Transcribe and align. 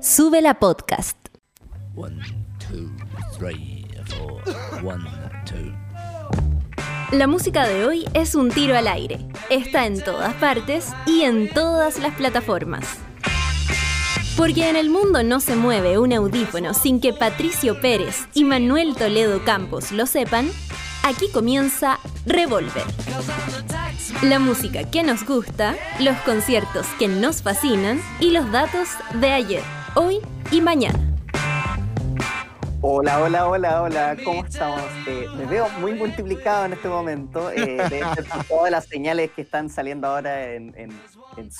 Sube 0.00 0.40
la 0.40 0.54
podcast. 0.54 1.16
One, 1.96 2.22
two, 2.60 2.88
three, 3.36 3.84
four. 4.06 4.40
One, 4.84 5.04
two. 5.44 5.74
La 7.10 7.26
música 7.26 7.66
de 7.66 7.84
hoy 7.84 8.04
es 8.14 8.36
un 8.36 8.50
tiro 8.50 8.76
al 8.76 8.86
aire. 8.86 9.18
Está 9.50 9.86
en 9.86 10.00
todas 10.00 10.34
partes 10.34 10.92
y 11.04 11.22
en 11.22 11.52
todas 11.52 11.98
las 11.98 12.14
plataformas. 12.14 12.84
Porque 14.36 14.70
en 14.70 14.76
el 14.76 14.88
mundo 14.88 15.24
no 15.24 15.40
se 15.40 15.56
mueve 15.56 15.98
un 15.98 16.12
audífono 16.12 16.74
sin 16.74 17.00
que 17.00 17.12
Patricio 17.12 17.80
Pérez 17.80 18.28
y 18.34 18.44
Manuel 18.44 18.94
Toledo 18.94 19.44
Campos 19.44 19.90
lo 19.90 20.06
sepan, 20.06 20.48
aquí 21.02 21.26
comienza 21.32 21.98
Revolver. 22.24 22.84
La 24.22 24.38
música 24.38 24.88
que 24.88 25.02
nos 25.02 25.24
gusta, 25.24 25.74
los 25.98 26.16
conciertos 26.18 26.86
que 27.00 27.08
nos 27.08 27.42
fascinan 27.42 28.00
y 28.20 28.30
los 28.30 28.50
datos 28.52 28.90
de 29.14 29.32
ayer, 29.32 29.62
hoy 29.98 30.20
y 30.52 30.60
mañana. 30.60 30.98
Hola, 32.80 33.20
hola, 33.20 33.48
hola, 33.48 33.82
hola, 33.82 34.16
¿cómo 34.24 34.44
estamos? 34.44 34.80
Eh, 35.08 35.26
me 35.36 35.44
veo 35.46 35.68
muy 35.80 35.94
multiplicado 35.94 36.66
en 36.66 36.74
este 36.74 36.88
momento. 36.88 37.50
Eh, 37.50 37.82
de 37.90 38.04
todas 38.48 38.70
las 38.70 38.86
señales 38.86 39.32
que 39.32 39.42
están 39.42 39.68
saliendo 39.68 40.06
ahora 40.06 40.54
en, 40.54 40.72
en, 40.76 40.92
en 41.36 41.50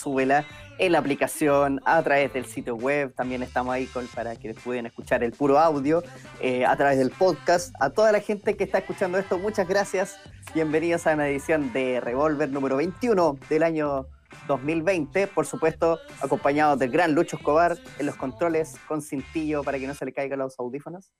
en 0.78 0.92
la 0.92 0.98
aplicación, 0.98 1.80
a 1.84 2.00
través 2.04 2.32
del 2.32 2.46
sitio 2.46 2.76
web. 2.76 3.12
También 3.12 3.42
estamos 3.42 3.74
ahí 3.74 3.86
con, 3.86 4.06
para 4.06 4.36
que 4.36 4.54
puedan 4.54 4.86
escuchar 4.86 5.24
el 5.24 5.32
puro 5.32 5.58
audio, 5.58 6.04
eh, 6.40 6.64
a 6.64 6.76
través 6.76 6.98
del 6.98 7.10
podcast. 7.10 7.74
A 7.80 7.90
toda 7.90 8.12
la 8.12 8.20
gente 8.20 8.56
que 8.56 8.62
está 8.62 8.78
escuchando 8.78 9.18
esto, 9.18 9.38
muchas 9.38 9.66
gracias. 9.66 10.16
Bienvenidos 10.54 11.08
a 11.08 11.14
una 11.14 11.28
edición 11.28 11.72
de 11.72 12.00
Revolver 12.00 12.48
número 12.48 12.76
21 12.76 13.36
del 13.48 13.64
año 13.64 14.06
2020, 14.46 15.26
por 15.28 15.46
supuesto, 15.46 15.98
acompañados 16.20 16.78
del 16.78 16.90
gran 16.90 17.14
Lucho 17.14 17.36
Escobar 17.36 17.76
en 17.98 18.06
los 18.06 18.16
controles 18.16 18.76
con 18.86 19.02
cintillo 19.02 19.62
para 19.62 19.78
que 19.78 19.86
no 19.86 19.94
se 19.94 20.04
le 20.04 20.12
caigan 20.12 20.38
los 20.38 20.58
audífonos. 20.58 21.12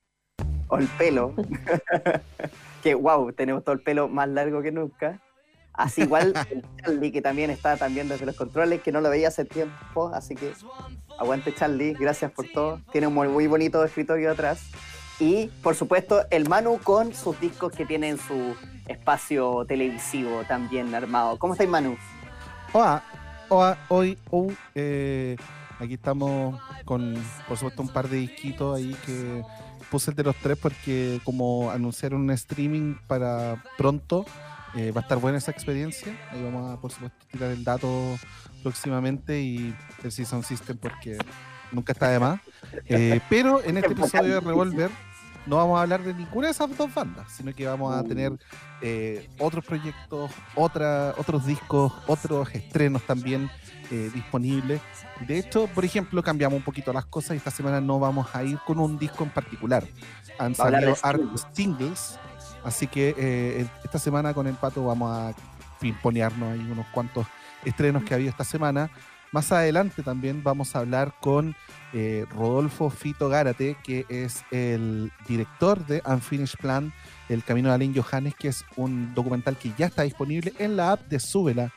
O 0.68 0.76
el 0.76 0.86
pelo. 0.86 1.34
que 2.82 2.94
wow, 2.94 3.32
tenemos 3.32 3.64
todo 3.64 3.74
el 3.74 3.82
pelo 3.82 4.08
más 4.08 4.28
largo 4.28 4.62
que 4.62 4.72
nunca. 4.72 5.20
Así 5.72 6.02
igual 6.02 6.34
el 6.50 6.64
Charlie, 6.76 7.12
que 7.12 7.22
también 7.22 7.50
está 7.50 7.76
también 7.76 8.08
desde 8.08 8.26
los 8.26 8.36
controles, 8.36 8.82
que 8.82 8.92
no 8.92 9.00
lo 9.00 9.10
veía 9.10 9.28
hace 9.28 9.44
tiempo, 9.44 10.10
así 10.12 10.34
que 10.34 10.52
aguante 11.18 11.54
Charlie, 11.54 11.94
gracias 11.94 12.32
por 12.32 12.46
todo. 12.48 12.80
Tiene 12.90 13.06
un 13.06 13.14
muy, 13.14 13.28
muy 13.28 13.46
bonito 13.46 13.82
escritorio 13.84 14.32
atrás. 14.32 14.60
Y 15.20 15.46
por 15.62 15.74
supuesto 15.74 16.24
el 16.30 16.48
Manu 16.48 16.78
con 16.78 17.12
sus 17.12 17.40
discos 17.40 17.72
que 17.72 17.84
tienen 17.84 18.18
su 18.18 18.54
espacio 18.86 19.64
televisivo 19.66 20.42
también 20.46 20.94
armado. 20.94 21.38
¿Cómo 21.38 21.54
estáis 21.54 21.70
Manu? 21.70 21.96
Hola, 22.72 23.02
hola, 23.48 23.78
hoy, 23.88 24.18
hoy 24.30 24.54
eh, 24.74 25.36
aquí 25.78 25.94
estamos 25.94 26.60
con, 26.84 27.14
por 27.48 27.56
supuesto, 27.56 27.80
un 27.80 27.88
par 27.88 28.08
de 28.08 28.18
disquitos 28.18 28.76
ahí 28.76 28.94
que 29.06 29.42
puse 29.90 30.10
el 30.10 30.16
de 30.16 30.24
los 30.24 30.36
tres 30.36 30.58
porque 30.58 31.18
como 31.24 31.70
anunciaron 31.70 32.20
un 32.20 32.30
streaming 32.30 32.96
para 33.06 33.64
pronto, 33.78 34.26
eh, 34.74 34.92
va 34.92 35.00
a 35.00 35.02
estar 35.02 35.16
buena 35.16 35.38
esa 35.38 35.50
experiencia. 35.50 36.14
Ahí 36.30 36.42
vamos 36.42 36.70
a, 36.70 36.78
por 36.78 36.92
supuesto, 36.92 37.16
tirar 37.32 37.52
el 37.52 37.64
dato 37.64 38.18
próximamente 38.62 39.40
y 39.40 39.74
el 40.04 40.12
Season 40.12 40.42
System 40.42 40.76
porque 40.76 41.16
nunca 41.72 41.92
está 41.94 42.10
de 42.10 42.18
más. 42.18 42.38
Eh, 42.84 43.20
pero 43.30 43.64
en 43.64 43.78
este 43.78 43.92
episodio 43.92 44.34
de 44.34 44.40
Revolver 44.40 44.90
no 45.48 45.56
vamos 45.56 45.78
a 45.78 45.82
hablar 45.82 46.02
de 46.02 46.12
ninguna 46.12 46.48
de 46.48 46.52
esas 46.52 46.76
dos 46.76 46.92
bandas, 46.94 47.32
sino 47.32 47.54
que 47.54 47.66
vamos 47.66 47.94
a 47.94 48.04
tener 48.04 48.32
eh, 48.82 49.28
otros 49.38 49.64
proyectos, 49.64 50.30
otra, 50.54 51.14
otros 51.16 51.46
discos, 51.46 51.92
otros 52.06 52.54
estrenos 52.54 53.02
también 53.02 53.50
eh, 53.90 54.10
disponibles. 54.12 54.82
De 55.26 55.38
hecho, 55.38 55.66
por 55.68 55.84
ejemplo, 55.84 56.22
cambiamos 56.22 56.58
un 56.58 56.64
poquito 56.64 56.92
las 56.92 57.06
cosas 57.06 57.32
y 57.32 57.36
esta 57.38 57.50
semana 57.50 57.80
no 57.80 57.98
vamos 57.98 58.28
a 58.34 58.44
ir 58.44 58.58
con 58.66 58.78
un 58.78 58.98
disco 58.98 59.24
en 59.24 59.30
particular. 59.30 59.84
Han 60.38 60.54
salido 60.54 60.94
singles, 61.52 62.18
así 62.62 62.86
que 62.86 63.14
eh, 63.16 63.66
esta 63.82 63.98
semana 63.98 64.34
con 64.34 64.46
el 64.46 64.54
Pato 64.54 64.84
vamos 64.84 65.16
a 65.16 65.34
pimponearnos 65.80 66.52
ahí 66.52 66.70
unos 66.70 66.86
cuantos 66.88 67.26
estrenos 67.64 68.04
que 68.04 68.14
había 68.14 68.28
esta 68.28 68.44
semana. 68.44 68.90
Más 69.32 69.52
adelante 69.52 70.02
también 70.02 70.42
vamos 70.42 70.74
a 70.74 70.80
hablar 70.80 71.14
con 71.20 71.54
eh, 71.92 72.24
Rodolfo 72.30 72.88
Fito 72.88 73.28
Gárate, 73.28 73.76
que 73.82 74.06
es 74.08 74.42
el 74.50 75.12
director 75.26 75.84
de 75.86 76.02
Unfinished 76.06 76.58
Plan, 76.58 76.92
El 77.28 77.44
Camino 77.44 77.68
de 77.68 77.74
Alain 77.74 77.94
Johannes, 77.94 78.34
que 78.34 78.48
es 78.48 78.64
un 78.76 79.14
documental 79.14 79.56
que 79.56 79.72
ya 79.76 79.86
está 79.86 80.02
disponible 80.02 80.54
en 80.58 80.76
la 80.76 80.92
app 80.92 81.00
de 81.08 81.20
Súbela. 81.20 81.72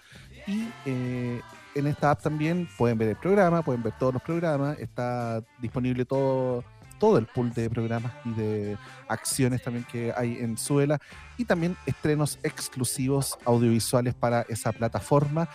Y 0.48 0.70
eh, 0.86 1.42
en 1.76 1.88
esta 1.88 2.12
app 2.12 2.22
también 2.22 2.70
pueden 2.78 2.98
ver 2.98 3.10
el 3.10 3.16
programa, 3.18 3.62
pueden 3.62 3.84
ver 3.84 3.94
todos 4.00 4.14
los 4.14 4.22
programas, 4.24 4.80
está 4.80 5.44
disponible 5.60 6.06
todo, 6.06 6.64
todo 7.00 7.18
el 7.18 7.26
pool 7.26 7.54
de 7.54 7.70
programas 7.70 8.14
y 8.26 8.32
de 8.32 8.78
acciones 9.08 9.62
también 9.62 9.86
que 9.92 10.14
hay 10.16 10.38
en 10.38 10.58
Súbela 10.58 11.00
y 11.38 11.46
también 11.46 11.76
estrenos 11.86 12.40
exclusivos 12.44 13.38
audiovisuales 13.46 14.14
para 14.14 14.42
esa 14.44 14.72
plataforma. 14.72 15.50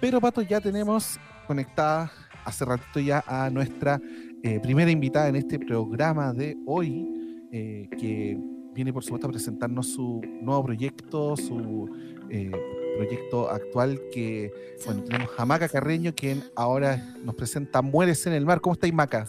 Pero 0.00 0.20
Pato, 0.20 0.42
ya 0.42 0.60
tenemos 0.60 1.18
conectada 1.48 2.12
hace 2.44 2.64
ratito 2.64 3.00
ya 3.00 3.24
a 3.26 3.50
nuestra 3.50 4.00
eh, 4.42 4.60
primera 4.60 4.90
invitada 4.90 5.28
en 5.28 5.36
este 5.36 5.58
programa 5.58 6.32
de 6.32 6.56
hoy, 6.66 7.08
eh, 7.50 7.88
que 7.98 8.38
viene 8.74 8.92
por 8.92 9.02
supuesto 9.02 9.26
a 9.26 9.30
presentarnos 9.30 9.88
su 9.88 10.20
nuevo 10.40 10.62
proyecto, 10.64 11.36
su 11.36 11.90
eh, 12.30 12.52
proyecto 12.96 13.50
actual 13.50 13.98
que, 14.12 14.52
bueno, 14.84 15.02
tenemos 15.02 15.30
a 15.36 15.44
Maca 15.46 15.68
Carreño, 15.68 16.14
quien 16.14 16.44
ahora 16.54 17.02
nos 17.24 17.34
presenta 17.34 17.82
Mueres 17.82 18.26
en 18.26 18.34
el 18.34 18.44
Mar. 18.44 18.60
¿Cómo 18.60 18.74
estáis, 18.74 18.92
Maca? 18.92 19.26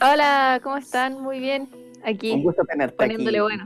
Hola, 0.00 0.60
¿cómo 0.62 0.78
están? 0.78 1.22
Muy 1.22 1.38
bien. 1.38 1.68
Aquí. 2.04 2.32
Un 2.32 2.42
gusto 2.42 2.64
tenerte 2.64 2.96
poniéndole 2.96 3.38
aquí. 3.38 3.46
bueno. 3.46 3.64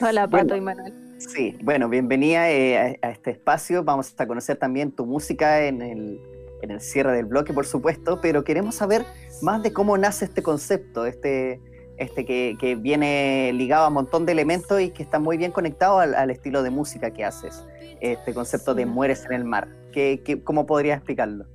Hola, 0.00 0.28
Pato 0.28 0.46
Bueno. 0.46 0.56
y 0.56 0.60
Manuel. 0.60 1.05
Sí, 1.18 1.56
bueno, 1.62 1.88
bienvenida 1.88 2.50
eh, 2.50 2.98
a, 3.02 3.06
a 3.06 3.10
este 3.10 3.30
espacio. 3.30 3.82
Vamos 3.82 4.14
a 4.18 4.26
conocer 4.26 4.56
también 4.56 4.92
tu 4.92 5.06
música 5.06 5.62
en 5.64 5.80
el, 5.82 6.20
en 6.62 6.70
el 6.70 6.80
cierre 6.80 7.12
del 7.16 7.24
bloque, 7.24 7.52
por 7.52 7.66
supuesto, 7.66 8.20
pero 8.20 8.44
queremos 8.44 8.74
saber 8.74 9.04
más 9.42 9.62
de 9.62 9.72
cómo 9.72 9.96
nace 9.96 10.26
este 10.26 10.42
concepto, 10.42 11.06
este, 11.06 11.60
este 11.96 12.24
que, 12.26 12.56
que 12.60 12.74
viene 12.74 13.50
ligado 13.54 13.86
a 13.86 13.88
un 13.88 13.94
montón 13.94 14.26
de 14.26 14.32
elementos 14.32 14.80
y 14.80 14.90
que 14.90 15.02
está 15.02 15.18
muy 15.18 15.36
bien 15.38 15.52
conectado 15.52 15.98
al, 16.00 16.14
al 16.14 16.30
estilo 16.30 16.62
de 16.62 16.70
música 16.70 17.10
que 17.10 17.24
haces. 17.24 17.64
Este 18.00 18.34
concepto 18.34 18.74
de 18.74 18.84
mueres 18.84 19.24
en 19.24 19.32
el 19.32 19.44
mar. 19.44 19.68
¿Qué, 19.92 20.20
qué- 20.22 20.42
cómo 20.42 20.66
podrías 20.66 20.98
explicarlo? 20.98 21.46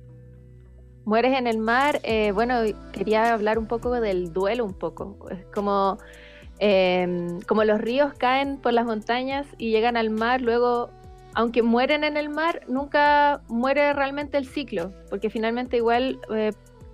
Mueres 1.04 1.36
en 1.38 1.46
el 1.46 1.58
mar. 1.58 2.00
eh, 2.02 2.32
bueno, 2.32 2.62
quería 2.92 3.32
hablar 3.32 3.58
un 3.58 3.66
poco 3.66 3.92
del 4.00 4.32
duelo, 4.32 4.64
un 4.64 4.74
poco. 4.74 5.16
Como, 5.54 5.98
eh, 6.64 7.38
como 7.48 7.64
los 7.64 7.80
ríos 7.80 8.14
caen 8.14 8.56
por 8.56 8.72
las 8.72 8.86
montañas 8.86 9.48
y 9.58 9.70
llegan 9.72 9.96
al 9.96 10.10
mar, 10.10 10.40
luego, 10.40 10.90
aunque 11.34 11.60
mueren 11.62 12.04
en 12.04 12.16
el 12.16 12.28
mar, 12.28 12.60
nunca 12.68 13.42
muere 13.48 13.92
realmente 13.94 14.38
el 14.38 14.46
ciclo, 14.46 14.92
porque 15.10 15.28
finalmente 15.28 15.76
igual 15.78 16.20
eh, 16.32 16.52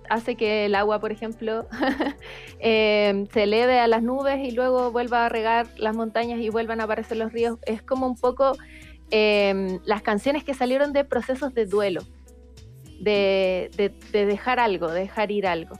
hace 0.09 0.35
que 0.35 0.65
el 0.65 0.73
agua, 0.73 0.99
por 0.99 1.11
ejemplo, 1.11 1.67
eh, 2.59 3.25
se 3.31 3.43
eleve 3.43 3.79
a 3.79 3.87
las 3.87 4.01
nubes 4.01 4.39
y 4.39 4.49
luego 4.51 4.91
vuelva 4.91 5.27
a 5.27 5.29
regar 5.29 5.67
las 5.77 5.95
montañas 5.95 6.39
y 6.39 6.49
vuelvan 6.49 6.81
a 6.81 6.85
aparecer 6.85 7.17
los 7.17 7.31
ríos. 7.31 7.59
Es 7.67 7.83
como 7.83 8.07
un 8.07 8.15
poco 8.15 8.53
eh, 9.11 9.77
las 9.85 10.01
canciones 10.01 10.43
que 10.43 10.55
salieron 10.55 10.93
de 10.93 11.03
procesos 11.03 11.53
de 11.53 11.67
duelo 11.67 12.01
de, 13.01 13.69
de- 13.77 13.93
de 14.11 14.25
dejar 14.25 14.59
algo, 14.59 14.87
de 14.91 15.01
dejar 15.01 15.31
ir 15.31 15.45
algo. 15.45 15.75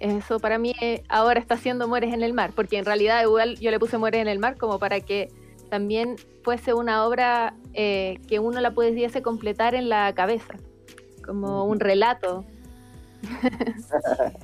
Eso 0.00 0.40
para 0.40 0.58
mí 0.58 0.72
eh, 0.80 1.02
ahora 1.10 1.38
está 1.38 1.54
haciendo 1.54 1.86
Mueres 1.86 2.14
en 2.14 2.22
el 2.22 2.32
Mar, 2.32 2.52
porque 2.56 2.78
en 2.78 2.86
realidad 2.86 3.22
igual 3.22 3.58
yo 3.58 3.70
le 3.70 3.78
puse 3.78 3.98
Mueres 3.98 4.22
en 4.22 4.28
el 4.28 4.38
Mar 4.38 4.56
como 4.56 4.78
para 4.78 5.00
que 5.00 5.28
también 5.68 6.16
fuese 6.42 6.72
una 6.72 7.04
obra 7.06 7.54
eh, 7.74 8.18
que 8.26 8.38
uno 8.38 8.60
la 8.60 8.72
pudiese 8.72 9.20
completar 9.20 9.74
en 9.74 9.90
la 9.90 10.14
cabeza, 10.14 10.56
como 11.24 11.66
un 11.66 11.80
relato. 11.80 12.46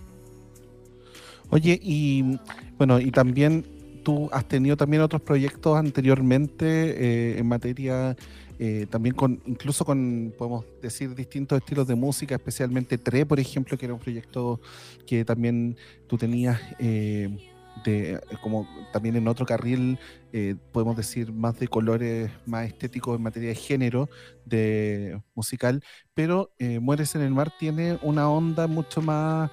Oye, 1.51 1.79
y 1.83 2.39
bueno, 2.77 3.01
y 3.01 3.11
también 3.11 3.65
tú 4.05 4.29
has 4.33 4.45
tenido 4.45 4.77
también 4.77 5.03
otros 5.03 5.23
proyectos 5.23 5.77
anteriormente 5.79 6.67
eh, 6.67 7.39
en 7.39 7.49
materia, 7.49 8.15
eh, 8.59 8.87
también 8.91 9.15
con, 9.15 9.43
incluso 9.47 9.85
con, 9.85 10.35
podemos 10.37 10.65
decir, 10.83 11.15
distintos 11.15 11.59
estilos 11.59 11.87
de 11.87 11.95
música, 11.95 12.35
especialmente 12.35 12.99
Tre, 12.99 13.27
por 13.27 13.41
ejemplo, 13.41 13.77
que 13.77 13.87
era 13.87 13.95
un 13.95 14.01
proyecto 14.01 14.61
que 15.07 15.25
también 15.25 15.77
tú 16.07 16.17
tenías 16.19 16.61
eh, 16.79 17.37
de, 17.85 18.21
como 18.43 18.67
también 18.93 19.17
en 19.17 19.29
otro 19.29 19.45
carril, 19.47 19.99
eh, 20.33 20.57
podemos 20.73 20.97
decir, 20.97 21.33
más 21.33 21.59
de 21.59 21.69
colores, 21.69 22.31
más 22.47 22.67
estéticos 22.67 23.17
en 23.17 23.23
materia 23.23 23.51
de 23.51 23.55
género 23.55 24.09
de 24.45 25.21
musical, 25.35 25.83
pero 26.15 26.53
eh, 26.59 26.79
Mueres 26.81 27.15
en 27.15 27.23
el 27.23 27.31
Mar 27.33 27.53
tiene 27.59 27.99
una 28.03 28.31
onda 28.31 28.67
mucho 28.67 29.03
más 29.03 29.51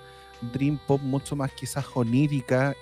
dream 0.53 0.77
pop 0.87 1.01
mucho 1.01 1.35
más 1.35 1.51
quizás 1.53 1.85
onírica. 1.95 2.75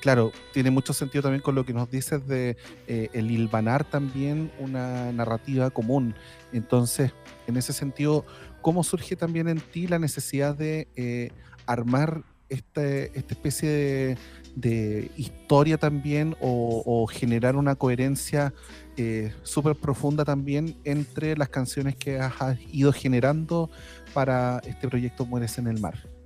Claro, 0.00 0.32
tiene 0.52 0.70
mucho 0.70 0.92
sentido 0.92 1.22
también 1.22 1.42
con 1.42 1.54
lo 1.54 1.64
que 1.64 1.72
nos 1.72 1.90
dices 1.90 2.26
de 2.26 2.56
eh, 2.86 3.08
el 3.12 3.30
hilvanar 3.30 3.84
también 3.84 4.50
una 4.58 5.12
narrativa 5.12 5.70
común. 5.70 6.14
Entonces, 6.52 7.12
en 7.46 7.56
ese 7.56 7.72
sentido, 7.72 8.24
¿cómo 8.62 8.84
surge 8.84 9.16
también 9.16 9.48
en 9.48 9.60
ti 9.60 9.86
la 9.86 9.98
necesidad 9.98 10.54
de 10.54 10.88
eh, 10.96 11.30
armar 11.66 12.22
este, 12.48 13.18
esta 13.18 13.34
especie 13.34 14.16
de, 14.56 15.10
historia 15.16 15.78
también 15.78 16.34
o, 16.40 17.06
generar 17.06 17.56
una 17.56 17.76
coherencia 17.76 18.52
eh, 18.96 19.32
súper 19.42 19.76
profunda 19.76 20.24
también 20.24 20.76
entre 20.84 21.36
las 21.36 21.48
canciones 21.48 21.94
que 21.94 22.18
has 22.18 22.58
ido 22.72 22.92
generando 22.92 23.70
para 24.14 24.60
este 24.64 24.88
proyecto 24.88 25.26
Mueres 25.26 25.58
en 25.58 25.68
el 25.68 25.78
Mar? 25.80 26.17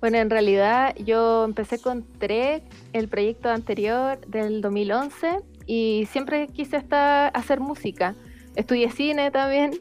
Bueno, 0.00 0.18
en 0.18 0.30
realidad 0.30 0.94
yo 0.96 1.44
empecé 1.44 1.80
con 1.80 2.04
Trek, 2.18 2.62
el 2.92 3.08
proyecto 3.08 3.48
anterior 3.48 4.20
del 4.26 4.60
2011, 4.60 5.40
y 5.66 6.06
siempre 6.10 6.46
quise 6.48 6.84
hacer 6.90 7.60
música. 7.60 8.14
Estudié 8.54 8.90
cine 8.90 9.30
también, 9.30 9.72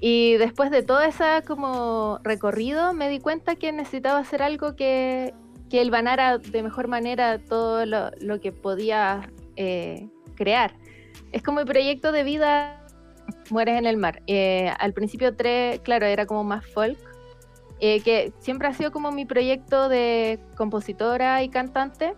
y 0.00 0.34
después 0.34 0.70
de 0.70 0.82
todo 0.82 1.00
ese 1.00 1.24
como 1.46 2.18
recorrido 2.22 2.92
me 2.92 3.08
di 3.08 3.20
cuenta 3.20 3.56
que 3.56 3.72
necesitaba 3.72 4.18
hacer 4.18 4.42
algo 4.42 4.76
que, 4.76 5.32
que 5.70 5.80
elvanara 5.80 6.36
de 6.36 6.62
mejor 6.62 6.88
manera 6.88 7.38
todo 7.38 7.86
lo, 7.86 8.10
lo 8.20 8.40
que 8.40 8.52
podía 8.52 9.30
eh, 9.56 10.08
crear. 10.34 10.74
Es 11.32 11.42
como 11.42 11.60
mi 11.60 11.66
proyecto 11.66 12.12
de 12.12 12.22
vida, 12.22 12.86
Mueres 13.50 13.78
en 13.78 13.86
el 13.86 13.96
Mar. 13.96 14.22
Eh, 14.26 14.70
al 14.78 14.92
principio 14.92 15.34
Trek, 15.34 15.82
claro, 15.82 16.06
era 16.06 16.26
como 16.26 16.44
más 16.44 16.66
folk, 16.66 16.98
eh, 17.86 18.00
que 18.00 18.32
siempre 18.38 18.66
ha 18.66 18.72
sido 18.72 18.90
como 18.92 19.12
mi 19.12 19.26
proyecto 19.26 19.90
de 19.90 20.38
compositora 20.56 21.42
y 21.42 21.50
cantante, 21.50 22.14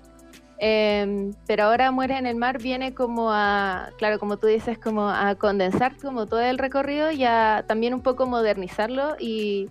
em, 0.59 1.33
pero 1.45 1.65
ahora 1.65 1.91
Mueres 1.91 2.21
en 2.21 2.27
el 2.27 2.37
Mar 2.37 2.63
viene 2.63 2.95
como 2.95 3.33
a, 3.33 3.91
claro, 3.99 4.21
como 4.21 4.37
tú 4.37 4.47
dices, 4.47 4.79
como 4.79 5.09
a 5.09 5.35
condensar 5.35 5.97
como 5.97 6.27
todo 6.27 6.39
el 6.39 6.59
recorrido 6.59 7.11
y 7.11 7.25
a 7.25 7.65
también 7.67 7.95
un 7.95 8.01
poco 8.01 8.27
modernizarlo 8.27 9.17
y 9.19 9.69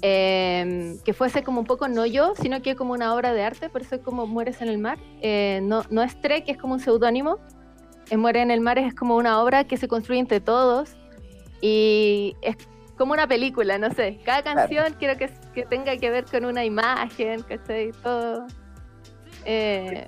em, 0.00 0.98
que 1.04 1.12
fuese 1.12 1.42
como 1.42 1.60
un 1.60 1.66
poco 1.66 1.88
no 1.88 2.06
yo, 2.06 2.32
sino 2.34 2.62
que 2.62 2.74
como 2.74 2.94
una 2.94 3.14
obra 3.14 3.34
de 3.34 3.42
arte, 3.42 3.68
por 3.68 3.82
eso 3.82 3.96
es 3.96 4.00
como 4.00 4.26
Mueres 4.26 4.62
en 4.62 4.68
el 4.68 4.78
Mar. 4.78 4.96
Eh, 5.20 5.60
no, 5.62 5.82
no 5.90 6.02
es 6.02 6.18
Trek, 6.22 6.44
es 6.46 6.56
como 6.56 6.72
un 6.72 6.80
seudónimo, 6.80 7.36
en 8.08 8.20
Muere 8.20 8.40
en 8.40 8.50
el 8.50 8.62
Mar 8.62 8.78
es 8.78 8.94
como 8.94 9.16
una 9.16 9.42
obra 9.42 9.64
que 9.64 9.76
se 9.76 9.88
construye 9.88 10.20
entre 10.20 10.40
todos 10.40 10.96
y 11.60 12.34
es 12.40 12.56
como 12.98 13.12
una 13.14 13.26
película, 13.26 13.78
no 13.78 13.90
sé. 13.94 14.18
Cada 14.24 14.42
canción 14.42 14.94
quiero 14.98 15.16
que, 15.16 15.30
que 15.54 15.64
tenga 15.64 15.96
que 15.96 16.10
ver 16.10 16.24
con 16.26 16.44
una 16.44 16.64
imagen, 16.64 17.42
¿cachai? 17.42 17.92
Todo. 18.02 18.46
Eh, 19.44 20.06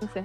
no 0.00 0.08
sé. 0.12 0.24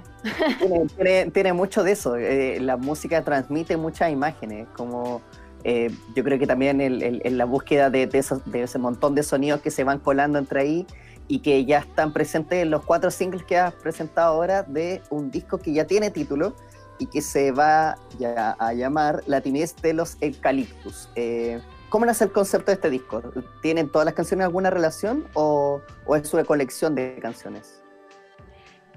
tiene, 0.58 0.86
tiene- 0.96 1.30
tiene 1.30 1.52
mucho 1.52 1.82
de 1.82 1.92
eso. 1.92 2.16
eh, 2.16 2.58
la 2.60 2.76
música 2.76 3.22
transmite 3.22 3.76
muchas 3.76 4.10
imágenes, 4.12 4.68
como 4.76 5.22
eh, 5.64 5.90
yo 6.14 6.22
creo 6.22 6.38
que 6.38 6.46
también 6.46 6.80
en 6.80 7.38
la 7.38 7.44
búsqueda 7.46 7.88
de, 7.90 8.06
de 8.06 8.18
esos- 8.18 8.44
de 8.44 8.62
ese 8.62 8.78
montón 8.78 9.14
de 9.14 9.22
sonidos 9.22 9.60
que 9.62 9.70
se 9.70 9.82
van 9.82 9.98
colando 9.98 10.38
entre 10.38 10.60
ahí 10.60 10.86
y 11.26 11.38
que 11.38 11.64
ya 11.64 11.78
están 11.78 12.12
presentes 12.12 12.62
en 12.62 12.70
los 12.70 12.84
cuatro 12.84 13.10
singles 13.10 13.42
que 13.44 13.56
has 13.56 13.72
presentado 13.72 14.34
ahora 14.34 14.62
de 14.62 15.00
un 15.08 15.30
disco 15.30 15.56
que 15.56 15.72
ya 15.72 15.86
tiene 15.86 16.10
título 16.10 16.54
y 16.98 17.06
que 17.06 17.22
se 17.22 17.50
va 17.50 17.96
ya 18.18 18.50
a 18.58 18.74
llamar 18.74 19.22
La 19.26 19.40
timidez 19.40 19.74
de 19.82 19.94
los 19.94 20.16
eucaliptus. 20.20 21.08
Eh, 21.16 21.60
¿Cómo 21.94 22.06
nace 22.06 22.24
el 22.24 22.32
concepto 22.32 22.72
de 22.72 22.74
este 22.74 22.90
disco? 22.90 23.22
¿Tienen 23.62 23.88
todas 23.88 24.04
las 24.04 24.14
canciones 24.14 24.46
alguna 24.46 24.68
relación 24.68 25.28
o, 25.34 25.80
o 26.06 26.16
es 26.16 26.34
una 26.34 26.42
colección 26.42 26.96
de 26.96 27.20
canciones? 27.22 27.84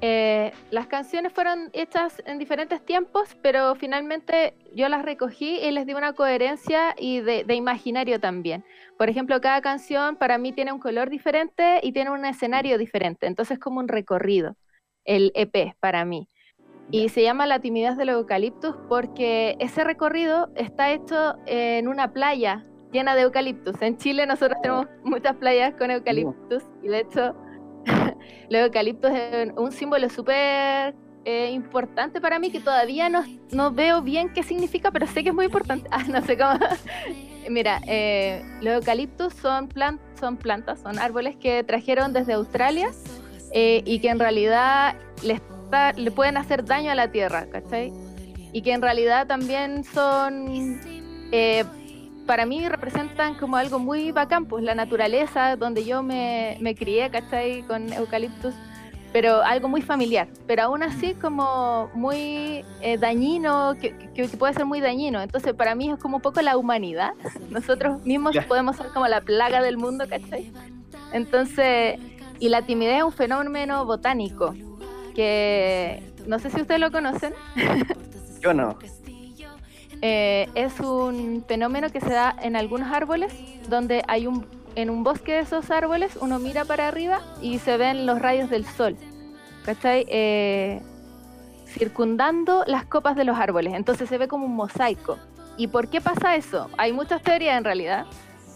Eh, 0.02 0.52
las 0.72 0.88
canciones 0.88 1.32
fueron 1.32 1.70
hechas 1.74 2.24
en 2.26 2.40
diferentes 2.40 2.84
tiempos, 2.84 3.38
pero 3.44 3.76
finalmente 3.76 4.56
yo 4.74 4.90
las 4.90 5.06
recogí 5.06 5.60
y 5.60 5.70
les 5.70 5.86
di 5.86 5.94
una 5.94 6.14
coherencia 6.14 6.96
y 6.98 7.22
de, 7.22 7.44
de 7.44 7.54
imaginario 7.54 8.20
también. 8.20 8.66
Por 8.98 9.12
ejemplo, 9.12 9.40
cada 9.42 9.62
canción 9.62 10.16
para 10.16 10.40
mí 10.40 10.52
tiene 10.52 10.72
un 10.72 10.80
color 10.80 11.12
diferente 11.12 11.80
y 11.84 11.92
tiene 11.92 12.10
un 12.10 12.26
escenario 12.26 12.80
diferente, 12.80 13.28
entonces 13.28 13.60
como 13.60 13.80
un 13.80 13.90
recorrido, 13.90 14.56
el 15.06 15.32
EP 15.36 15.76
para 15.80 16.04
mí. 16.04 16.30
Y 16.90 17.10
se 17.10 17.22
llama 17.22 17.46
La 17.46 17.60
timidez 17.60 17.96
del 17.96 18.10
eucaliptus 18.10 18.76
porque 18.90 19.56
ese 19.60 19.84
recorrido 19.84 20.50
está 20.56 20.90
hecho 20.90 21.36
en 21.46 21.88
una 21.90 22.12
playa 22.12 22.66
llena 22.92 23.16
de 23.16 23.22
eucaliptus. 23.24 23.82
En 23.82 23.98
Chile 23.98 24.26
nosotros 24.26 24.58
tenemos 24.62 24.88
muchas 25.04 25.36
playas 25.36 25.74
con 25.76 25.92
eucaliptus 25.92 26.64
y 26.84 26.88
de 26.88 27.00
hecho 27.00 27.36
los 28.50 28.62
eucaliptos 28.62 29.12
es 29.12 29.52
un 29.56 29.72
símbolo 29.72 30.10
súper 30.10 30.96
eh, 31.26 31.52
importante 31.52 32.22
para 32.22 32.40
mí 32.40 32.50
que 32.52 32.60
todavía 32.62 33.10
no, 33.10 33.24
no 33.52 33.72
veo 33.72 34.02
bien 34.02 34.30
qué 34.34 34.44
significa, 34.44 34.92
pero 34.92 35.08
sé 35.08 35.24
que 35.24 35.30
es 35.30 35.36
muy 35.36 35.46
importante. 35.46 35.88
Ah, 35.92 36.04
no 36.08 36.22
sé 36.22 36.38
cómo. 36.38 36.58
Mira, 37.50 37.80
eh, 37.88 38.44
los 38.62 38.76
eucaliptus 38.76 39.34
son, 39.34 39.68
plan- 39.70 40.00
son 40.20 40.36
plantas, 40.38 40.80
son 40.82 41.00
árboles 41.00 41.36
que 41.38 41.64
trajeron 41.64 42.12
desde 42.14 42.34
Australia 42.34 42.90
eh, 43.54 43.82
y 43.86 44.00
que 44.00 44.10
en 44.10 44.20
realidad 44.20 44.96
le, 45.24 45.34
está- 45.34 45.94
le 45.94 46.12
pueden 46.12 46.36
hacer 46.38 46.66
daño 46.66 46.92
a 46.92 46.96
la 46.96 47.10
tierra, 47.12 47.48
¿cachai? 47.50 47.94
Y 48.54 48.62
que 48.64 48.72
en 48.74 48.82
realidad 48.82 49.28
también 49.28 49.84
son, 49.86 50.80
eh, 51.32 51.64
para 52.28 52.46
mí 52.46 52.68
representan 52.70 53.34
como 53.36 53.56
algo 53.58 53.80
muy 53.80 54.12
bacán, 54.12 54.46
pues 54.46 54.64
la 54.64 54.76
naturaleza 54.76 55.56
donde 55.56 55.84
yo 55.86 56.04
me, 56.04 56.58
me 56.60 56.76
crié, 56.76 57.10
¿cachai? 57.10 57.64
Con 57.64 57.92
eucaliptus, 57.94 58.54
pero 59.14 59.42
algo 59.42 59.68
muy 59.70 59.82
familiar, 59.82 60.28
pero 60.46 60.64
aún 60.64 60.84
así 60.84 61.14
como 61.16 61.90
muy 61.94 62.64
eh, 62.82 62.98
dañino, 63.00 63.74
que, 63.82 63.96
que- 63.98 64.28
que 64.30 64.38
puede 64.38 64.54
ser 64.54 64.66
muy 64.66 64.82
dañino. 64.82 65.22
Entonces 65.22 65.54
para 65.54 65.74
mí 65.74 65.90
es 65.90 65.98
como 65.98 66.18
un 66.18 66.22
poco 66.22 66.42
la 66.42 66.58
humanidad. 66.58 67.14
Nosotros 67.50 68.06
mismos 68.06 68.34
Ya. 68.36 68.46
podemos 68.48 68.76
ser 68.76 68.88
como 68.94 69.08
la 69.08 69.22
plaga 69.22 69.62
del 69.64 69.78
mundo, 69.78 70.06
¿cachai? 70.08 70.52
Entonces, 71.14 72.00
y 72.40 72.50
la 72.50 72.62
timidez 72.64 72.98
es 72.98 73.04
un 73.04 73.14
fenómeno 73.14 73.86
botánico 73.86 74.54
que 75.16 76.04
no 76.28 76.38
sé 76.40 76.50
si 76.52 76.62
ustedes 76.62 76.80
lo 76.82 76.92
conocen. 76.92 77.34
Yo 78.42 78.54
no. 78.54 78.78
Eh, 80.02 80.48
es 80.56 80.80
un 80.80 81.44
fenómeno 81.48 81.90
que 81.90 82.00
se 82.00 82.10
da 82.10 82.36
en 82.42 82.56
algunos 82.56 82.92
árboles, 82.92 83.34
donde 83.68 84.04
hay 84.08 84.28
un, 84.28 84.46
en 84.76 84.90
un 84.90 85.04
bosque 85.04 85.34
de 85.34 85.40
esos 85.40 85.72
árboles, 85.72 86.18
uno 86.22 86.38
mira 86.40 86.66
para 86.66 86.88
arriba 86.88 87.22
y 87.42 87.60
se 87.60 87.78
ven 87.78 88.06
los 88.06 88.20
rayos 88.20 88.50
del 88.50 88.66
sol, 88.66 88.96
¿cachai? 89.66 90.06
Eh, 90.08 90.82
circundando 91.66 92.64
las 92.68 92.86
copas 92.86 93.16
de 93.16 93.24
los 93.24 93.38
árboles, 93.38 93.74
entonces 93.74 94.08
se 94.08 94.18
ve 94.18 94.28
como 94.28 94.46
un 94.46 94.56
mosaico. 94.56 95.18
¿Y 95.58 95.68
por 95.68 95.90
qué 95.90 96.00
pasa 96.00 96.36
eso? 96.36 96.70
Hay 96.78 96.94
muchas 96.94 97.24
teorías 97.24 97.58
en 97.58 97.64
realidad, 97.64 98.06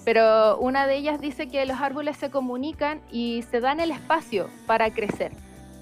pero 0.06 0.60
una 0.60 0.86
de 0.86 0.98
ellas 0.98 1.20
dice 1.20 1.48
que 1.48 1.66
los 1.66 1.82
árboles 1.82 2.18
se 2.18 2.30
comunican 2.30 3.02
y 3.12 3.44
se 3.50 3.60
dan 3.60 3.80
el 3.80 3.90
espacio 3.90 4.48
para 4.68 4.92
crecer. 4.92 5.32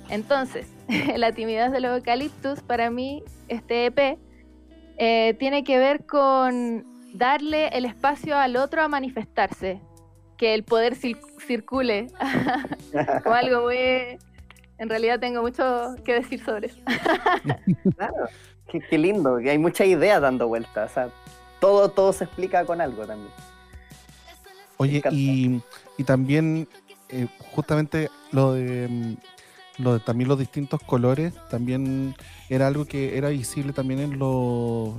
Entonces, 0.09 0.67
la 1.17 1.33
timidez 1.33 1.73
de 1.73 1.81
los 1.81 1.97
eucaliptus, 1.97 2.61
para 2.61 2.89
mí, 2.89 3.23
este 3.49 3.87
EP, 3.87 4.17
eh, 4.99 5.35
tiene 5.39 5.63
que 5.63 5.79
ver 5.79 6.05
con 6.05 6.85
darle 7.13 7.69
el 7.69 7.85
espacio 7.85 8.37
al 8.37 8.55
otro 8.55 8.83
a 8.83 8.87
manifestarse, 8.87 9.81
que 10.37 10.53
el 10.53 10.63
poder 10.63 10.95
cir- 10.95 11.19
circule, 11.45 12.07
como 13.23 13.35
algo 13.35 13.61
muy... 13.63 13.77
En 14.77 14.87
realidad 14.87 15.19
tengo 15.19 15.41
mucho 15.41 15.95
que 16.05 16.13
decir 16.13 16.41
sobre 16.43 16.67
eso. 16.67 16.77
Claro, 17.97 18.27
qué, 18.71 18.79
qué 18.79 18.97
lindo, 18.97 19.37
que 19.39 19.49
hay 19.49 19.57
mucha 19.57 19.83
idea 19.83 20.19
dando 20.21 20.47
vueltas. 20.47 20.91
O 20.91 20.93
sea, 20.93 21.09
todo, 21.59 21.89
todo 21.89 22.13
se 22.13 22.23
explica 22.23 22.63
con 22.63 22.79
algo 22.79 23.05
también. 23.05 23.31
Oye, 24.77 25.01
y, 25.11 25.61
y 25.97 26.03
también 26.05 26.65
eh, 27.09 27.27
justamente 27.51 28.09
lo 28.31 28.53
de, 28.53 28.87
mm, 28.87 29.83
lo 29.83 29.95
de 29.95 29.99
también 29.99 30.29
los 30.29 30.39
distintos 30.39 30.81
colores, 30.83 31.33
también 31.49 32.15
era 32.49 32.67
algo 32.67 32.85
que 32.85 33.17
era 33.17 33.29
visible 33.29 33.73
también 33.73 33.99
en 33.99 34.19
los, 34.19 34.95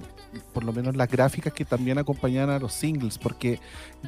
por 0.52 0.64
lo 0.64 0.72
menos 0.72 0.96
las 0.96 1.08
gráficas 1.08 1.52
que 1.52 1.64
también 1.64 1.98
acompañaban 1.98 2.50
a 2.50 2.58
los 2.58 2.72
singles, 2.72 3.18
porque 3.18 3.58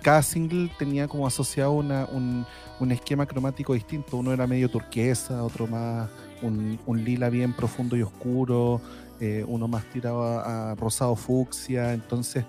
cada 0.02 0.22
single 0.22 0.70
tenía 0.78 1.08
como 1.08 1.26
asociado 1.26 1.72
una, 1.72 2.06
un, 2.06 2.46
un 2.80 2.92
esquema 2.92 3.26
cromático 3.26 3.74
distinto. 3.74 4.16
Uno 4.16 4.32
era 4.32 4.46
medio 4.46 4.70
turquesa, 4.70 5.42
otro 5.42 5.66
más 5.66 6.08
un, 6.42 7.04
lila 7.04 7.30
bien 7.30 7.52
profundo 7.52 7.96
y 7.96 8.02
oscuro, 8.02 8.80
eh, 9.20 9.44
uno 9.46 9.68
más 9.68 9.84
tirado 9.86 10.22
a 10.22 10.74
rosado 10.74 11.14
fucsia, 11.16 11.92
entonces 11.92 12.44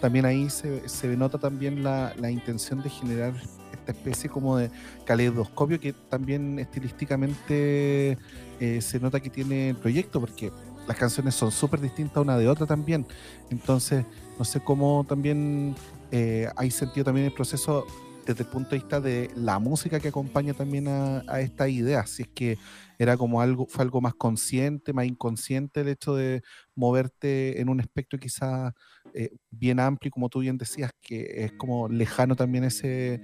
también 0.00 0.24
ahí 0.24 0.48
se, 0.50 0.88
se 0.88 1.16
nota 1.16 1.38
también 1.38 1.82
la, 1.84 2.14
la 2.18 2.30
intención 2.30 2.82
de 2.82 2.90
generar 2.90 3.34
esta 3.72 3.92
especie 3.92 4.30
como 4.30 4.56
de 4.56 4.70
caleidoscopio 5.04 5.78
que 5.78 5.92
también 5.92 6.58
estilísticamente 6.58 8.18
eh, 8.60 8.82
se 8.82 9.00
nota 9.00 9.20
que 9.20 9.30
tiene 9.30 9.70
el 9.70 9.76
proyecto, 9.76 10.20
porque 10.20 10.52
las 10.86 10.96
canciones 10.96 11.34
son 11.34 11.50
súper 11.50 11.80
distintas 11.80 12.22
una 12.22 12.36
de 12.36 12.46
otra 12.46 12.66
también. 12.66 13.06
Entonces, 13.50 14.04
no 14.38 14.44
sé 14.44 14.60
cómo 14.60 15.06
también 15.08 15.74
eh, 16.10 16.46
hay 16.56 16.70
sentido 16.70 17.04
también 17.04 17.26
el 17.26 17.32
proceso 17.32 17.86
desde 18.26 18.42
el 18.42 18.50
punto 18.50 18.70
de 18.70 18.76
vista 18.76 19.00
de 19.00 19.30
la 19.34 19.58
música 19.58 19.98
que 19.98 20.08
acompaña 20.08 20.52
también 20.52 20.88
a, 20.88 21.40
esta 21.40 21.68
idea, 21.68 22.06
si 22.06 22.24
es 22.24 22.28
que 22.28 22.58
era 22.98 23.16
como 23.16 23.40
algo, 23.40 23.66
fue 23.66 23.82
algo 23.82 24.02
más 24.02 24.14
consciente, 24.14 24.92
más 24.92 25.06
inconsciente 25.06 25.80
el 25.80 25.88
hecho 25.88 26.14
de 26.14 26.42
moverte 26.74 27.62
en 27.62 27.70
un 27.70 27.80
espectro 27.80 28.18
quizás 28.18 28.74
eh, 29.14 29.30
bien 29.50 29.80
amplio, 29.80 30.10
como 30.10 30.28
tú 30.28 30.40
bien 30.40 30.58
decías, 30.58 30.90
que 31.00 31.44
es 31.44 31.52
como 31.52 31.88
lejano 31.88 32.36
también 32.36 32.64
ese, 32.64 33.22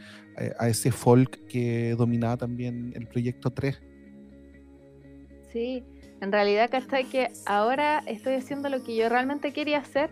a 0.58 0.68
ese 0.68 0.90
folk 0.90 1.46
que 1.46 1.94
dominaba 1.96 2.38
también 2.38 2.92
el 2.96 3.06
proyecto 3.06 3.50
3. 3.50 3.95
Sí, 5.56 5.82
en 6.20 6.32
realidad, 6.32 6.68
¿cachai? 6.68 7.04
Que 7.04 7.32
ahora 7.46 8.02
estoy 8.04 8.34
haciendo 8.34 8.68
lo 8.68 8.84
que 8.84 8.94
yo 8.94 9.08
realmente 9.08 9.54
quería 9.54 9.78
hacer, 9.78 10.10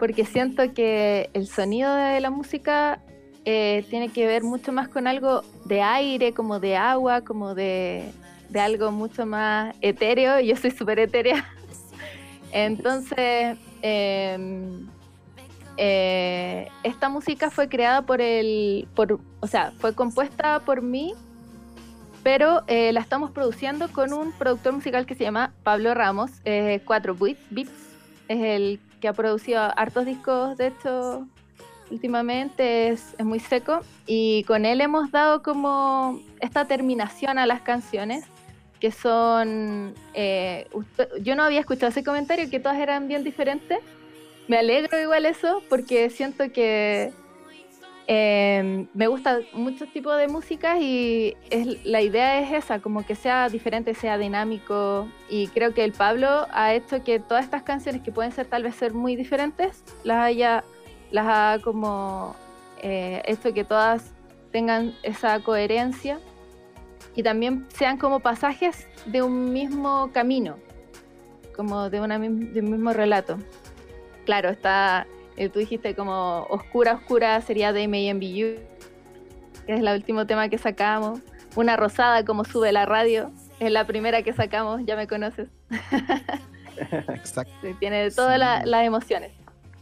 porque 0.00 0.24
siento 0.24 0.74
que 0.74 1.30
el 1.32 1.46
sonido 1.46 1.94
de 1.94 2.20
la 2.20 2.30
música 2.30 2.98
eh, 3.44 3.84
tiene 3.88 4.08
que 4.08 4.26
ver 4.26 4.42
mucho 4.42 4.72
más 4.72 4.88
con 4.88 5.06
algo 5.06 5.42
de 5.64 5.80
aire, 5.80 6.32
como 6.32 6.58
de 6.58 6.76
agua, 6.76 7.20
como 7.20 7.54
de, 7.54 8.10
algo 8.52 8.90
mucho 8.90 9.26
más 9.26 9.76
etéreo. 9.80 10.40
Yo 10.40 10.56
soy 10.56 10.72
súper 10.72 10.98
etérea. 10.98 11.44
Entonces, 12.52 13.56
em, 13.80 14.88
eh, 15.76 16.66
esta 16.82 17.08
música 17.08 17.48
fue 17.48 17.68
creada 17.68 18.02
por 18.02 18.20
el, 18.20 18.88
por, 18.96 19.20
o 19.38 19.46
sea, 19.46 19.72
fue 19.78 19.94
compuesta 19.94 20.58
por 20.58 20.82
mí 20.82 21.14
pero 22.24 22.64
eh, 22.66 22.92
la 22.92 23.00
estamos 23.00 23.30
produciendo 23.30 23.88
con 23.92 24.12
un 24.14 24.32
productor 24.32 24.72
musical 24.72 25.06
que 25.06 25.14
se 25.14 25.22
llama 25.22 25.52
Pablo 25.62 25.94
Ramos, 25.94 26.30
4 26.42 27.16
Beats, 27.50 27.70
es 28.28 28.42
el 28.42 28.80
que 29.00 29.08
ha 29.08 29.12
producido 29.12 29.60
hartos 29.60 30.06
discos, 30.06 30.56
de 30.56 30.68
hecho, 30.68 31.28
últimamente. 31.90 32.88
Es, 32.88 33.14
es, 33.18 33.26
muy 33.26 33.40
seco, 33.40 33.80
y 34.06 34.42
con 34.44 34.64
él 34.64 34.80
hemos 34.80 35.10
dado 35.10 35.42
como 35.42 36.18
esta 36.40 36.64
terminación 36.64 37.38
a 37.38 37.44
las 37.44 37.60
canciones, 37.60 38.24
que 38.80 38.90
son, 38.90 39.94
eh, 40.14 40.66
usted, 40.72 41.08
yo 41.20 41.36
no 41.36 41.42
había 41.42 41.60
escuchado 41.60 41.90
ese 41.90 42.02
comentario, 42.02 42.48
que 42.48 42.58
todas 42.58 42.78
eran 42.78 43.06
bien 43.06 43.22
diferentes, 43.22 43.78
me 44.48 44.56
alegro 44.56 44.98
igual 44.98 45.26
eso, 45.26 45.62
porque 45.68 46.08
siento 46.08 46.50
que 46.52 47.12
eh, 48.06 48.86
me 48.92 49.06
gusta 49.06 49.40
muchos 49.54 49.90
tipos 49.90 50.16
de 50.18 50.28
música 50.28 50.78
y 50.78 51.36
es, 51.50 51.84
la 51.84 52.02
idea 52.02 52.40
es 52.40 52.64
esa, 52.64 52.80
como 52.80 53.04
que 53.06 53.14
sea 53.14 53.48
diferente, 53.48 53.94
sea 53.94 54.18
dinámico. 54.18 55.08
Y 55.28 55.48
creo 55.48 55.72
que 55.72 55.84
el 55.84 55.92
Pablo 55.92 56.46
ha 56.52 56.74
hecho 56.74 57.02
que 57.02 57.18
todas 57.18 57.44
estas 57.44 57.62
canciones 57.62 58.02
que 58.02 58.12
pueden 58.12 58.32
ser 58.32 58.46
tal 58.46 58.62
vez 58.62 58.74
ser 58.74 58.92
muy 58.92 59.16
diferentes, 59.16 59.82
las 60.02 60.18
haya, 60.18 60.64
las 61.10 61.26
ha 61.26 61.58
como 61.62 62.36
eh, 62.82 63.22
hecho 63.26 63.54
que 63.54 63.64
todas 63.64 64.12
tengan 64.52 64.94
esa 65.02 65.40
coherencia 65.40 66.20
y 67.16 67.22
también 67.22 67.66
sean 67.68 67.96
como 67.96 68.20
pasajes 68.20 68.86
de 69.06 69.22
un 69.22 69.52
mismo 69.52 70.10
camino, 70.12 70.56
como 71.56 71.88
de 71.88 72.00
un 72.00 72.70
mismo 72.70 72.92
relato. 72.92 73.38
Claro, 74.26 74.50
está 74.50 75.06
eh, 75.36 75.48
tú 75.48 75.58
dijiste 75.58 75.94
como 75.94 76.46
Oscura, 76.48 76.94
Oscura 76.94 77.40
sería 77.40 77.72
de 77.72 77.88
MAMBU, 77.88 78.60
que 79.66 79.72
es 79.74 79.80
el 79.80 79.88
último 79.88 80.26
tema 80.26 80.48
que 80.48 80.58
sacamos. 80.58 81.20
Una 81.56 81.76
rosada 81.76 82.24
como 82.24 82.44
sube 82.44 82.72
la 82.72 82.86
radio, 82.86 83.30
es 83.60 83.70
la 83.70 83.86
primera 83.86 84.22
que 84.22 84.32
sacamos, 84.32 84.82
ya 84.84 84.96
me 84.96 85.06
conoces. 85.06 85.48
Exacto. 87.08 87.52
Sí, 87.62 87.74
tiene 87.78 88.02
de 88.02 88.10
todas 88.10 88.34
sí. 88.34 88.68
las 88.68 88.84
emociones. 88.84 89.32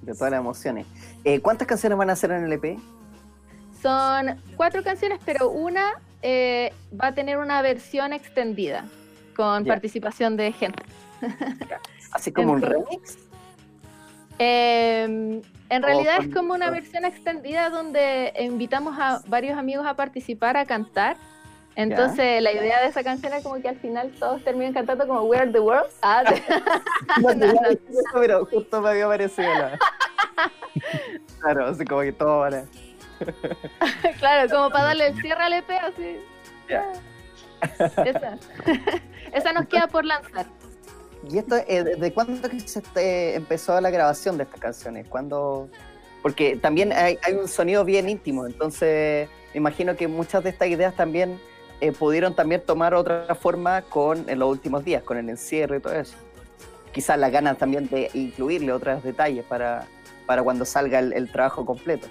De 0.03 0.13
todas 0.13 0.31
las 0.31 0.41
emociones. 0.41 0.87
Eh, 1.25 1.41
¿Cuántas 1.41 1.67
canciones 1.67 1.99
van 1.99 2.11
a 2.11 2.15
hacer 2.15 2.31
en 2.33 2.45
el 2.45 2.53
EP? 2.53 2.79
Son 3.81 4.41
cuatro 4.57 4.83
canciones, 4.83 5.19
pero 5.25 5.51
una 5.51 6.01
eh, 6.23 6.73
va 6.99 7.09
a 7.09 7.15
tener 7.15 7.39
una 7.39 7.63
versión 7.63 8.13
extendida 8.13 8.85
con 9.35 9.65
yeah. 9.65 9.75
participación 9.75 10.37
de 10.37 10.53
gente. 10.53 10.83
Así 12.13 12.33
como 12.33 12.55
Entonces, 12.55 12.79
un 12.79 12.87
remix. 12.87 13.32
Eh, 14.39 15.43
en 15.73 15.83
realidad 15.83 16.19
es 16.21 16.35
como 16.35 16.53
una 16.53 16.71
versión 16.71 17.07
extendida 17.07 17.71
donde 17.71 18.35
invitamos 18.39 18.99
a 18.99 19.23
varios 19.27 19.59
amigos 19.59 19.87
a 19.87 19.95
participar 19.95 20.57
a 20.59 20.67
cantar. 20.67 21.17
Entonces 21.75 22.19
yeah. 22.19 22.41
la 22.43 22.53
idea 22.53 22.83
de 22.83 22.89
esa 22.89 23.03
canción 23.03 23.33
es 23.33 23.43
como 23.43 23.59
que 23.63 23.71
al 23.71 23.79
final 23.79 24.13
todos 24.19 24.45
terminan 24.45 24.75
cantando 24.75 25.07
como 25.07 25.23
We 25.23 25.39
Are 25.39 25.51
the 25.51 25.61
World. 25.61 25.89
Ah, 26.03 26.23
no, 27.23 27.35
no, 27.35 27.47
no, 27.55 27.61
pero 28.13 28.45
justo 28.45 28.83
me 28.83 28.91
había 28.91 29.07
parecido 29.07 29.49
la... 29.49 29.79
Claro, 31.41 31.67
así 31.69 31.85
como 31.87 32.03
que 32.03 32.13
todo 32.13 32.41
vale. 32.41 32.67
claro, 34.19 34.51
como 34.51 34.71
para 34.71 34.85
darle 34.85 35.07
el 35.09 35.21
cierre 35.23 35.43
al 35.43 35.53
EP, 35.55 35.71
así. 35.71 36.21
Yeah. 36.69 36.93
Esa. 38.05 38.39
Esa 39.33 39.53
nos 39.53 39.67
queda 39.69 39.87
por 39.87 40.05
lanzar. 40.05 40.47
¿Y 41.31 41.39
esto, 41.39 41.57
eh, 41.57 41.85
desde 41.85 42.13
cuándo 42.13 42.49
que 42.49 42.61
se 42.61 43.35
empezó 43.35 43.81
la 43.81 43.91
grabación 43.91 44.37
de 44.37 44.45
estas 44.45 44.61
canciones? 44.61 45.07
¿Cuándo? 45.09 45.69
Porque 46.23 46.57
también 46.57 46.93
hay, 46.93 47.19
hay, 47.23 47.35
un 47.35 47.49
sonido 47.49 47.85
bien 47.85 48.09
íntimo, 48.09 48.47
entonces 48.47 49.29
me 49.53 49.59
imagino 49.59 49.97
que 49.97 50.09
muchas 50.09 50.43
de 50.45 50.51
estas 50.51 50.69
ideas 50.69 50.95
también 50.95 51.41
eh, 51.81 51.93
pudieron 51.93 52.35
también 52.35 52.61
tomar 52.61 52.95
otra 52.95 53.35
forma 53.35 53.83
con 53.83 54.29
en 54.29 54.39
los 54.39 54.49
últimos 54.49 54.85
días, 54.85 55.03
con 55.03 55.17
el 55.17 55.29
encierro 55.29 55.77
y 55.77 55.81
todo 55.81 55.95
eso. 55.95 56.17
Quizás 56.93 57.19
las 57.19 57.33
ganas 57.33 57.59
también 57.59 57.89
de 57.89 58.11
incluirle 58.15 58.73
otros 58.73 59.03
detalles 59.03 59.45
para, 59.45 59.87
para 60.27 60.43
cuando 60.43 60.65
salga 60.65 60.99
el, 60.99 61.13
el 61.13 61.31
trabajo 61.31 61.65
completo. 61.65 62.09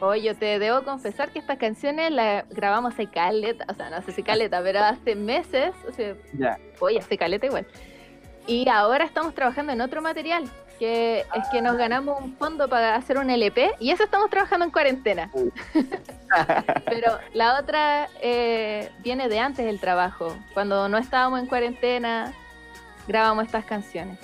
Oye, 0.00 0.34
te 0.34 0.58
debo 0.58 0.82
confesar 0.82 1.30
que 1.30 1.38
estas 1.38 1.56
canciones 1.58 2.10
las 2.10 2.48
grabamos 2.50 2.92
hace 2.92 3.06
caleta, 3.06 3.64
o 3.68 3.74
sea, 3.74 3.90
no 3.90 3.96
hace 3.96 4.22
caleta, 4.22 4.60
pero 4.62 4.80
hace 4.80 5.14
meses, 5.14 5.72
o 5.88 5.92
sea, 5.92 6.14
yeah. 6.36 6.58
oye, 6.80 6.98
hace 6.98 7.16
caleta 7.16 7.46
igual. 7.46 7.66
Y 8.46 8.68
ahora 8.68 9.04
estamos 9.04 9.34
trabajando 9.34 9.72
en 9.72 9.80
otro 9.80 10.02
material, 10.02 10.44
que 10.78 11.20
es 11.20 11.48
que 11.50 11.62
nos 11.62 11.76
ganamos 11.76 12.20
un 12.20 12.36
fondo 12.36 12.68
para 12.68 12.94
hacer 12.94 13.18
un 13.18 13.30
LP 13.30 13.72
y 13.80 13.90
eso 13.90 14.04
estamos 14.04 14.30
trabajando 14.30 14.64
en 14.64 14.70
cuarentena. 14.70 15.30
Pero 16.86 17.18
la 17.32 17.58
otra 17.58 18.08
eh, 18.20 18.90
viene 19.02 19.28
de 19.28 19.38
antes 19.38 19.64
del 19.64 19.80
trabajo. 19.80 20.36
Cuando 20.52 20.88
no 20.88 20.98
estábamos 20.98 21.40
en 21.40 21.46
cuarentena, 21.46 22.32
grabamos 23.06 23.46
estas 23.46 23.64
canciones. 23.64 24.18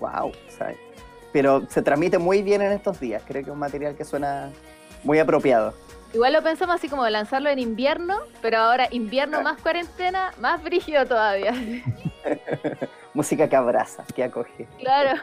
Wow, 0.00 0.32
¿sabes? 0.48 0.78
pero 1.32 1.66
se 1.68 1.82
transmite 1.82 2.18
muy 2.18 2.42
bien 2.42 2.62
en 2.62 2.72
estos 2.72 3.00
días. 3.00 3.22
Creo 3.26 3.42
que 3.42 3.50
es 3.50 3.54
un 3.54 3.58
material 3.58 3.96
que 3.96 4.04
suena 4.04 4.50
muy 5.02 5.18
apropiado. 5.18 5.74
Igual 6.12 6.34
lo 6.34 6.42
pensamos 6.42 6.76
así 6.76 6.88
como 6.88 7.08
lanzarlo 7.08 7.48
en 7.48 7.58
invierno, 7.58 8.18
pero 8.42 8.58
ahora 8.58 8.86
invierno 8.90 9.40
más 9.40 9.60
cuarentena, 9.60 10.32
más 10.38 10.62
brígido 10.62 11.06
todavía. 11.06 11.54
Música 13.14 13.48
que 13.48 13.56
abraza, 13.56 14.04
que 14.14 14.24
acoge. 14.24 14.66
Claro. 14.78 15.20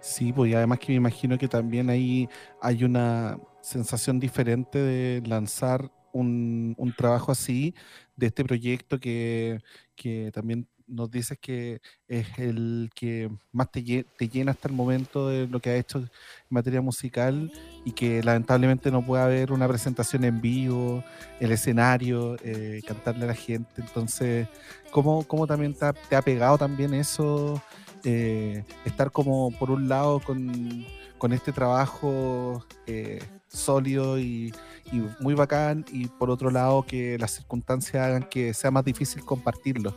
Sí, 0.00 0.32
pues 0.32 0.50
y 0.50 0.54
además 0.54 0.78
que 0.78 0.88
me 0.88 0.96
imagino 0.96 1.38
que 1.38 1.48
también 1.48 1.90
ahí 1.90 2.28
hay 2.60 2.84
una 2.84 3.38
sensación 3.60 4.20
diferente 4.20 4.78
de 4.78 5.22
lanzar 5.26 5.90
un, 6.12 6.74
un 6.78 6.92
trabajo 6.94 7.32
así, 7.32 7.74
de 8.14 8.26
este 8.26 8.44
proyecto 8.44 8.98
que, 8.98 9.60
que 9.94 10.30
también 10.32 10.68
nos 10.86 11.10
dices 11.10 11.38
que 11.40 11.80
es 12.08 12.26
el 12.38 12.90
que 12.94 13.30
más 13.52 13.70
te, 13.70 13.82
llena 13.82 14.52
hasta 14.52 14.68
el 14.68 14.74
momento 14.74 15.28
de 15.28 15.46
lo 15.48 15.60
que 15.60 15.70
ha 15.70 15.76
hecho 15.76 15.98
en 15.98 16.08
materia 16.48 16.80
musical 16.80 17.50
y 17.84 17.92
que 17.92 18.22
lamentablemente 18.22 18.90
no 18.90 19.04
puede 19.04 19.22
haber 19.22 19.52
una 19.52 19.68
presentación 19.68 20.24
en 20.24 20.40
vivo, 20.40 21.02
el 21.40 21.52
escenario, 21.52 22.36
eh, 22.42 22.80
cantarle 22.86 23.24
a 23.24 23.28
la 23.28 23.34
gente. 23.34 23.70
Entonces, 23.78 24.48
¿cómo, 24.90 25.24
cómo 25.26 25.46
también 25.46 25.74
te 25.74 25.84
ha, 25.86 25.92
te 25.92 26.22
pegado 26.22 26.58
también 26.58 26.94
eso? 26.94 27.60
Eh, 28.04 28.64
estar 28.84 29.10
como 29.10 29.50
por 29.58 29.70
un 29.70 29.88
lado 29.88 30.20
con, 30.20 30.86
con 31.18 31.32
este 31.32 31.52
trabajo 31.52 32.64
eh, 32.86 33.18
sólido 33.48 34.18
y, 34.18 34.54
y 34.92 35.02
muy 35.18 35.34
bacán 35.34 35.84
y 35.90 36.06
por 36.06 36.30
otro 36.30 36.50
lado 36.50 36.84
que 36.84 37.18
las 37.18 37.32
circunstancias 37.32 38.04
hagan 38.04 38.22
que 38.22 38.54
sea 38.54 38.70
más 38.70 38.84
difícil 38.84 39.24
compartirlo. 39.24 39.94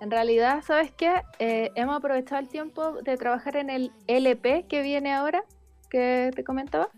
En 0.00 0.10
realidad, 0.10 0.62
¿sabes 0.64 0.92
qué? 0.92 1.22
Eh, 1.38 1.72
hemos 1.74 1.96
aprovechado 1.96 2.40
el 2.40 2.48
tiempo 2.48 3.02
de 3.02 3.16
trabajar 3.16 3.56
en 3.56 3.68
el 3.68 3.92
LP 4.06 4.66
que 4.68 4.82
viene 4.82 5.12
ahora, 5.12 5.42
que 5.90 6.30
te 6.34 6.44
comentaba. 6.44 6.90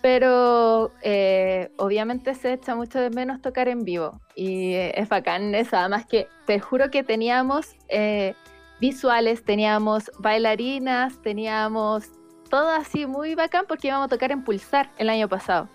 Pero 0.00 0.92
eh, 1.02 1.70
obviamente 1.76 2.34
se 2.34 2.52
echa 2.52 2.74
mucho 2.76 3.00
de 3.00 3.10
menos 3.10 3.40
tocar 3.40 3.68
en 3.68 3.84
vivo. 3.84 4.20
Y 4.34 4.74
eh, 4.74 5.00
es 5.00 5.08
bacán 5.08 5.54
eso. 5.54 5.76
Además 5.76 6.06
que 6.06 6.28
te 6.46 6.60
juro 6.60 6.90
que 6.90 7.02
teníamos 7.02 7.74
eh, 7.88 8.34
visuales, 8.80 9.44
teníamos 9.44 10.10
bailarinas, 10.18 11.20
teníamos 11.22 12.10
todo 12.48 12.68
así 12.68 13.06
muy 13.06 13.34
bacán 13.34 13.64
porque 13.66 13.88
íbamos 13.88 14.06
a 14.06 14.08
tocar 14.08 14.30
en 14.30 14.44
Pulsar 14.44 14.90
el 14.98 15.10
año 15.10 15.28
pasado. 15.28 15.68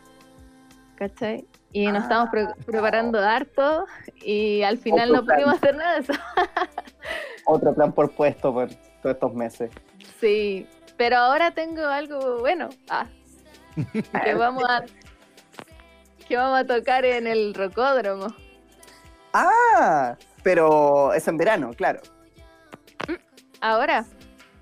¿Cachai? 0.95 1.45
Y 1.74 1.88
nos 1.88 2.01
ah, 2.01 2.03
estamos 2.03 2.30
pre 2.30 2.48
preparando 2.65 3.20
harto 3.20 3.86
y 4.15 4.62
al 4.62 4.77
final 4.77 5.12
no 5.12 5.25
plan. 5.25 5.39
pudimos 5.39 5.56
hacer 5.56 5.75
nada 5.75 5.96
de 5.96 6.00
eso. 6.01 6.13
Otro 7.46 7.74
plan 7.74 7.92
por 7.92 8.12
puesto 8.12 8.53
por 8.53 8.70
todos 9.01 9.15
estos 9.15 9.34
meses. 9.34 9.72
Sí, 10.22 10.68
pero 10.98 11.18
ahora 11.18 11.51
tengo 11.51 11.84
algo 11.84 12.39
bueno. 12.39 12.70
Ah, 12.89 13.08
que 14.24 14.36
vamos 14.36 14.63
a 14.70 14.84
que 16.27 16.38
vamos 16.38 16.60
a 16.60 16.65
tocar 16.65 17.03
en 17.06 17.25
el 17.25 17.53
rocódromo. 17.56 18.27
Ah, 19.34 20.15
pero 20.44 21.12
es 21.13 21.27
en 21.27 21.38
verano, 21.38 21.72
claro. 21.75 22.01
Ahora, 23.62 24.06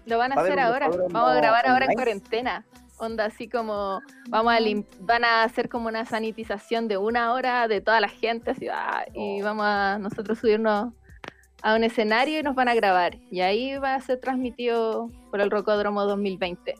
lo 0.05 0.17
van 0.17 0.31
a 0.31 0.35
Va 0.35 0.41
hacer 0.43 0.59
ahora. 0.59 0.89
Vamos 1.09 1.31
a 1.31 1.35
grabar 1.35 1.67
ahora 1.67 1.85
en 1.85 1.93
cuarentena. 1.93 2.65
Onda 3.01 3.25
así 3.25 3.49
como 3.49 3.99
vamos 4.29 4.53
a 4.53 4.59
lim- 4.59 4.85
van 4.99 5.23
a 5.23 5.41
hacer 5.43 5.69
como 5.69 5.87
una 5.87 6.05
sanitización 6.05 6.87
de 6.87 6.97
una 6.97 7.33
hora 7.33 7.67
de 7.67 7.81
toda 7.81 7.99
la 7.99 8.07
gente 8.07 8.51
así, 8.51 8.67
ah, 8.71 9.03
y 9.15 9.41
vamos 9.41 9.65
a 9.65 9.97
nosotros 9.97 10.37
subirnos 10.37 10.93
a 11.63 11.75
un 11.75 11.83
escenario 11.83 12.39
y 12.39 12.43
nos 12.43 12.53
van 12.53 12.67
a 12.67 12.75
grabar. 12.75 13.17
Y 13.31 13.41
ahí 13.41 13.75
va 13.79 13.95
a 13.95 14.01
ser 14.01 14.19
transmitido 14.19 15.09
por 15.31 15.41
el 15.41 15.49
Rocódromo 15.49 16.05
2020. 16.05 16.75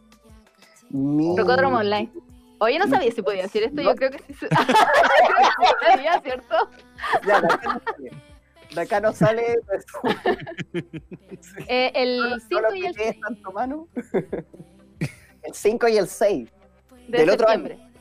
Mi- 0.92 1.36
Rocódromo 1.36 1.78
Online. 1.78 2.12
Oye, 2.60 2.78
no 2.78 2.88
sabía 2.88 3.12
si 3.12 3.24
podía 3.24 3.42
decir 3.42 3.63
esto, 3.63 3.82
yo 3.82 3.90
No. 3.90 3.96
creo 3.96 4.12
que 4.12 4.20
sí. 4.20 4.34
creo 4.40 4.48
que 4.48 5.44
sí 5.58 5.74
podía, 5.96 6.22
¿cierto? 6.22 6.70
Ya, 7.25 7.42
de 7.42 7.48
acá 7.48 7.62
no 7.74 7.82
sale. 7.82 8.12
De 8.75 8.82
acá 8.82 9.00
no 9.01 9.13
sale. 9.13 9.60
pues, 9.66 9.86
Eh, 11.68 11.92
el 11.96 12.20
no 12.30 12.40
5 12.40 12.62
lo 12.62 12.75
y 12.75 12.86
el 12.86 12.96
que 12.96 13.04
6 13.06 13.16
es 13.16 13.22
tanto 13.22 13.51
mano. 13.51 13.88
El 15.43 15.53
5 15.53 15.88
y 15.88 15.98
el 15.98 16.07
6. 16.07 16.50
de 17.07 17.17
del 17.17 17.29
otro 17.29 17.50
año. 17.50 17.67
septiembre. 17.67 17.91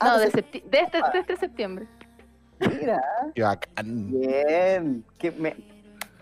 Ah, 0.00 0.08
no, 0.08 0.18
de 0.18 0.26
de, 0.26 0.32
septi- 0.32 0.64
de 0.64 0.78
este, 0.80 0.98
de 1.12 1.18
este 1.20 1.36
septiembre. 1.36 1.86
Mira, 2.60 3.00
Qué 3.34 3.42
bacán. 3.42 4.10
bien. 4.10 5.04
Que 5.18 5.30
me- 5.32 5.56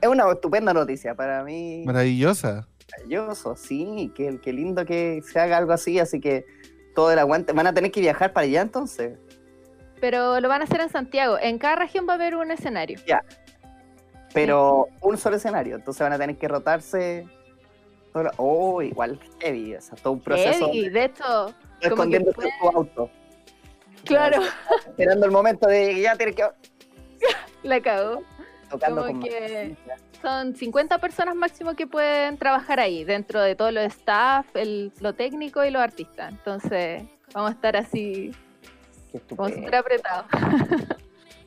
Es 0.01 0.09
una 0.09 0.31
estupenda 0.31 0.73
noticia 0.75 1.15
para 1.15 1.43
mí. 1.45 1.83
Maravillosa. 1.87 2.67
Maravilloso, 2.93 3.57
sí. 3.57 4.13
Qué, 4.15 4.39
qué 4.43 4.53
lindo 4.53 4.85
que 4.85 5.23
se 5.23 5.41
haga 5.41 5.57
algo 5.57 5.73
así. 5.73 5.99
Así 5.99 6.21
que 6.21 6.45
todo 6.95 7.11
el 7.13 7.19
aguante. 7.19 7.53
¿Van 7.53 7.67
a 7.67 7.75
tener 7.75 7.91
que 7.91 8.01
viajar 8.01 8.33
para 8.33 8.45
allá 8.47 8.61
entonces? 8.63 9.19
Pero 10.01 10.41
lo 10.41 10.49
van 10.49 10.61
a 10.61 10.65
hacer 10.65 10.81
en 10.83 10.91
Santiago. 10.91 11.39
En 11.41 11.59
cada 11.59 11.77
región 11.77 12.07
va 12.07 12.13
a 12.13 12.17
haber 12.17 12.37
un 12.37 12.51
escenario. 12.51 12.99
Pero 14.35 14.89
un 15.01 15.17
solo 15.17 15.37
escenario. 15.37 15.77
Entonces 15.77 16.01
van 16.03 16.13
a 16.13 16.19
tener 16.19 16.37
que 16.37 16.49
rotarse. 16.49 17.27
Todo 18.17 18.25
lo- 18.25 18.31
Oh, 18.39 18.83
igual 18.83 19.19
heavy. 19.41 19.75
O 19.75 19.81
sea, 19.81 19.97
todo 20.03 20.15
un 20.15 20.21
proceso. 20.21 20.71
Y 20.73 20.89
de 20.89 21.05
hecho, 21.05 21.53
escondiéndose 21.81 22.41
en 22.49 22.51
tu 22.61 22.69
auto. 22.77 23.11
claro, 24.05 24.41
Esperando 24.87 25.27
el 25.27 25.33
momento 25.33 25.69
de 25.69 25.91
que 25.95 26.01
ya 26.01 26.17
tienes 26.17 26.35
que. 26.37 26.45
la 27.63 27.81
cagó. 27.81 28.23
Tocando 28.71 29.03
Como 29.07 29.13
con 29.21 29.23
que- 29.29 29.77
Son 30.23 30.57
50 30.57 30.99
personas 30.99 31.35
máximo 31.37 31.75
que 31.75 31.87
pueden 31.87 32.37
trabajar 32.39 32.81
ahí, 32.81 33.05
dentro 33.05 33.41
de 33.41 33.55
todo 33.55 33.71
lo 33.71 33.81
staff, 33.83 34.47
el, 34.55 34.93
lo 35.01 35.15
técnico 35.15 35.63
y 35.65 35.71
los 35.71 35.83
artistas. 35.83 36.33
Entonces, 36.33 37.05
vamos 37.35 37.51
a 37.51 37.55
estar 37.55 37.77
así, 37.77 38.33
Qué 39.13 39.21
vamos 39.37 39.53
a 39.53 39.55
estar 39.57 39.75
apretados. 39.77 40.27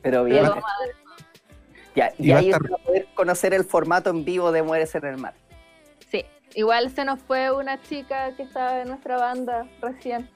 Pero 0.02 0.24
bien. 0.24 0.44
Ya, 1.96 2.12
Y 2.18 2.30
ahí 2.30 2.50
estar- 2.50 2.62
van 2.62 2.74
a 2.80 2.84
poder 2.84 3.06
conocer 3.14 3.52
el 3.52 3.64
formato 3.64 4.08
en 4.10 4.24
vivo 4.24 4.52
de 4.52 4.62
Mueres 4.62 4.94
en 4.94 5.04
el 5.04 5.16
Mar. 5.18 5.34
Igual 6.54 6.90
se 6.90 7.04
nos 7.04 7.20
fue 7.20 7.50
una 7.52 7.80
chica 7.82 8.34
que 8.36 8.42
estaba 8.42 8.80
en 8.82 8.88
nuestra 8.88 9.16
banda 9.18 9.66
recién. 9.80 10.28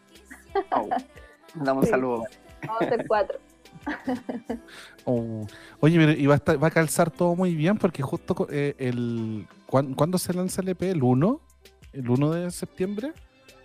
Oh, 0.70 0.88
Damos 1.54 1.82
un 1.82 1.84
Sí. 1.84 1.90
saludo. 1.90 2.24
Vamos 2.66 2.82
a 2.82 2.88
ser 2.88 3.06
cuatro. 3.06 3.38
Oh. 5.06 5.46
Oye, 5.80 5.98
pero 5.98 6.12
y 6.12 6.24
va 6.26 6.34
a, 6.34 6.38
estar- 6.38 6.62
va 6.62 6.68
a 6.68 6.70
calzar 6.70 7.10
todo 7.10 7.34
muy 7.36 7.54
bien 7.54 7.76
porque 7.76 8.02
justo 8.02 8.46
eh, 8.50 8.74
el. 8.78 9.46
¿cuán- 9.66 9.92
¿Cuándo 9.94 10.16
se 10.16 10.32
lanza 10.32 10.62
el 10.62 10.68
EP? 10.70 10.82
¿El 10.90 11.02
1? 11.02 11.40
¿El 11.92 12.08
1 12.08 12.30
de 12.32 12.50
septiembre? 12.50 13.12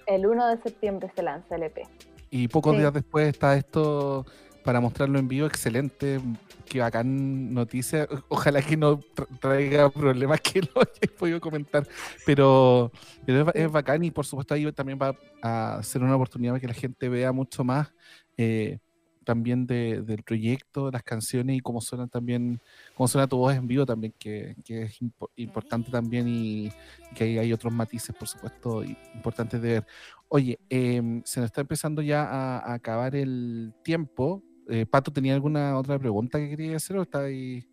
El 0.06 0.26
1 0.26 0.48
de 0.48 0.58
septiembre 0.62 1.10
se 1.16 1.24
lanza 1.24 1.56
el 1.56 1.64
EP. 1.64 1.84
Y 2.30 2.50
pocos 2.50 2.74
Sí. 2.74 2.80
días 2.80 2.94
después 2.94 3.30
está 3.30 3.56
esto 3.56 4.26
para 4.70 4.80
mostrarlo 4.82 5.18
en 5.18 5.28
vivo. 5.28 5.48
Excelente. 5.48 6.20
Qué 6.68 6.80
bacán 6.80 7.52
noticia. 7.56 8.08
Ojalá 8.28 8.62
que 8.62 8.78
no 8.78 9.00
tra- 9.00 9.40
traiga 9.40 9.90
problemas 9.90 10.40
que 10.42 10.62
lo 10.76 10.82
hayáis 10.82 11.12
podido 11.18 11.42
comentar. 11.42 11.88
Pero, 12.24 12.92
pero 13.26 13.50
es, 13.50 13.56
es 13.66 13.72
bacán 13.72 14.04
y 14.04 14.12
por 14.12 14.28
supuesto 14.28 14.54
ahí 14.54 14.72
también 14.72 15.00
va 15.02 15.16
a 15.42 15.82
ser 15.82 16.04
una 16.04 16.16
oportunidad 16.16 16.52
para 16.54 16.62
que 16.62 16.68
la 16.68 16.76
gente 16.76 17.10
vea 17.10 17.32
mucho 17.32 17.64
más 17.64 17.92
eh, 18.38 18.78
también 19.24 19.66
de- 19.66 20.04
del 20.04 20.22
proyecto, 20.22 20.86
de 20.86 20.92
las 20.92 21.02
canciones 21.02 21.56
y 21.58 21.62
cómo 21.62 21.82
suenan 21.82 22.08
también, 22.08 22.60
cómo 22.94 23.08
suena 23.08 23.26
tu 23.28 23.38
voz 23.38 23.56
en 23.56 23.66
vivo 23.68 23.88
también, 23.88 24.14
que, 24.20 24.56
es 24.68 25.02
impo- 25.02 25.32
importante 25.36 25.90
también 25.90 26.28
y, 26.28 26.72
que 27.16 27.40
hay 27.40 27.52
otros 27.54 27.74
matices, 27.74 28.16
por 28.16 28.28
supuesto, 28.28 28.84
importantes 28.84 29.60
de 29.64 29.68
ver. 29.70 29.86
Oye, 30.28 30.60
em, 30.70 31.24
se 31.26 31.40
nos 31.40 31.48
está 31.48 31.62
empezando 31.62 32.04
ya 32.04 32.24
a 32.24 32.74
acabar 32.74 33.16
el 33.16 33.74
tiempo. 33.84 34.44
Eh, 34.70 34.86
Pato, 34.86 35.12
¿tenía 35.12 35.34
alguna 35.34 35.78
otra 35.78 35.98
pregunta 35.98 36.38
que 36.38 36.50
quería 36.50 36.76
hacer 36.78 36.98
o 36.98 37.02
está 37.02 37.22
ahí? 37.24 37.66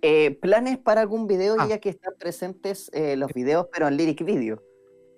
Eh, 0.00 0.30
¿Planes 0.40 0.78
para 0.78 1.00
algún 1.02 1.26
video 1.26 1.56
Ah. 1.58 1.66
ya 1.68 1.78
que 1.78 1.90
están 1.90 2.14
presentes 2.18 2.90
eh, 2.94 3.16
los 3.16 3.32
videos, 3.32 3.66
pero 3.72 3.88
en 3.88 3.96
Lyric 3.96 4.24
Video? 4.24 4.62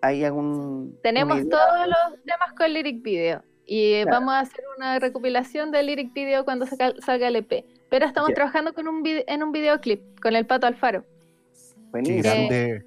¿Hay 0.02 0.24
algún. 0.24 0.98
Tenemos 1.02 1.46
todos 1.48 1.86
los 1.86 2.22
temas 2.24 2.52
con 2.56 2.72
Lyric 2.72 3.02
Video. 3.02 3.42
Y 3.66 4.02
Claro. 4.02 4.10
vamos 4.16 4.34
a 4.34 4.40
hacer 4.40 4.64
una 4.78 4.98
recopilación 4.98 5.70
de 5.70 5.82
Lyric 5.82 6.12
Video 6.14 6.44
cuando 6.44 6.66
salga 6.66 7.28
el 7.28 7.36
EP. 7.36 7.64
Pero 7.90 8.06
estamos 8.06 8.32
trabajando 8.34 8.72
con 8.72 8.88
un 8.88 9.02
en 9.06 9.42
un 9.42 9.52
videoclip 9.52 10.18
con 10.20 10.34
el 10.34 10.46
Pato 10.46 10.66
Alfaro. 10.66 11.02
Qué 11.02 11.90
Buenísimo. 11.90 12.22
grande. 12.22 12.84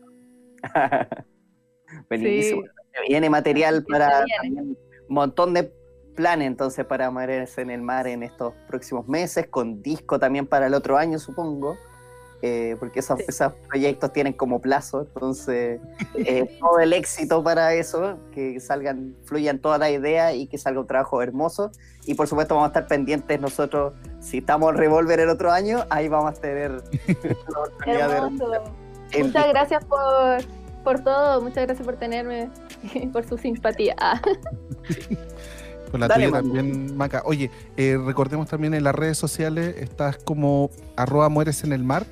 Buenísimo. 2.09 2.63
Sí. 2.63 2.69
Viene 3.09 3.29
material 3.29 3.83
para 3.87 4.25
un 4.51 4.77
montón 5.07 5.53
de 5.53 5.71
planes 6.15 6.47
entonces 6.47 6.85
para 6.85 7.09
Mueres 7.11 7.57
en 7.57 7.69
el 7.69 7.81
Mar 7.81 8.07
en 8.07 8.23
estos 8.23 8.53
próximos 8.67 9.07
meses, 9.07 9.47
con 9.47 9.81
disco 9.81 10.19
también 10.19 10.47
para 10.47 10.67
el 10.67 10.73
otro 10.73 10.97
año, 10.97 11.19
supongo. 11.19 11.75
eh, 12.45 12.75
porque 12.77 12.99
esos, 12.99 13.19
Sí. 13.19 13.25
esos 13.29 13.53
proyectos 13.69 14.11
tienen 14.11 14.33
como 14.33 14.59
plazo, 14.59 15.03
entonces 15.03 15.79
eh, 16.13 16.57
todo 16.59 16.77
el 16.79 16.91
éxito 16.91 17.41
para 17.41 17.73
eso, 17.73 18.17
que 18.33 18.59
salgan, 18.59 19.15
fluyan 19.23 19.59
todas 19.59 19.79
las 19.79 19.91
ideas 19.91 20.35
y 20.35 20.47
que 20.47 20.57
salga 20.57 20.81
un 20.81 20.87
trabajo 20.87 21.21
hermoso. 21.21 21.71
Y 22.05 22.15
por 22.15 22.27
supuesto 22.27 22.55
vamos 22.55 22.67
a 22.67 22.71
estar 22.71 22.87
pendientes 22.87 23.39
nosotros, 23.39 23.93
si 24.19 24.39
estamos 24.39 24.75
Revolver 24.75 25.21
el 25.21 25.29
otro 25.29 25.53
año, 25.53 25.85
ahí 25.89 26.09
vamos 26.09 26.37
a 26.37 26.41
tener 26.41 26.71
la 27.47 27.59
oportunidad 27.59 28.31
de 29.09 29.23
Muchas 29.23 29.47
gracias 29.47 29.85
por, 29.85 30.43
por 30.83 31.01
todo. 31.01 31.41
Muchas 31.41 31.65
gracias 31.65 31.85
por 31.85 31.95
tenerme 31.95 32.49
y 32.93 33.07
por 33.07 33.23
su 33.25 33.37
simpatía. 33.37 33.95
Por 35.93 35.99
la 35.99 36.07
Dale, 36.07 36.25
tuya 36.25 36.41
Manu. 36.41 36.55
también, 36.55 36.97
Maca. 36.97 37.21
Oye, 37.23 37.51
eh, 37.77 37.99
recordemos 38.03 38.49
también 38.49 38.73
en 38.73 38.83
las 38.83 38.95
redes 38.95 39.15
sociales, 39.15 39.75
estás 39.77 40.17
como 40.17 40.71
arroba 40.95 41.29
mueres 41.29 41.63
en 41.63 41.71
el 41.71 41.83
mar, 41.83 42.07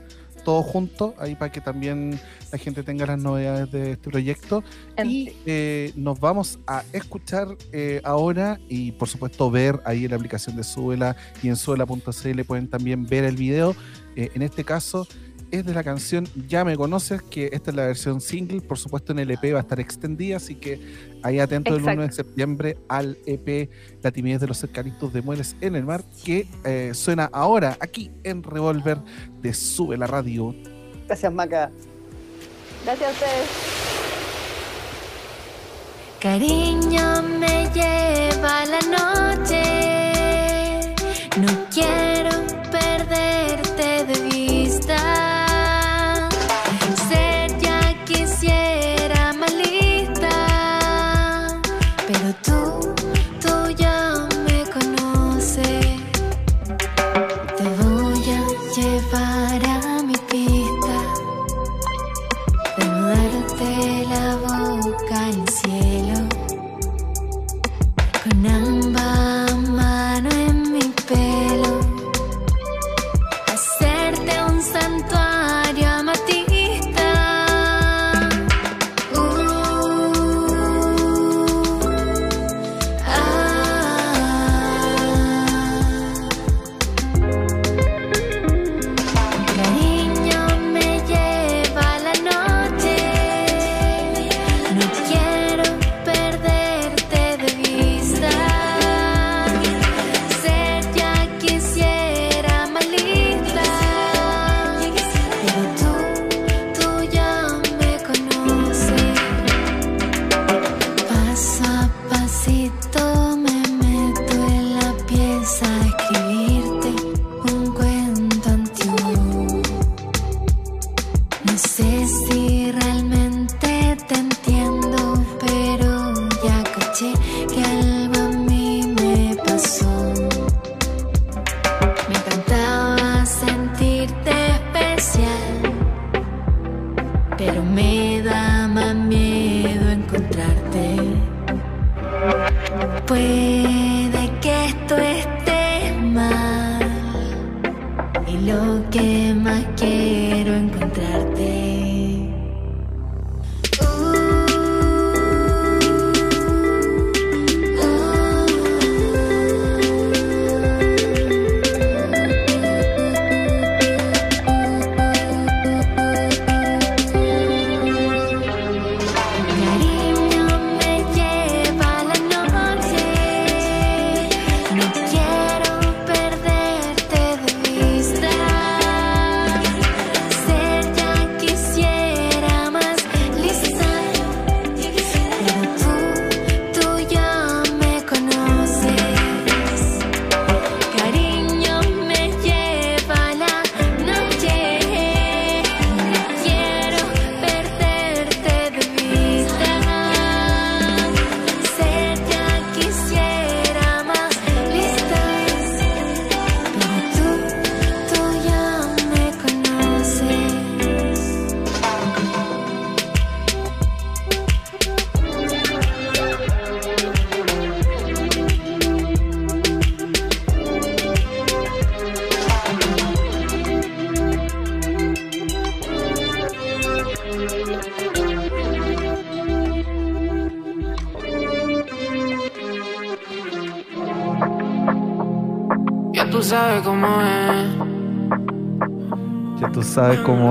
todo 0.46 0.62
junto, 0.62 1.16
ahí 1.18 1.34
para 1.34 1.52
que 1.52 1.62
también 1.62 2.20
la 2.52 2.60
gente 2.60 2.84
tenga 2.84 3.08
las 3.08 3.18
novedades 3.18 3.72
de 3.72 3.94
este 3.94 4.12
proyecto. 4.12 4.64
Y 5.04 5.32
eh, 5.48 5.94
nos 5.96 6.20
vamos 6.20 6.60
a 6.68 6.84
escuchar 6.94 7.48
eh, 7.72 8.02
ahora 8.04 8.60
y 8.70 8.92
por 8.92 9.08
supuesto 9.08 9.50
ver 9.50 9.80
ahí 9.84 10.06
en 10.06 10.12
la 10.12 10.18
aplicación 10.18 10.56
de 10.56 10.64
Suela 10.64 11.16
y 11.42 11.48
en 11.48 11.56
suela.cl 11.56 12.44
pueden 12.46 12.70
también 12.70 13.08
ver 13.08 13.24
el 13.24 13.36
video. 13.36 13.76
Eh, 14.16 14.30
en 14.36 14.44
este 14.44 14.64
caso 14.64 15.08
es 15.52 15.66
de 15.66 15.74
la 15.74 15.84
canción 15.84 16.28
Ya 16.48 16.66
me 16.66 16.76
conoces, 16.76 17.22
que 17.22 17.50
esta 17.52 17.72
es 17.72 17.76
la 17.76 17.86
versión 17.86 18.22
single, 18.22 18.62
por 18.62 18.78
supuesto 18.78 19.12
en 19.12 19.20
el 19.20 19.32
EP 19.32 19.54
va 19.54 19.60
a 19.60 19.62
estar 19.62 19.80
extendida, 19.80 20.38
así 20.38 20.56
que 20.56 20.80
ahí 21.24 21.40
atento 21.40 21.76
el 21.76 21.84
1 21.84 22.02
de 22.02 22.12
septiembre 22.12 22.78
al 22.88 23.18
EP 23.26 23.70
La 24.02 24.12
timidez 24.12 24.42
de 24.42 24.48
los 24.48 24.58
cercanitos 24.58 25.14
de 25.14 25.22
Mueres 25.22 25.56
en 25.62 25.76
el 25.76 25.86
Mar, 25.86 26.04
que 26.24 26.48
eh, 26.64 26.92
suena 26.94 27.30
ahora 27.32 27.78
aquí 27.80 28.12
en 28.24 28.44
Revolver 28.44 28.98
de 29.42 29.54
Sube 29.54 29.98
la 29.98 30.08
Radio. 30.08 30.56
Gracias, 31.08 31.34
Maca. 31.34 31.70
Gracias 32.86 33.10
a 33.10 33.12
ustedes. 33.12 33.82
Cariño 36.20 37.24
me 37.40 37.70
lleva 37.74 38.66
la 38.66 38.80
noche. 39.40 39.62
No 41.38 41.66
quiero 41.72 42.30
perderte 42.72 43.51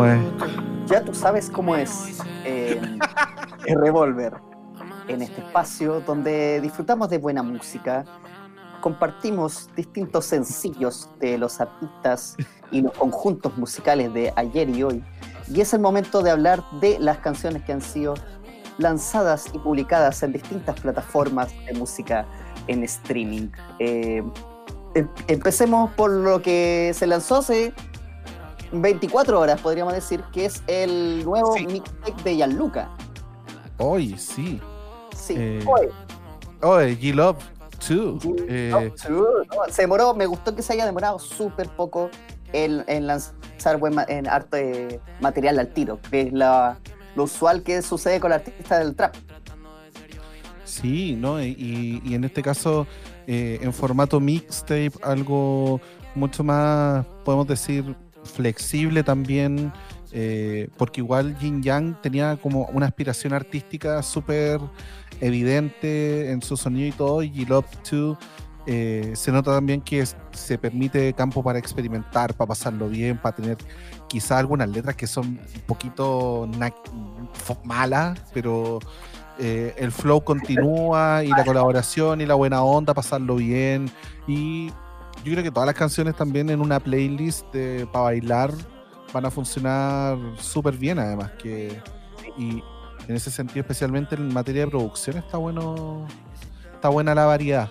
es. 0.07 0.21
Ya 0.87 1.05
tú 1.05 1.15
sabes 1.15 1.51
cómo 1.51 1.77
es 1.77 2.19
eh, 2.45 2.81
el 3.67 3.81
Revolver. 3.81 4.35
En 5.09 5.23
este 5.23 5.41
espacio 5.41 6.01
donde 6.01 6.61
disfrutamos 6.61 7.11
de 7.11 7.19
buena 7.19 7.43
música, 7.43 8.05
compartimos 8.81 9.69
distintos 9.77 10.25
sencillos 10.25 11.11
de 11.19 11.37
los 11.37 11.61
artistas 11.61 12.37
y 12.71 12.81
los 12.83 12.93
conjuntos 12.93 13.57
musicales 13.59 14.13
de 14.15 14.33
ayer 14.37 14.69
y 14.71 14.83
hoy. 14.83 15.05
Y 15.49 15.61
es 15.61 15.75
el 15.75 15.81
momento 15.81 16.23
de 16.23 16.31
hablar 16.31 16.63
de 16.81 16.99
las 16.99 17.19
canciones 17.19 17.63
que 17.65 17.73
han 17.73 17.83
sido 17.83 18.15
lanzadas 18.79 19.47
y 19.53 19.59
publicadas 19.59 20.23
en 20.23 20.33
distintas 20.33 20.81
plataformas 20.81 21.53
de 21.67 21.75
música 21.75 22.25
en 22.67 22.83
streaming. 22.85 23.49
Eh, 23.79 24.23
em- 24.95 25.09
empecemos 25.27 25.91
por 25.93 26.11
lo 26.11 26.41
que 26.41 26.93
se 26.95 27.07
lanzó 27.07 27.37
hace 27.37 27.75
24 28.73 29.39
horas, 29.41 29.61
podríamos 29.61 29.93
decir, 29.95 30.23
que 30.33 30.45
es 30.47 30.63
el 30.67 31.25
nuevo 31.25 31.55
Sí. 31.57 31.67
mixtape 31.67 32.23
de 32.23 32.37
Gianluca. 32.37 32.89
Hoy 33.79 34.17
sí. 34.19 34.61
Sí, 35.17 35.35
Eh, 35.37 35.65
hoy. 35.67 35.89
Oye, 36.63 36.99
G-Love 36.99 37.39
2. 37.89 38.23
Sí, 38.23 38.35
Eh, 38.49 38.93
no, 39.09 39.73
se 39.73 39.83
demoró, 39.83 40.15
me 40.15 40.27
gustó 40.27 40.55
que 40.55 40.63
se 40.63 40.75
haya 40.75 40.85
demorado 40.87 41.19
súper 41.19 41.69
poco 41.71 42.11
en, 42.53 42.85
en 42.87 43.07
lanzar 43.07 43.79
buen 43.79 43.95
ma- 43.95 44.05
en 44.09 44.29
harto 44.29 44.57
de 44.57 45.01
material 45.21 45.59
al 45.59 45.69
tiro, 45.69 45.99
que 46.11 46.23
es 46.23 46.33
la- 46.33 46.79
lo 47.17 47.25
usual 47.25 47.63
que 47.63 47.81
sucede 47.83 48.21
con 48.21 48.31
el 48.33 48.39
artista 48.41 48.79
del 48.79 48.95
trap. 48.95 49.15
Sí, 50.65 51.17
¿no? 51.17 51.43
Y, 51.43 52.01
y 52.05 52.15
en 52.15 52.25
este 52.25 52.43
caso, 52.43 52.87
eh, 53.27 53.59
en 53.63 53.73
formato 53.73 54.21
mixtape, 54.21 54.93
algo 55.03 55.81
mucho 56.15 56.45
más, 56.45 57.05
podemos 57.25 57.47
decir, 57.49 57.97
flexible 58.25 59.03
también, 59.03 59.73
eh, 60.13 60.69
porque 60.77 61.01
igual 61.01 61.37
Jin 61.39 61.63
Yang 61.63 62.03
tenía 62.03 62.37
como 62.37 62.67
una 62.73 62.87
aspiración 62.87 63.33
artística 63.33 64.03
súper 64.03 64.61
evidente 65.21 66.31
en 66.31 66.43
su 66.43 66.57
sonido 66.57 66.89
y 66.89 66.93
todo, 66.93 67.23
y 67.23 67.45
Love 67.45 67.67
2 67.91 68.19
eh, 68.67 69.13
se 69.15 69.33
nota 69.33 69.53
también 69.53 69.81
que 69.81 70.05
se 70.33 70.59
permite 70.59 71.13
campo 71.15 71.43
para 71.43 71.59
experimentar, 71.59 72.35
para 72.35 72.49
pasarlo 72.49 72.89
bien, 72.89 73.19
para 73.19 73.35
tener 73.35 73.57
quizá 74.09 74.39
algunas 74.39 74.69
letras 74.69 74.97
que 74.97 75.07
son 75.07 75.27
un 75.27 75.61
poquito 75.67 76.49
malas, 77.65 78.21
pero 78.35 78.79
eh, 79.39 79.75
el 79.79 79.91
flow 79.91 80.23
continúa 80.23 81.25
y 81.25 81.29
la 81.29 81.45
colaboración 81.45 82.21
y 82.21 82.27
la 82.27 82.35
buena 82.35 82.63
onda, 82.63 82.93
pasarlo 82.93 83.37
bien. 83.37 83.91
Y 84.29 84.71
yo 85.25 85.33
creo 85.33 85.43
que 85.43 85.51
todas 85.51 85.67
las 85.67 85.75
canciones 85.75 86.17
también 86.17 86.51
en 86.51 86.61
una 86.61 86.81
playlist 86.81 87.47
para 87.93 88.05
bailar 88.05 88.53
van 89.13 89.27
a 89.27 89.31
funcionar 89.31 90.19
súper 90.39 90.77
bien 90.77 90.99
además. 90.99 91.31
Que, 91.33 91.81
y 92.39 92.63
en 93.09 93.17
ese 93.17 93.31
sentido, 93.31 93.61
especialmente 93.61 94.15
en 94.15 94.33
materia 94.33 94.65
de 94.65 94.71
producción, 94.71 95.19
está 95.19 95.37
bueno, 95.37 96.07
está 96.75 96.89
buena 96.89 97.15
la 97.15 97.27
variedad. 97.27 97.69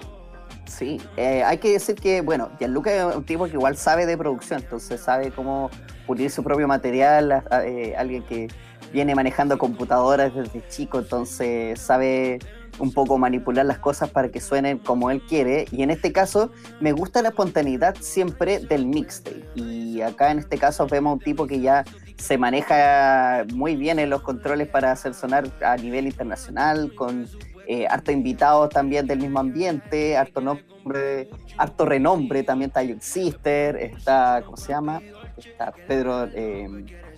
Sí, 0.66 1.02
eh, 1.18 1.44
hay 1.44 1.58
que 1.58 1.72
decir 1.72 1.96
que, 1.96 2.22
bueno, 2.22 2.50
Gianluca 2.60 2.92
es 2.94 3.16
un 3.16 3.24
tipo 3.24 3.46
que 3.46 3.54
igual 3.54 3.76
sabe 3.76 4.06
de 4.06 4.18
producción, 4.18 4.62
entonces 4.62 5.02
sabe 5.02 5.32
cómo 5.32 5.70
pulir 6.06 6.30
su 6.30 6.44
propio 6.44 6.68
material, 6.68 7.44
eh, 7.66 7.96
alguien 7.98 8.24
que 8.24 8.48
viene 8.94 9.16
manejando 9.16 9.58
computadoras 9.58 10.34
desde 10.34 10.68
chico, 10.68 11.00
entonces 11.00 11.80
sabe 11.80 12.40
un 12.80 12.92
poco 12.94 13.18
manipular 13.18 13.66
las 13.66 13.78
cosas 13.80 14.10
para 14.10 14.30
que 14.30 14.40
suenen 14.40 14.80
como 14.80 15.12
él 15.12 15.22
quiere, 15.22 15.66
y 15.72 15.84
en 15.84 15.92
este 15.92 16.12
caso 16.12 16.52
me 16.80 16.92
gusta 16.92 17.22
la 17.22 17.30
espontaneidad 17.30 17.96
siempre 18.00 18.60
del 18.60 18.86
mixtape, 18.86 19.44
y 19.56 20.02
acá 20.02 20.32
en 20.32 20.40
este 20.40 20.58
caso 20.58 20.88
vemos 20.88 21.14
un 21.14 21.20
tipo 21.20 21.46
que 21.46 21.60
ya 21.60 21.84
se 22.18 22.38
maneja 22.38 23.46
muy 23.54 23.76
bien 23.76 24.00
en 24.00 24.10
los 24.10 24.22
controles 24.22 24.68
para 24.68 24.92
hacer 24.92 25.14
sonar 25.14 25.48
a 25.64 25.76
nivel 25.78 26.06
internacional, 26.08 26.94
con 26.96 27.28
eh, 27.68 27.86
harto 27.88 28.12
invitados 28.12 28.70
también 28.70 29.06
del 29.06 29.20
mismo 29.20 29.40
ambiente, 29.40 30.18
harto 30.18 30.42
nombre, 30.42 31.30
harto 31.58 31.86
renombre, 31.86 32.44
también 32.44 32.70
está 32.70 32.82
Young 32.84 33.00
Sister, 33.02 33.76
está, 33.76 34.42
¿cómo 34.44 34.58
se 34.58 34.70
llama? 34.70 35.02
Está 35.38 35.72
Pedro, 35.88 36.26
eh, 36.34 36.68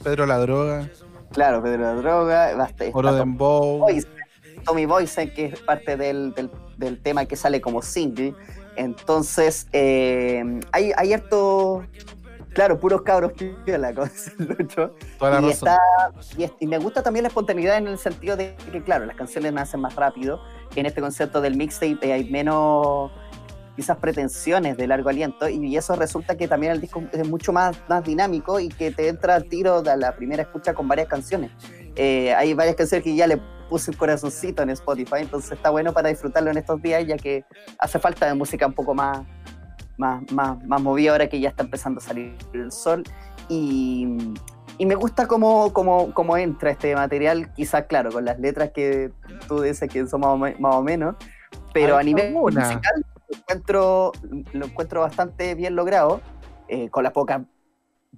Pedro 0.03 0.25
la 0.25 0.37
droga, 0.39 0.89
claro, 1.31 1.63
Pedro 1.63 1.83
la 1.83 1.93
Droga, 1.93 2.55
basta- 2.55 2.85
está 2.85 2.97
Oro 2.97 3.09
Tom 3.09 3.17
Dembow. 3.19 3.77
Boyce, 3.79 4.07
Tommy 4.63 4.85
Boyce, 4.85 5.31
que 5.33 5.45
es 5.45 5.59
parte 5.61 5.97
del, 5.97 6.33
del- 6.33 6.51
del 6.77 7.01
tema 7.01 7.25
que 7.25 7.35
sale 7.35 7.61
como 7.61 7.81
single. 7.81 8.33
Entonces, 8.75 9.67
eh, 9.73 10.43
hay, 10.71 10.91
hay 10.97 11.13
harto, 11.13 11.85
claro, 12.53 12.79
puros 12.79 13.01
cabros 13.03 13.33
piola, 13.33 13.93
como 13.93 14.07
dice 14.11 14.31
el 14.39 14.45
Lucho. 14.57 14.95
Toda 15.19 15.31
la 15.39 15.47
y, 15.47 15.51
razón. 15.51 15.67
está, 15.69 15.79
y, 16.37 16.43
es- 16.43 16.53
y 16.59 16.67
me 16.67 16.77
gusta 16.79 17.03
también 17.03 17.23
la 17.23 17.27
espontaneidad 17.27 17.77
en 17.77 17.87
el 17.87 17.97
sentido 17.97 18.35
de 18.37 18.55
que, 18.71 18.81
claro, 18.83 19.05
las 19.05 19.15
canciones 19.15 19.53
nacen 19.53 19.79
más 19.81 19.95
rápido. 19.95 20.41
En 20.75 20.85
este 20.85 21.01
concepto 21.01 21.41
del 21.41 21.55
mixtape 21.57 21.97
eh, 22.01 22.13
hay 22.13 22.29
menos, 22.29 23.11
quizás, 23.75 23.97
pretensiones 23.97 24.77
de 24.77 24.87
largo 24.87 25.09
aliento. 25.09 25.47
Y 25.49 25.75
eso 25.77 25.95
resulta 25.95 26.35
que 26.37 26.47
también 26.47 26.71
el 26.71 26.81
disco 26.81 27.03
es 27.11 27.27
mucho 27.27 27.51
más, 27.53 27.77
más 27.89 28.03
dinámico 28.03 28.59
y 28.59 28.69
que 28.69 28.91
te 28.91 29.07
entra 29.09 29.35
al 29.35 29.45
tiro 29.45 29.81
de 29.81 29.95
la 29.97 30.15
primera 30.15 30.43
escucha 30.43 30.73
con 30.73 30.87
varias 30.87 31.07
canciones. 31.07 31.51
Eh, 31.95 32.33
hay 32.33 32.53
varias 32.53 32.75
canciones 32.77 33.03
que 33.03 33.13
ya 33.15 33.27
le 33.27 33.39
puse 33.71 33.89
un 33.89 33.95
corazoncito 33.95 34.61
en 34.63 34.69
Spotify, 34.71 35.19
entonces 35.19 35.53
está 35.53 35.69
bueno 35.69 35.93
para 35.93 36.09
disfrutarlo 36.09 36.51
en 36.51 36.57
estos 36.57 36.81
días, 36.81 37.07
ya 37.07 37.15
que 37.15 37.45
hace 37.79 37.99
falta 37.99 38.25
de 38.25 38.33
música 38.33 38.67
un 38.67 38.73
poco 38.73 38.93
más, 38.93 39.21
más, 39.97 40.29
más, 40.33 40.61
más 40.65 40.81
movida 40.81 41.11
ahora 41.13 41.29
que 41.29 41.39
ya 41.39 41.47
está 41.47 41.63
empezando 41.63 42.01
a 42.01 42.03
salir 42.03 42.35
el 42.53 42.69
sol. 42.69 43.03
Y, 43.47 44.05
y 44.77 44.85
me 44.85 44.95
gusta 44.95 45.25
cómo, 45.25 45.71
cómo, 45.71 46.13
cómo 46.13 46.35
entra 46.35 46.69
este 46.71 46.93
material, 46.95 47.53
quizás, 47.53 47.85
claro, 47.85 48.11
con 48.11 48.25
las 48.25 48.37
letras 48.39 48.71
que 48.71 49.13
tú 49.47 49.61
dices 49.61 49.89
que 49.89 50.05
son 50.05 50.19
más 50.19 50.31
o, 50.31 50.37
me- 50.37 50.55
más 50.59 50.75
o 50.75 50.83
menos, 50.83 51.15
pero 51.73 51.95
Hay 51.95 52.01
a 52.01 52.03
nivel 52.03 52.33
musical 52.33 53.05
lo 53.29 53.37
encuentro, 53.37 54.11
lo 54.51 54.65
encuentro 54.65 54.99
bastante 54.99 55.55
bien 55.55 55.77
logrado, 55.77 56.19
eh, 56.67 56.89
con 56.89 57.05
las 57.05 57.13
pocas 57.13 57.41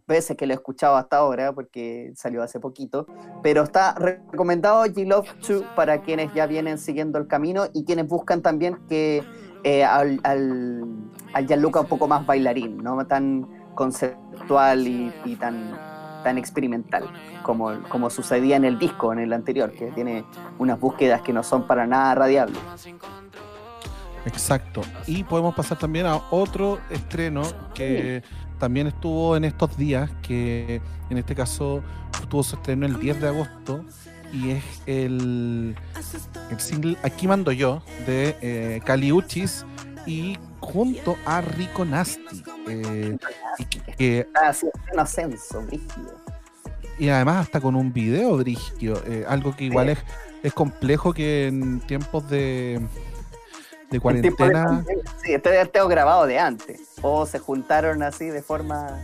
veces 0.07 0.37
que 0.37 0.45
lo 0.45 0.53
he 0.53 0.55
escuchado 0.55 0.95
hasta 0.95 1.17
ahora, 1.17 1.53
porque 1.53 2.11
salió 2.15 2.43
hace 2.43 2.59
poquito, 2.59 3.07
pero 3.41 3.63
está 3.63 3.93
recomendado 3.95 4.85
G-Love 4.85 5.29
2 5.47 5.63
para 5.75 6.01
quienes 6.01 6.33
ya 6.33 6.45
vienen 6.45 6.77
siguiendo 6.77 7.17
el 7.17 7.27
camino 7.27 7.65
y 7.73 7.85
quienes 7.85 8.07
buscan 8.07 8.41
también 8.41 8.79
que 8.87 9.23
eh, 9.63 9.83
al, 9.83 10.19
al, 10.23 10.83
al 11.33 11.47
Gianluca 11.47 11.81
un 11.81 11.87
poco 11.87 12.07
más 12.07 12.25
bailarín, 12.25 12.77
no 12.77 13.05
tan 13.07 13.47
conceptual 13.75 14.87
y, 14.87 15.13
y 15.25 15.35
tan, 15.35 15.77
tan 16.23 16.37
experimental 16.37 17.09
como, 17.43 17.71
como 17.89 18.09
sucedía 18.09 18.55
en 18.55 18.65
el 18.65 18.79
disco, 18.79 19.13
en 19.13 19.19
el 19.19 19.33
anterior, 19.33 19.71
que 19.71 19.91
tiene 19.91 20.25
unas 20.59 20.79
búsquedas 20.79 21.21
que 21.21 21.33
no 21.33 21.43
son 21.43 21.67
para 21.67 21.85
nada 21.85 22.15
radiables. 22.15 22.59
Exacto. 24.25 24.81
Y 25.05 25.23
podemos 25.23 25.53
pasar 25.53 25.77
también 25.77 26.05
a 26.05 26.15
otro 26.31 26.79
estreno 26.89 27.43
que 27.73 28.23
también 28.63 28.87
estuvo 28.87 29.35
en 29.35 29.43
estos 29.43 29.75
días, 29.75 30.09
que 30.21 30.79
en 31.09 31.17
este 31.17 31.35
caso 31.35 31.83
tuvo 32.29 32.43
su 32.43 32.55
estreno 32.55 32.85
el 32.85 32.97
10 32.97 33.19
de 33.19 33.27
agosto 33.27 33.83
y 34.31 34.51
es 34.51 34.63
el, 34.85 35.75
el 36.49 36.59
single 36.61 36.95
Aquí 37.03 37.27
mando 37.27 37.51
yo 37.51 37.83
de 38.07 38.37
eh, 38.41 38.81
Kali 38.85 39.11
Uchis 39.11 39.65
y 40.07 40.37
junto 40.61 41.17
a 41.25 41.41
Rico 41.41 41.83
Nasty. 41.83 42.41
eh, 42.69 43.17
y, 43.59 43.65
que- 43.65 44.27
ascenso, 44.97 45.65
y 46.97 47.09
además 47.09 47.35
hasta 47.47 47.59
con 47.59 47.75
un 47.75 47.91
video 47.91 48.37
brígido, 48.37 49.03
eh, 49.05 49.25
algo 49.27 49.53
que 49.57 49.65
igual 49.65 49.89
es, 49.89 49.99
es 50.41 50.53
complejo 50.53 51.13
que 51.13 51.47
en 51.47 51.81
tiempos 51.81 52.29
de, 52.29 52.79
de 53.93 53.99
cuarentena... 54.01 54.83
Sí, 55.23 55.33
este 55.33 55.49
debe 55.49 55.69
haber 55.79 55.89
grabado 55.89 56.25
de 56.25 56.39
antes. 56.39 56.81
O 57.01 57.25
se 57.25 57.39
juntaron 57.39 58.03
así 58.03 58.25
de 58.25 58.41
forma 58.41 58.99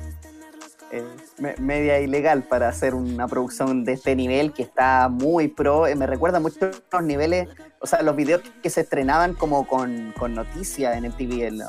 eh, 0.92 1.04
me- 1.38 1.56
media 1.58 2.00
ilegal 2.00 2.44
para 2.44 2.68
hacer 2.70 2.96
una 2.96 3.28
producción 3.28 3.84
de 3.86 3.94
este 3.94 4.16
nivel 4.16 4.52
que 4.54 4.64
está 4.64 5.08
muy 5.10 5.48
pro. 5.48 5.88
Eh, 5.88 5.96
me 5.96 6.08
recuerda 6.08 6.40
mucho 6.40 6.72
los 6.92 7.04
niveles, 7.04 7.48
o 7.80 7.88
sea, 7.88 8.02
los 8.02 8.16
videos 8.16 8.42
que 8.64 8.70
se 8.70 8.82
estrenaban 8.82 9.34
como 9.36 9.68
con, 9.68 10.14
con 10.18 10.34
noticias 10.34 10.98
en 10.98 11.06
el 11.06 11.14
TV 11.14 11.48
en, 11.48 11.60
lo- 11.60 11.68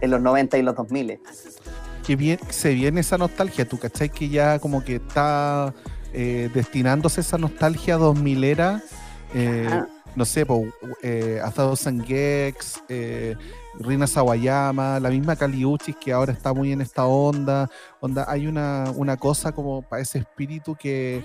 en 0.00 0.10
los 0.10 0.20
90 0.20 0.58
y 0.58 0.62
los 0.62 0.74
2000. 0.76 1.20
que 2.06 2.16
bien, 2.16 2.38
se 2.50 2.72
viene 2.74 3.00
esa 3.00 3.18
nostalgia, 3.18 3.68
tú 3.68 3.78
cachai 3.78 4.08
que 4.10 4.28
ya 4.28 4.58
como 4.58 4.82
que 4.84 4.96
está 4.96 5.74
eh, 6.12 6.48
destinándose 6.54 7.20
esa 7.20 7.36
nostalgia 7.36 7.96
2000 7.96 8.44
era, 8.44 8.82
eh, 9.34 9.64
Ajá. 9.66 9.88
No 10.16 10.24
sé, 10.24 10.44
po, 10.46 10.64
eh, 11.02 11.40
A 11.44 11.52
Gex, 12.04 12.82
eh, 12.88 13.36
Rina 13.78 14.06
Sawayama, 14.06 14.98
la 14.98 15.10
misma 15.10 15.36
Caliuchis 15.36 15.94
que 15.96 16.12
ahora 16.12 16.32
está 16.32 16.52
muy 16.52 16.72
en 16.72 16.80
esta 16.80 17.04
onda, 17.06 17.70
onda 18.00 18.24
hay 18.28 18.46
una, 18.46 18.90
una 18.96 19.16
cosa 19.16 19.52
como 19.52 19.82
para 19.82 20.02
ese 20.02 20.18
espíritu 20.18 20.74
que 20.74 21.22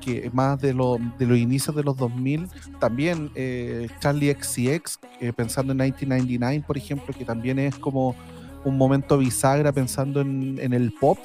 que 0.00 0.28
más 0.32 0.58
de, 0.60 0.74
lo- 0.74 0.98
de 1.16 1.26
los 1.26 1.38
inicios 1.38 1.76
de 1.76 1.84
los 1.84 1.96
2000, 1.96 2.48
también 2.80 3.30
eh, 3.36 3.86
Charlie 4.00 4.34
XCX, 4.34 4.98
eh, 5.20 5.32
pensando 5.32 5.70
en 5.72 5.76
1999, 5.78 6.64
por 6.66 6.76
ejemplo, 6.76 7.14
que 7.16 7.24
también 7.24 7.60
es 7.60 7.76
como 7.78 8.16
un 8.64 8.76
momento 8.76 9.16
bisagra 9.16 9.70
pensando 9.70 10.20
en, 10.20 10.58
en 10.60 10.72
el 10.72 10.92
pop. 11.00 11.18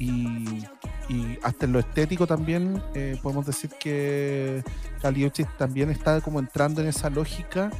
Y, 0.00 0.64
y 1.08 1.38
hasta 1.42 1.66
en 1.66 1.72
lo 1.72 1.78
estético 1.78 2.26
también 2.26 2.82
eh, 2.94 3.18
podemos 3.22 3.46
decir 3.46 3.70
que 3.80 4.62
Caliuchis 5.00 5.46
también 5.56 5.90
está 5.90 6.20
como 6.20 6.38
entrando 6.38 6.82
en 6.82 6.88
esa 6.88 7.08
lógica 7.08 7.70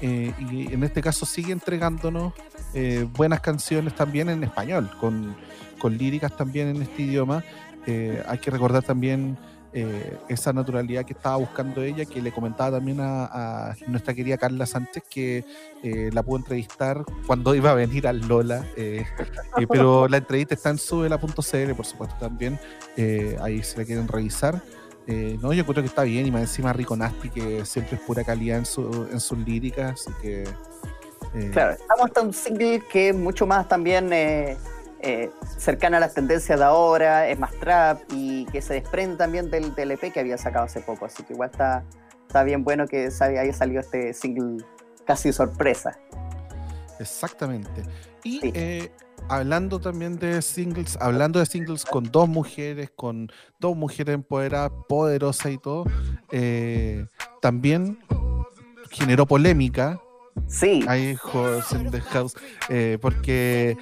eh, 0.00 0.32
y 0.50 0.72
en 0.72 0.84
este 0.84 1.02
caso 1.02 1.26
sigue 1.26 1.52
entregándonos 1.52 2.32
eh, 2.74 3.06
buenas 3.16 3.40
canciones 3.40 3.94
también 3.94 4.28
en 4.28 4.44
español, 4.44 4.90
con, 5.00 5.36
con 5.78 5.96
líricas 5.96 6.36
también 6.36 6.68
en 6.68 6.82
este 6.82 7.02
idioma. 7.02 7.42
Eh, 7.86 8.22
hay 8.28 8.38
que 8.38 8.50
recordar 8.50 8.82
también 8.82 9.38
eh, 9.74 10.16
esa 10.30 10.52
naturalidad 10.54 11.04
que 11.04 11.12
estaba 11.12 11.36
buscando 11.36 11.82
ella, 11.82 12.06
que 12.06 12.22
le 12.22 12.32
comentaba 12.32 12.78
también 12.78 12.98
a, 13.00 13.74
nuestra 13.86 14.14
querida 14.14 14.38
Carla 14.38 14.64
Sánchez, 14.64 15.02
que 15.10 15.44
eh, 15.82 16.10
la 16.12 16.22
pudo 16.22 16.38
entrevistar 16.38 17.04
cuando 17.26 17.54
iba 17.54 17.70
a 17.70 17.74
venir 17.74 18.06
al 18.06 18.20
Lola, 18.26 18.64
eh, 18.76 19.04
pero 19.68 20.08
la 20.08 20.16
entrevista 20.16 20.54
está 20.54 20.70
en 20.70 20.78
subela.cl, 20.78 21.74
por 21.76 21.84
supuesto, 21.84 22.16
también, 22.18 22.58
ahí 23.40 23.62
si 23.62 23.76
la 23.76 23.84
quieren 23.84 24.08
revisar. 24.08 24.62
No, 25.40 25.54
yo 25.54 25.64
creo 25.64 25.82
que 25.82 25.88
está 25.88 26.02
bien, 26.02 26.26
y 26.26 26.30
más 26.30 26.42
encima 26.42 26.72
Rico 26.72 26.94
Nasty, 26.94 27.30
que 27.30 27.64
siempre 27.64 27.96
es 27.96 28.02
pura 28.02 28.24
calidad 28.24 28.58
en, 28.58 28.66
su, 28.66 29.08
en 29.10 29.20
sus 29.20 29.38
líricas, 29.38 30.00
así 30.00 30.12
que... 30.20 30.44
Claro, 31.52 31.72
estamos 31.72 32.06
hasta 32.06 32.22
un 32.22 32.32
single 32.32 32.82
que 32.90 33.10
es 33.10 33.14
mucho 33.14 33.46
más 33.46 33.68
también 33.68 34.10
eh, 35.00 35.30
cercana 35.56 35.96
a 35.98 36.00
las 36.00 36.14
tendencias 36.14 36.58
de 36.58 36.64
ahora, 36.64 37.28
es 37.28 37.38
más 37.38 37.52
trap 37.60 38.00
y 38.10 38.44
que 38.46 38.60
se 38.62 38.74
desprende 38.74 39.16
también 39.16 39.50
del, 39.50 39.74
del 39.74 39.92
EP 39.92 40.12
que 40.12 40.20
había 40.20 40.38
sacado 40.38 40.64
hace 40.66 40.80
poco. 40.80 41.04
Así 41.06 41.22
que 41.22 41.32
igual 41.34 41.50
está, 41.50 41.84
está 42.26 42.42
bien 42.42 42.64
bueno 42.64 42.86
que 42.86 43.08
haya 43.20 43.52
salido 43.52 43.80
este 43.80 44.12
single 44.12 44.64
casi 45.06 45.32
sorpresa. 45.32 45.96
Exactamente. 46.98 47.82
Y 48.24 48.40
Sí. 48.40 48.52
eh, 48.54 48.90
hablando 49.28 49.78
también 49.80 50.18
de 50.18 50.42
singles, 50.42 50.98
hablando 51.00 51.38
de 51.38 51.46
singles 51.46 51.84
con 51.84 52.04
dos 52.10 52.28
mujeres, 52.28 52.90
con 52.94 53.30
dos 53.60 53.76
mujeres 53.76 54.14
empoderadas, 54.14 54.72
poderosas 54.88 55.52
y 55.52 55.58
todo, 55.58 55.84
eh, 56.32 57.06
también 57.40 57.98
generó 58.90 59.26
polémica. 59.26 60.00
Sí, 60.46 60.84
Hay 60.86 61.16
Horse 61.22 61.76
in 61.76 61.90
the 61.90 62.00
House, 62.00 62.34
eh, 62.68 62.98
porque 63.00 63.76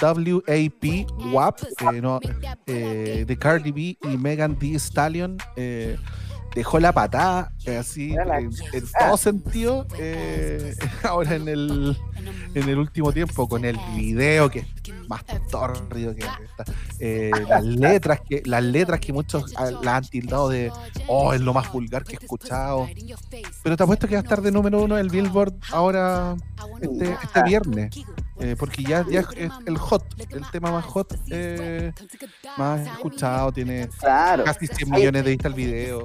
WAP, 0.00 1.06
WAP, 1.32 1.62
eh, 1.62 2.00
no, 2.00 2.20
eh, 2.66 3.24
de 3.26 3.38
Cardi 3.38 3.72
B 3.72 3.98
y 4.02 4.16
Megan 4.18 4.58
Thee 4.58 4.76
Stallion 4.76 5.38
eh, 5.56 5.96
dejó 6.54 6.78
la 6.78 6.92
patada, 6.92 7.52
eh, 7.66 7.76
así, 7.76 8.10
la 8.10 8.38
en, 8.38 8.50
en 8.72 8.84
todo 8.98 9.16
sentido, 9.16 9.86
eh, 9.98 10.74
ahora 11.02 11.34
en 11.34 11.48
el, 11.48 11.96
en 12.54 12.68
el 12.68 12.78
último 12.78 13.12
tiempo, 13.12 13.48
con 13.48 13.64
el 13.64 13.78
video 13.96 14.48
que 14.50 14.60
es 14.60 14.66
más 15.08 15.24
tórrido 15.50 16.14
que 16.14 16.22
esta, 16.22 16.64
eh, 16.98 17.30
las 17.48 17.64
letras 17.64 18.20
que 18.26 18.42
las 18.46 18.62
letras 18.62 19.00
que 19.00 19.12
muchos 19.12 19.52
ah, 19.56 19.70
la 19.82 19.96
han 19.96 20.04
tildado 20.04 20.48
de 20.48 20.72
oh 21.08 21.34
es 21.34 21.40
lo 21.40 21.52
más 21.52 21.70
vulgar 21.72 22.04
que 22.04 22.12
he 22.12 22.18
escuchado. 22.18 22.88
Pero 23.62 23.76
te 23.76 23.82
apuesto 23.82 24.06
que 24.06 24.14
va 24.14 24.20
a 24.20 24.22
estar 24.22 24.40
de 24.40 24.50
número 24.50 24.82
uno 24.82 24.96
el 24.96 25.10
Billboard 25.10 25.54
ahora 25.72 26.36
este, 26.80 27.16
este 27.22 27.42
viernes 27.42 27.90
eh, 28.40 28.56
porque 28.58 28.82
ya, 28.82 29.04
ya 29.08 29.20
es 29.20 29.50
el 29.66 29.78
hot 29.78 30.04
el 30.30 30.44
tema 30.50 30.72
más 30.72 30.84
hot 30.86 31.16
eh, 31.30 31.92
más 32.56 32.80
escuchado 32.86 33.52
tiene 33.52 33.88
claro. 33.98 34.44
casi 34.44 34.66
100 34.66 34.90
millones 34.90 35.24
de 35.24 35.30
vistas 35.30 35.52
el 35.52 35.54
video 35.54 36.04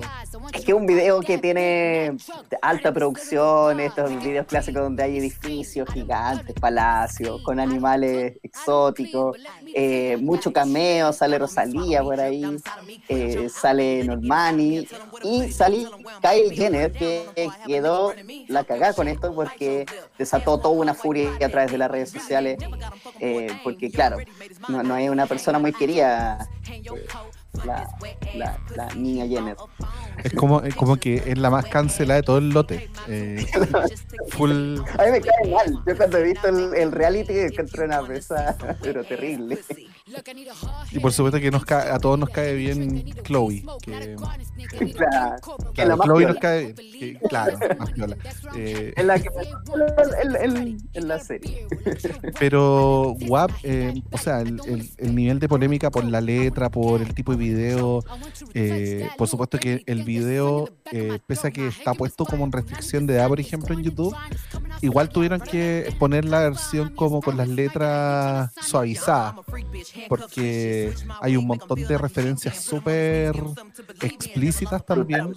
Es 0.54 0.66
que 0.66 0.72
es 0.72 0.78
un 0.78 0.86
video 0.86 1.22
que 1.22 1.38
tiene 1.38 2.18
alta 2.62 2.94
producción, 2.94 3.80
estos 3.80 4.24
videos 4.24 4.46
clásicos 4.48 4.84
donde 4.84 5.04
hay 5.04 5.18
edificios 5.18 5.90
gigantes, 5.92 6.54
palacios, 6.60 7.42
con 7.44 7.60
animales 7.60 8.38
exóticos, 8.44 9.38
eh, 9.74 10.18
mucho 10.22 10.52
cameo, 10.52 11.14
sale 11.14 11.38
Rosalía 11.38 12.02
por 12.04 12.20
ahí, 12.20 12.58
eh, 13.08 13.50
sale 13.50 14.04
Normani 14.04 14.88
y 15.24 15.52
sale 15.52 15.88
Kyle 16.22 16.56
Jenner 16.56 16.92
que 16.92 17.26
quedó 17.66 18.14
la 18.48 18.64
cagada 18.64 18.94
con 18.94 19.08
esto 19.08 19.34
porque 19.34 19.86
desató 20.18 20.58
toda 20.60 20.76
una 20.76 20.94
furia 20.94 21.32
a 21.44 21.50
través 21.50 21.72
de 21.72 21.78
las 21.78 21.90
redes 21.90 22.10
sociales, 22.10 22.19
eh, 23.20 23.48
porque 23.64 23.90
claro, 23.90 24.18
no, 24.68 24.84
no 24.84 24.98
es 24.98 25.10
una 25.10 25.26
persona 25.26 25.60
muy 25.60 25.74
querida. 25.74 26.48
eh, 26.70 26.84
La, 27.66 27.88
la, 28.36 28.58
la 28.76 28.88
niña 28.96 29.26
Jenner. 29.28 29.58
es 30.24 30.34
como, 30.34 30.62
es 30.62 30.76
como 30.76 30.98
que 30.98 31.16
es 31.26 31.38
la 31.38 31.50
más 31.50 31.66
cancelada 31.66 32.18
de 32.22 32.24
todo 32.24 32.38
el 32.38 32.50
lote 32.50 32.90
eh, 33.08 33.46
full 34.30 34.78
A 34.98 35.06
mí 35.06 35.12
me 35.12 35.20
cae 35.22 35.52
mal. 35.52 35.84
Yo 35.86 35.98
cuando 35.98 36.18
he 36.20 36.24
visto 36.24 36.48
el, 36.48 36.74
el 36.76 36.92
reality 36.92 37.38
encontré 37.40 37.86
una 37.86 38.02
pesa, 38.06 38.56
pero 38.82 39.04
terrible. 39.04 39.58
Y 40.92 41.00
por 41.00 41.12
supuesto 41.14 41.40
que 41.40 41.52
nos 41.52 41.64
cae- 41.66 41.90
a 41.92 42.00
todos 42.00 42.18
nos 42.20 42.30
cae 42.30 42.56
bien 42.56 43.06
Chloe 43.24 43.64
que 43.82 44.16
Claro, 44.96 45.36
que 45.74 45.86
la 45.86 45.98
Chloe 45.98 46.26
nos 46.26 46.38
cae 46.38 46.74
bien. 46.74 46.76
que- 47.20 47.28
claro, 47.28 47.58
más 47.78 47.92
piola. 47.92 48.18
Eh, 48.56 48.94
Es 48.96 49.06
la 49.06 49.20
que 49.20 49.30
en, 50.24 50.58
en- 50.58 50.78
en 50.94 51.08
la 51.08 51.20
serie. 51.20 51.68
pero 52.40 53.14
WAP, 53.28 53.52
eh, 53.64 54.02
o 54.12 54.18
sea, 54.18 54.42
el, 54.42 54.60
el- 54.68 54.90
el 54.98 55.16
nivel 55.16 55.40
de 55.40 55.48
polémica 55.48 55.90
por 55.92 56.04
la 56.06 56.22
letra, 56.22 56.70
por 56.70 57.02
el 57.02 57.14
tipo 57.14 57.32
de 57.32 57.38
video, 57.38 58.04
eh, 58.54 59.10
por 59.18 59.28
supuesto 59.28 59.58
que 59.58 59.84
el 59.86 60.04
video, 60.04 60.70
eh, 60.92 61.20
pese 61.26 61.48
a 61.48 61.52
que 61.52 61.68
está 61.68 61.94
puesto 61.94 62.26
como 62.26 62.46
en 62.46 62.52
restricción 62.52 63.08
de 63.08 63.16
edad, 63.16 63.28
por 63.28 63.40
ejemplo, 63.40 63.74
en 63.76 63.84
YouTube, 63.84 64.16
igual 64.82 65.10
tuvieron 65.10 65.40
que 65.42 65.94
poner 66.00 66.26
la 66.26 66.40
versión 66.42 66.94
como 66.96 67.22
con 67.22 67.38
las 67.38 67.48
letras 67.48 68.52
suavizadas. 68.62 69.36
Porque 70.08 70.94
hay 71.22 71.36
un 71.36 71.46
montón 71.46 71.82
de 71.82 71.98
referencias 71.98 72.64
súper 72.64 73.36
explícitas 74.02 74.86
también, 74.86 75.34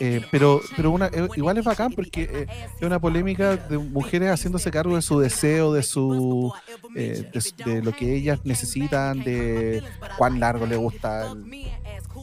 eh, 0.00 0.24
pero, 0.30 0.60
pero 0.76 0.90
una, 0.90 1.06
eh, 1.06 1.28
igual 1.36 1.58
es 1.58 1.64
bacán 1.64 1.92
porque 1.92 2.22
eh, 2.22 2.46
es 2.76 2.82
una 2.82 2.98
polémica 2.98 3.56
de 3.56 3.78
mujeres 3.78 4.30
haciéndose 4.30 4.70
cargo 4.70 4.96
de 4.96 5.02
su 5.02 5.20
deseo, 5.20 5.72
de 5.72 5.82
su 5.82 6.52
de, 6.94 7.82
lo 7.82 7.92
que 7.92 8.14
ellas 8.14 8.40
necesitan, 8.44 9.22
de 9.22 9.82
cuán 10.16 10.40
largo 10.40 10.66
le 10.66 10.76
gusta 10.76 11.30
el 11.30 11.44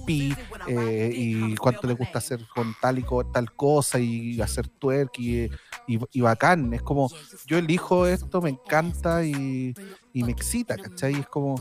pi 0.06 0.36
y 0.67 1.56
cuánto 1.56 1.88
le 1.88 1.93
gusta 1.93 2.19
hacer 2.19 2.39
con 2.54 2.76
tal 2.82 3.00
y 3.00 3.06
tal 3.32 3.54
cosa 3.54 4.00
y 4.00 4.41
hacer 4.41 4.67
twerk 4.67 5.17
y 5.19 6.21
bacán. 6.21 6.74
Es 6.74 6.82
como, 6.82 7.10
yo 7.45 7.58
elijo 7.58 8.08
esto, 8.08 8.41
me 8.41 8.50
encanta 8.50 9.24
y, 9.24 9.74
y 10.15 10.23
me 10.23 10.32
excita, 10.32 10.78
¿cachai? 10.78 11.13
Es 11.13 11.28
como, 11.28 11.56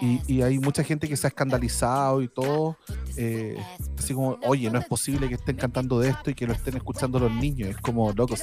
y, 0.00 0.18
y 0.26 0.40
hay 0.40 0.58
mucha 0.58 0.82
gente 0.82 1.06
que 1.06 1.18
se 1.18 1.26
ha 1.26 1.28
escandalizado 1.28 2.22
y 2.22 2.28
todo, 2.28 2.78
eh, 3.18 3.58
así 3.98 4.14
como, 4.14 4.38
oye, 4.46 4.70
no 4.70 4.78
es 4.78 4.86
posible 4.86 5.28
que 5.28 5.34
estén 5.34 5.56
cantando 5.56 6.00
de 6.00 6.08
esto 6.08 6.30
y 6.30 6.34
que 6.34 6.46
lo 6.46 6.54
estén 6.54 6.76
escuchando 6.78 7.18
los 7.18 7.30
niños. 7.30 7.68
Es 7.68 7.76
como, 7.76 8.10
loco, 8.12 8.36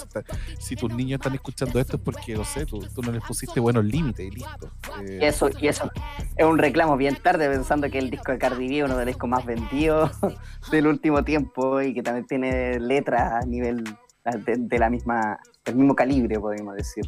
si, 0.59 0.75
tus 0.75 0.93
niños 0.93 1.19
están 1.19 1.33
escuchando 1.33 1.79
esto 1.79 1.97
es 1.97 2.03
porque, 2.03 2.35
no 2.35 2.43
sé, 2.43 2.67
tú, 2.67 2.85
tú 2.93 3.01
no 3.01 3.11
les 3.11 3.23
pusiste 3.23 3.59
buenos 3.59 3.83
límites 3.83 4.27
y 4.27 4.29
listo. 4.29 4.71
Eh, 5.07 5.17
Y 5.23 5.25
eso, 5.25 5.49
y 5.59 5.67
eso 5.67 5.89
es 6.37 6.45
un 6.45 6.59
reclamo 6.59 6.95
bien 6.95 7.15
tarde, 7.15 7.49
pensando 7.49 7.89
que 7.89 7.97
el 7.97 8.11
disco 8.11 8.31
de 8.31 8.37
Cardi 8.37 8.67
B 8.67 8.77
es 8.77 8.85
uno 8.85 8.95
de 8.95 9.05
los 9.05 9.15
discos 9.15 9.27
más 9.27 9.43
vendidos 9.43 10.11
del 10.71 10.85
último 10.85 11.23
tiempo 11.23 11.81
y 11.81 11.95
que 11.95 12.03
también 12.03 12.27
tiene 12.27 12.79
letras 12.79 13.43
a 13.43 13.45
nivel 13.47 13.83
de, 14.23 14.77
la 14.79 14.89
misma, 14.91 15.39
del 15.65 15.75
mismo 15.77 15.95
calibre, 15.95 16.39
podríamos 16.39 16.75
decir. 16.75 17.05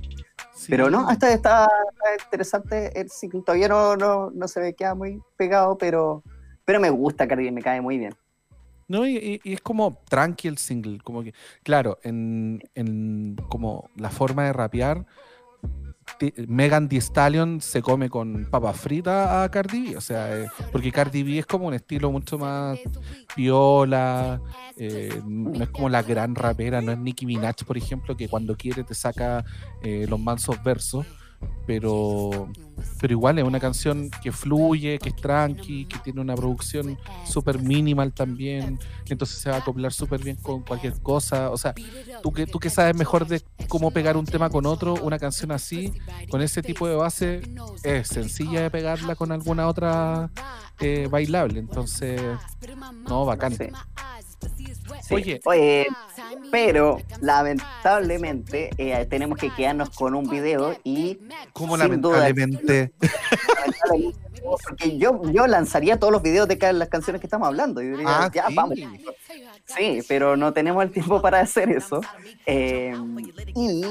Sí. 0.63 0.71
Pero 0.71 0.89
no, 0.89 1.08
hasta 1.08 1.32
está, 1.32 1.67
interesante. 2.23 2.99
El 2.99 3.10
single 3.10 3.41
todavía 3.45 3.67
no, 3.67 3.95
no, 3.95 4.32
no 4.32 4.47
se 4.47 4.60
me 4.60 4.73
queda 4.73 4.95
muy 4.95 5.21
pegado, 5.38 5.78
pero, 5.78 6.23
pero 6.65 6.80
me 6.80 6.89
gusta 6.89 7.28
Cardi 7.28 7.52
me 7.52 7.62
cae 7.62 7.82
muy 7.82 7.97
bien. 7.97 8.15
No, 8.88 9.08
y, 9.08 9.41
es 9.43 9.62
como 9.62 9.97
tranqui 10.10 10.47
el 10.47 10.58
single, 10.58 10.99
como 11.04 11.23
que, 11.23 11.34
claro, 11.63 11.99
en, 12.04 12.62
en 12.76 13.38
como 13.49 13.89
la 13.95 14.10
forma 14.10 14.43
de 14.43 14.54
rapear, 14.54 15.06
Megan 16.47 16.88
Thee 16.88 17.02
Stallion 17.02 17.62
se 17.62 17.82
come 17.82 18.10
con 18.10 18.47
papa 18.49 18.73
frita 18.73 19.43
a 19.43 19.49
Cardi 19.49 19.89
B, 19.89 19.97
o 19.97 20.02
sea, 20.02 20.38
eh, 20.38 20.47
porque 20.71 20.91
Cardi 20.91 21.23
B 21.23 21.39
es 21.39 21.45
como 21.45 21.67
un 21.67 21.73
estilo 21.73 22.12
mucho 22.12 22.38
más 22.38 22.80
piola, 23.36 24.41
eh, 24.78 25.21
no 25.26 25.63
es 25.63 25.69
como 25.69 25.89
la 25.89 26.04
gran 26.04 26.36
rapera, 26.36 26.82
no 26.82 26.91
es 26.91 26.97
Nicki 26.97 27.26
Minaj, 27.26 27.63
por 27.65 27.78
ejemplo, 27.78 28.15
que 28.15 28.28
cuando 28.28 28.56
quiere 28.56 28.84
te 28.84 28.93
saca 28.93 29.43
eh, 29.82 30.06
los 30.08 30.19
mansos 30.19 30.62
versos, 30.63 31.06
pero, 31.65 32.49
pero 32.99 33.13
igual 33.13 33.39
es 33.39 33.43
una 33.43 33.60
canción 33.60 34.10
que 34.21 34.32
fluye, 34.32 34.99
que 34.99 35.10
es 35.10 35.15
tranqui, 35.15 35.86
que 35.86 35.97
tiene 35.99 36.21
una 36.21 36.36
producción 36.36 36.97
súper 37.25 37.60
minimal 37.60 38.13
también, 38.13 38.79
entonces 39.08 39.38
se 39.39 39.49
va 39.49 39.58
a 39.58 39.60
acoplar 39.60 39.93
súper 39.93 40.23
bien 40.23 40.36
con 40.38 40.62
cualquier 40.62 40.99
cosa. 41.01 41.51
O 41.51 41.58
sea, 41.58 41.73
tú 42.21 42.32
que, 42.32 42.47
tú 42.47 42.60
que 42.60 42.69
sabes 42.69 42.95
mejor 42.95 43.27
de 43.27 43.41
cómo 43.67 43.91
pegar 43.91 44.17
un 44.17 44.25
tema 44.25 44.49
con 44.49 44.65
otro, 44.65 44.95
una 44.95 45.19
canción 45.19 45.51
así, 45.51 45.93
con 46.29 46.41
ese 46.41 46.62
tipo 46.62 46.88
de 46.88 46.95
base, 46.95 47.41
es 47.84 48.08
sencilla 48.08 48.62
de 48.62 48.69
pegarla 48.69 49.15
con 49.15 49.32
alguna 49.32 49.67
otra 49.67 50.29
eh, 50.79 51.08
bailable. 51.10 51.60
Entonces, 51.60 52.21
no, 53.08 53.25
bacán. 53.25 53.53
Sí. 55.01 55.13
Oye. 55.13 55.39
Oye, 55.45 55.88
pero 56.51 56.99
lamentablemente 57.21 58.69
eh, 58.77 59.06
tenemos 59.10 59.38
que 59.38 59.49
quedarnos 59.53 59.89
con 59.89 60.15
un 60.15 60.29
video 60.29 60.75
y 60.84 61.19
duda, 61.53 61.77
lamentablemente. 61.77 62.93
porque 64.67 64.97
yo, 64.97 65.21
yo 65.32 65.47
lanzaría 65.47 65.97
todos 65.99 66.12
los 66.12 66.21
videos 66.21 66.47
de 66.47 66.58
las 66.73 66.89
canciones 66.89 67.19
que 67.21 67.27
estamos 67.27 67.47
hablando 67.47 67.82
y 67.82 67.89
diría, 67.89 68.06
Ah, 68.08 68.32
ya, 68.34 68.47
sí. 68.47 68.56
vamos. 68.56 68.77
Sí, 69.65 70.02
pero 70.08 70.36
no 70.36 70.52
tenemos 70.54 70.84
el 70.84 70.91
tiempo 70.91 71.21
para 71.21 71.39
hacer 71.39 71.69
eso. 71.69 72.02
Eh, 72.45 72.93
y 73.56 73.84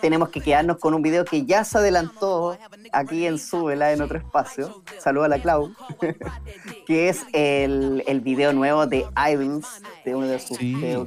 tenemos 0.00 0.28
que 0.28 0.40
quedarnos 0.40 0.78
con 0.78 0.94
un 0.94 1.02
video 1.02 1.24
que 1.24 1.44
ya 1.44 1.64
se 1.64 1.78
adelantó 1.78 2.56
aquí 2.92 3.26
en 3.26 3.38
Súbela, 3.38 3.92
en 3.92 4.02
otro 4.02 4.18
espacio. 4.18 4.82
Saluda 4.98 5.26
a 5.26 5.28
la 5.28 5.42
Clau. 5.42 5.74
que 6.86 7.08
es 7.08 7.22
el, 7.32 8.04
el 8.06 8.20
video 8.20 8.52
nuevo 8.52 8.86
de 8.86 9.04
Idols, 9.30 9.66
de 10.04 10.14
uno 10.14 10.26
de 10.28 10.38
sus. 10.38 10.56
Sí. 10.58 10.74
de- 10.74 11.06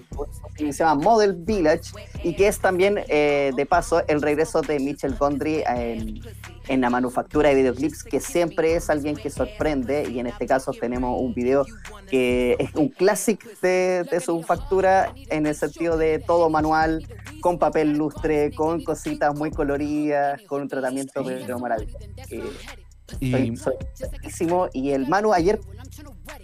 que 0.66 0.74
se 0.74 0.84
llama 0.84 1.02
Model 1.02 1.34
Village. 1.34 1.92
Y 2.24 2.36
que 2.36 2.48
es 2.48 2.60
también, 2.60 3.00
eh, 3.08 3.52
de 3.56 3.66
paso, 3.66 4.02
el 4.08 4.22
regreso 4.22 4.62
de 4.62 4.80
Mitchell 4.80 5.16
Gondry 5.16 5.64
en, 5.68 6.20
en 6.68 6.82
la 6.82 6.90
manufactura 6.90 7.50
de 7.50 7.56
videoclips, 7.56 8.04
que 8.04 8.20
siempre 8.20 8.76
es 8.76 8.90
alguien 8.90 9.16
que 9.16 9.30
sorprende. 9.30 10.10
Y 10.10 10.20
en 10.20 10.28
este 10.28 10.46
caso 10.46 10.72
tenemos 10.72 11.20
un 11.22 11.34
video 11.34 11.66
que 12.10 12.56
es 12.60 12.76
un 12.76 12.90
clásico 12.90 13.48
de, 13.62 14.06
de 14.10 14.20
su 14.20 14.42
factura 14.44 15.14
en 15.30 15.46
el 15.46 15.56
sentido 15.56 15.98
de 15.98 16.20
todo 16.20 16.50
manual, 16.50 17.08
con 17.42 17.58
papel 17.58 17.98
lustre, 17.98 18.52
con 18.54 18.84
cositas 18.84 19.34
muy 19.36 19.52
coloridas, 19.52 20.42
con 20.44 20.62
un 20.64 20.68
tratamiento 20.68 21.24
pero 21.24 21.60
maravilloso. 21.60 21.98
Eh, 22.30 22.44
Y 23.20 23.58
soy, 23.58 23.74
y 24.72 24.92
el 24.92 25.08
Manu 25.08 25.34
ayer, 25.34 25.60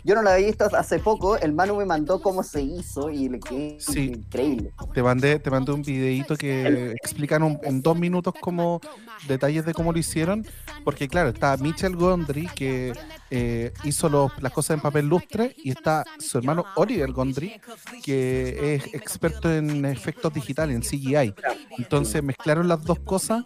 yo 0.03 0.15
no 0.15 0.21
lo 0.21 0.29
había 0.29 0.47
visto 0.47 0.65
hace 0.75 0.99
poco, 0.99 1.37
el 1.37 1.53
Manu 1.53 1.75
me 1.77 1.85
mandó 1.85 2.21
cómo 2.21 2.43
se 2.43 2.61
hizo 2.61 3.09
y 3.09 3.29
le 3.29 3.39
quedé 3.39 3.77
Sí. 3.79 4.11
increíble. 4.15 4.71
te 4.93 5.03
mandé, 5.03 5.39
te 5.39 5.49
mandé 5.49 5.71
un 5.71 5.81
videito 5.81 6.35
que 6.35 6.91
explican 7.03 7.43
un- 7.43 7.59
en 7.63 7.81
dos 7.81 7.97
minutos 7.97 8.33
como 8.39 8.79
detalles 9.27 9.65
de 9.65 9.73
cómo 9.73 9.91
lo 9.93 9.99
hicieron. 9.99 10.45
Porque 10.83 11.07
claro, 11.07 11.29
está 11.29 11.57
Michel 11.57 11.95
Gondry 11.95 12.47
que 12.55 12.93
eh, 13.31 13.73
hizo 13.83 14.31
las 14.39 14.51
cosas 14.53 14.75
en 14.75 14.81
papel 14.81 15.07
lustre 15.07 15.55
y 15.63 15.71
está 15.71 16.05
su 16.19 16.37
hermano 16.37 16.63
Oliver 16.75 17.11
Gondry 17.11 17.59
que 18.03 18.75
es 18.75 18.93
experto 18.93 19.51
en 19.51 19.85
efectos 19.85 20.31
digitales, 20.33 20.75
en 20.75 20.81
CGI. 20.83 21.33
Entonces 21.77 22.21
mezclaron 22.23 22.67
las 22.67 22.83
dos 22.83 22.99
cosas 22.99 23.43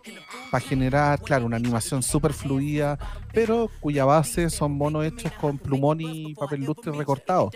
para 0.51 0.61
generar, 0.65 1.21
claro, 1.21 1.45
una 1.45 1.55
animación 1.57 2.03
súper 2.03 2.33
fluida, 2.33 2.97
pero 3.33 3.69
cuya 3.79 4.03
base 4.05 4.49
son 4.49 4.73
monos 4.73 5.05
hechos 5.05 5.31
con 5.33 5.57
plumón 5.57 6.01
y 6.01 6.33
papel 6.35 6.65
lustre 6.65 6.91
recortado. 6.91 7.51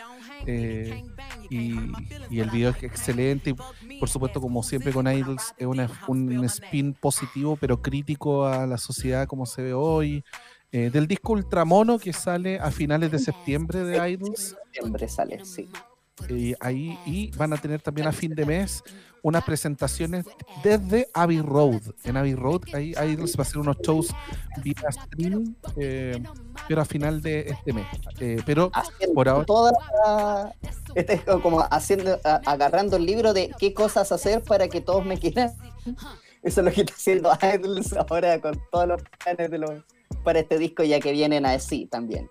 Eh, 0.45 1.03
y, 1.49 1.75
y 2.29 2.39
el 2.39 2.49
video 2.49 2.69
es 2.71 2.83
excelente. 2.83 3.51
Y 3.89 3.99
por 3.99 4.09
supuesto, 4.09 4.39
como 4.41 4.63
siempre 4.63 4.91
con 4.91 5.07
Idols, 5.11 5.53
es 5.57 5.67
una- 5.67 5.89
un 6.07 6.43
spin 6.45 6.93
positivo, 6.93 7.57
pero 7.59 7.81
crítico 7.81 8.12
a 8.45 8.65
la 8.67 8.77
sociedad 8.77 9.27
como 9.27 9.45
se 9.45 9.61
ve 9.61 9.73
hoy. 9.73 10.23
Eh, 10.71 10.89
del 10.89 11.07
disco 11.07 11.33
Ultramono 11.33 11.99
que 11.99 12.13
sale 12.13 12.57
a 12.59 12.71
finales 12.71 13.11
de 13.11 13.19
septiembre 13.19 13.83
de 13.83 14.09
Idols. 14.11 14.55
Siempre 14.71 15.07
sale, 15.07 15.45
sí. 15.45 15.69
eh, 16.29 16.55
ahí 16.59 16.97
y 17.05 17.29
van 17.37 17.53
a 17.53 17.57
tener 17.57 17.79
también 17.81 18.07
a 18.07 18.11
fin 18.11 18.33
de 18.33 18.43
mes 18.45 18.83
unas 19.21 19.43
presentaciones 19.43 20.25
desde 20.63 21.07
Abbey 21.13 21.41
Road. 21.41 21.81
En 22.03 22.17
Abbey 22.17 22.33
Road, 22.33 22.61
ahí 22.73 22.93
Idols 22.93 23.35
va 23.37 23.39
a 23.39 23.41
hacer 23.43 23.57
unos 23.59 23.77
shows 23.83 24.09
vía 24.63 24.73
streaming, 24.89 25.53
eh, 25.77 26.21
pero 26.67 26.81
a 26.81 26.85
final 26.85 27.21
de 27.21 27.41
este 27.49 27.71
mes. 27.71 27.85
Eh, 28.19 28.41
pero 28.45 28.71
Haciendo 28.73 29.13
Por 29.13 29.29
ahora- 29.29 29.45
toda 29.45 29.71
la- 30.05 30.55
este 30.95 31.13
es 31.13 31.21
como 31.41 31.61
haciendo, 31.69 32.19
agarrando 32.23 32.97
el 32.97 33.05
libro 33.05 33.31
de 33.33 33.51
qué 33.59 33.73
cosas 33.75 34.11
hacer 34.11 34.43
para 34.43 34.67
que 34.67 34.81
todos 34.81 35.05
me 35.05 35.19
quieran. 35.19 35.53
Eso 36.43 36.59
es 36.59 36.65
lo 36.65 36.71
que 36.71 36.81
está 36.81 36.93
haciendo 36.93 37.31
Idols 37.41 37.93
ahora 37.93 38.39
con 38.39 38.61
todos 38.71 38.87
los 38.87 39.01
planes 39.23 39.49
de 39.49 39.57
los, 39.57 39.71
para 40.23 40.39
este 40.39 40.57
disco 40.57 40.83
ya 40.83 40.99
que 40.99 41.11
vienen 41.11 41.45
a 41.45 41.57
sí 41.59 41.87
también. 41.89 42.29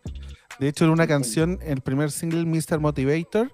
De 0.58 0.68
hecho, 0.68 0.84
en 0.84 0.90
una 0.90 1.06
canción, 1.06 1.58
el 1.62 1.80
primer 1.80 2.10
single, 2.10 2.44
Mr. 2.44 2.78
Motivator, 2.78 3.52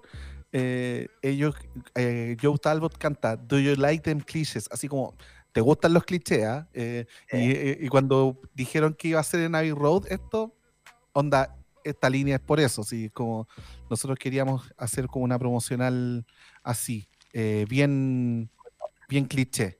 eh, 0.51 1.07
ellos, 1.21 1.55
eh, 1.95 2.35
Joe 2.41 2.57
Talbot 2.57 2.97
canta 2.97 3.37
Do 3.37 3.59
You 3.59 3.75
Like 3.75 4.03
Them 4.03 4.19
Clichés? 4.19 4.67
Así 4.71 4.87
como, 4.87 5.15
¿te 5.53 5.61
gustan 5.61 5.93
los 5.93 6.03
clichés? 6.03 6.45
ah? 6.45 6.67
Eh, 6.73 7.05
y, 7.31 7.85
y 7.85 7.87
cuando 7.87 8.39
dijeron 8.53 8.93
que 8.93 9.09
iba 9.09 9.19
a 9.19 9.23
ser 9.23 9.41
en 9.41 9.55
Abbey 9.55 9.71
Road, 9.71 10.07
esto, 10.09 10.53
onda, 11.13 11.55
esta 11.83 12.09
línea 12.09 12.35
es 12.35 12.41
por 12.41 12.59
eso, 12.59 12.83
sí, 12.83 13.09
como 13.09 13.47
nosotros 13.89 14.19
queríamos 14.19 14.73
hacer 14.77 15.07
como 15.07 15.23
una 15.23 15.39
promocional 15.39 16.25
así, 16.63 17.07
bien, 17.33 18.51
bien 19.07 19.25
cliché. 19.25 19.78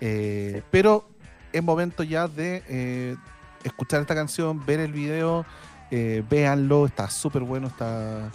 Eh, 0.00 0.62
pero 0.70 1.08
es 1.52 1.62
momento 1.62 2.02
ya 2.02 2.28
de 2.28 2.62
eh, 2.68 3.16
escuchar 3.64 4.00
esta 4.00 4.14
canción, 4.14 4.64
ver 4.64 4.80
el 4.80 4.92
video, 4.92 5.44
eh, 5.90 6.22
véanlo, 6.28 6.86
está 6.86 7.08
súper 7.10 7.42
bueno, 7.42 7.68
está 7.68 8.30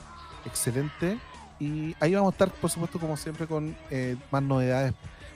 excelente. 0.45 1.17
Y 1.59 1.95
ahí 1.99 2.13
vamos 2.15 2.33
a 2.33 2.35
estar, 2.35 2.51
por 2.51 2.69
supuesto, 2.69 2.99
como 2.99 3.15
siempre, 3.15 3.47
con 3.47 3.75
eh, 3.89 4.17
más 4.31 4.43
novedades. 4.43 4.93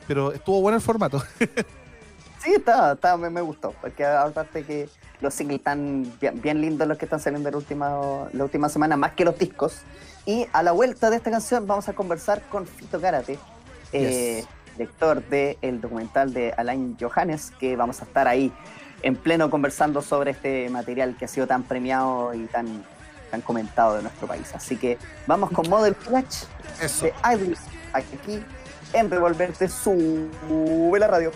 Pero 0.08 0.32
estuvo 0.32 0.62
bueno 0.62 0.76
el 0.78 0.82
formato. 0.82 1.22
Sí, 2.40 2.54
está, 2.54 2.94
está, 2.94 3.18
me, 3.18 3.32
me 3.32 3.42
gustó, 3.42 3.74
porque 3.82 4.06
aparte 4.06 4.64
que 4.64 4.88
los 5.22 5.34
singles 5.34 5.58
están 5.58 6.14
bien, 6.22 6.40
bien 6.40 6.62
lindos 6.62 6.88
los 6.88 6.98
que 6.98 7.06
están 7.06 7.20
saliendo 7.20 7.50
la 7.50 7.58
última, 7.58 7.90
la 8.32 8.44
última 8.44 8.70
semana, 8.70 8.96
más 8.96 9.14
que 9.14 9.26
los 9.26 9.38
discos. 9.38 9.80
Y 10.26 10.46
a 10.54 10.62
la 10.62 10.72
vuelta 10.72 11.10
de 11.10 11.18
esta 11.18 11.32
canción 11.32 11.66
vamos 11.66 11.90
a 11.90 11.94
conversar 11.94 12.44
con 12.48 12.68
Fito 12.68 13.02
Karate, 13.02 13.40
Yes 13.92 14.48
director 14.78 15.24
del 15.24 15.58
de 15.62 15.72
documental 15.82 16.34
de 16.34 16.54
Alain 16.58 16.96
Johannes, 17.00 17.52
que 17.60 17.76
vamos 17.76 18.02
a 18.02 18.06
estar 18.06 18.28
ahí 18.28 18.52
en 19.02 19.16
pleno 19.16 19.50
conversando 19.50 20.02
sobre 20.02 20.32
este 20.32 20.70
material 20.70 21.16
que 21.18 21.26
ha 21.26 21.28
sido 21.28 21.48
tan 21.48 21.64
premiado 21.64 22.34
y 22.34 22.46
tan, 22.46 22.84
tan 23.32 23.42
comentado 23.42 23.96
de 23.96 24.04
nuestro 24.04 24.28
país. 24.28 24.54
Así 24.54 24.78
que 24.78 24.98
vamos 25.26 25.52
con 25.52 25.70
Model 25.70 25.96
Flash 25.96 26.44
de 27.02 27.14
Idris 27.34 27.60
aquí 27.94 28.44
en 28.94 29.10
Revolverte. 29.10 29.68
Sube 29.68 31.00
la 31.00 31.08
radio. 31.08 31.32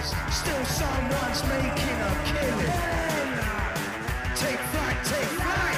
is. 0.00 0.14
Still 0.34 0.64
someone's 0.64 1.42
making 1.48 1.96
a 2.00 2.12
killing. 2.24 2.72
Take 4.34 4.58
flight, 4.58 4.96
take 5.04 5.30
flight. 5.38 5.69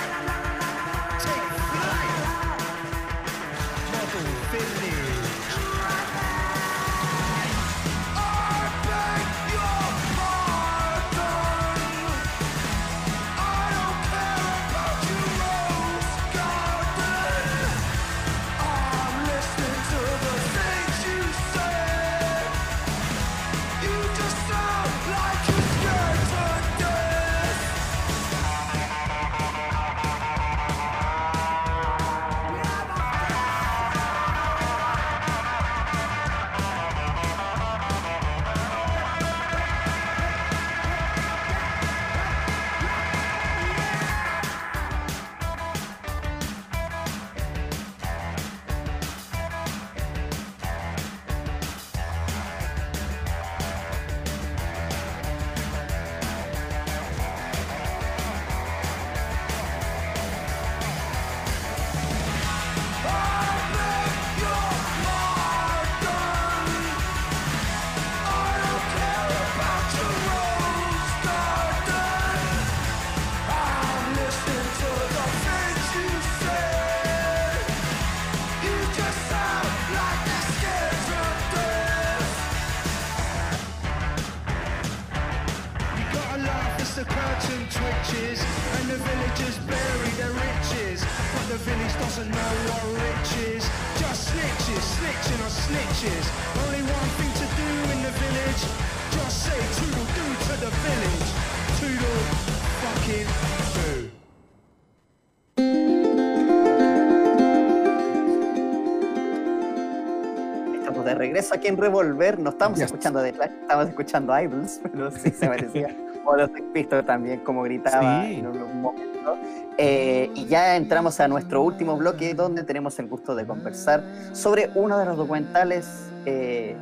saquen 111.52 111.76
Revolver, 111.76 112.38
no 112.38 112.50
estamos 112.50 112.78
yes. 112.78 112.86
escuchando 112.86 113.22
The 113.22 113.32
Clash, 113.32 113.50
estamos 113.60 113.88
escuchando 113.88 114.40
Idols, 114.40 114.80
pero 114.90 115.10
sí 115.10 115.30
se 115.30 115.46
parecía. 115.46 115.94
o 116.24 116.36
los 116.36 116.50
Pistols 116.72 117.04
también, 117.04 117.40
como 117.40 117.62
gritaba 117.62 118.24
sí. 118.24 118.36
en 118.36 118.46
un 118.46 118.80
momento. 118.80 119.36
Eh, 119.76 120.30
y 120.34 120.46
ya 120.46 120.76
entramos 120.76 121.18
a 121.20 121.28
nuestro 121.28 121.62
último 121.62 121.96
bloque, 121.96 122.34
donde 122.34 122.62
tenemos 122.62 122.98
el 122.98 123.08
gusto 123.08 123.34
de 123.34 123.46
conversar 123.46 124.02
sobre 124.32 124.70
uno 124.74 124.98
de 124.98 125.04
los 125.04 125.16
documentales 125.16 126.08
eh, 126.24 126.76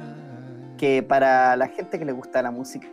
que 0.77 1.03
para 1.03 1.57
la 1.57 1.68
gente 1.68 1.99
que 1.99 2.05
le 2.05 2.12
gusta 2.12 2.43
la 2.43 2.51
música 2.51 2.89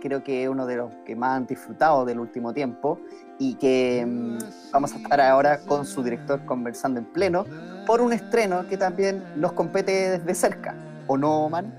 creo 0.00 0.24
que 0.24 0.44
es 0.44 0.48
uno 0.48 0.66
de 0.66 0.76
los 0.76 0.90
que 1.04 1.14
más 1.14 1.36
han 1.36 1.46
disfrutado 1.46 2.04
del 2.04 2.20
último 2.20 2.54
tiempo 2.54 2.98
y 3.38 3.54
que 3.54 4.04
mmm, 4.06 4.38
vamos 4.72 4.94
a 4.94 4.96
estar 4.96 5.20
ahora 5.20 5.58
con 5.58 5.84
su 5.84 6.02
director 6.02 6.44
conversando 6.46 7.00
en 7.00 7.06
pleno 7.06 7.44
por 7.86 8.00
un 8.00 8.12
estreno 8.12 8.66
que 8.66 8.76
también 8.76 9.22
nos 9.36 9.52
compete 9.52 10.18
desde 10.18 10.34
cerca 10.34 10.74
o 11.08 11.16
no, 11.16 11.48
man? 11.48 11.74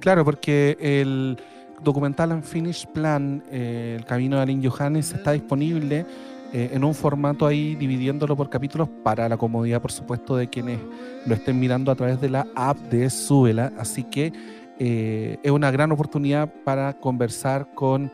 Claro, 0.00 0.24
porque 0.24 0.76
el 0.80 1.38
documental 1.82 2.32
Unfinished 2.32 2.88
Plan, 2.90 3.42
eh, 3.50 3.96
El 3.98 4.04
Camino 4.04 4.36
de 4.36 4.42
Alin 4.42 4.68
Johannes, 4.68 5.12
está 5.12 5.32
disponible 5.32 6.04
eh, 6.52 6.70
en 6.72 6.84
un 6.84 6.94
formato 6.94 7.46
ahí 7.46 7.74
dividiéndolo 7.74 8.36
por 8.36 8.50
capítulos 8.50 8.88
para 9.02 9.28
la 9.28 9.36
comodidad, 9.36 9.80
por 9.80 9.92
supuesto, 9.92 10.36
de 10.36 10.48
quienes 10.48 10.78
lo 11.26 11.34
estén 11.34 11.60
mirando 11.60 11.92
a 11.92 11.94
través 11.94 12.20
de 12.20 12.30
la 12.30 12.46
app 12.54 12.76
de 12.90 13.08
Súbela. 13.08 13.72
Así 13.78 14.04
que 14.04 14.32
eh, 14.78 15.38
es 15.42 15.50
una 15.50 15.70
gran 15.70 15.92
oportunidad 15.92 16.52
para 16.64 16.94
conversar 16.94 17.74
con 17.74 18.12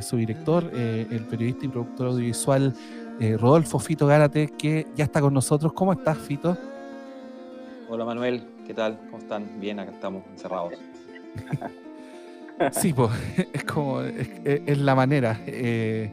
su 0.00 0.16
director, 0.16 0.70
el 0.74 1.24
periodista 1.30 1.64
y 1.64 1.68
productor 1.68 2.08
audiovisual 2.08 2.74
Rodolfo 3.38 3.78
Fito 3.78 4.06
Gárate, 4.08 4.48
que 4.48 4.88
ya 4.96 5.04
está 5.04 5.20
con 5.20 5.32
nosotros. 5.32 5.72
¿Cómo 5.72 5.92
estás, 5.92 6.18
Fito? 6.18 6.58
Hola, 7.88 8.04
Manuel. 8.04 8.51
¿Qué 8.72 8.76
tal? 8.76 8.98
¿Cómo 9.10 9.18
están? 9.18 9.60
Bien, 9.60 9.78
acá 9.78 9.90
estamos 9.90 10.22
encerrados. 10.32 10.72
Sí, 12.70 12.94
pues, 12.94 13.10
es 13.52 13.64
como, 13.64 14.00
es, 14.00 14.30
es- 14.44 14.78
la 14.78 14.94
manera, 14.94 15.38
eh, 15.46 16.10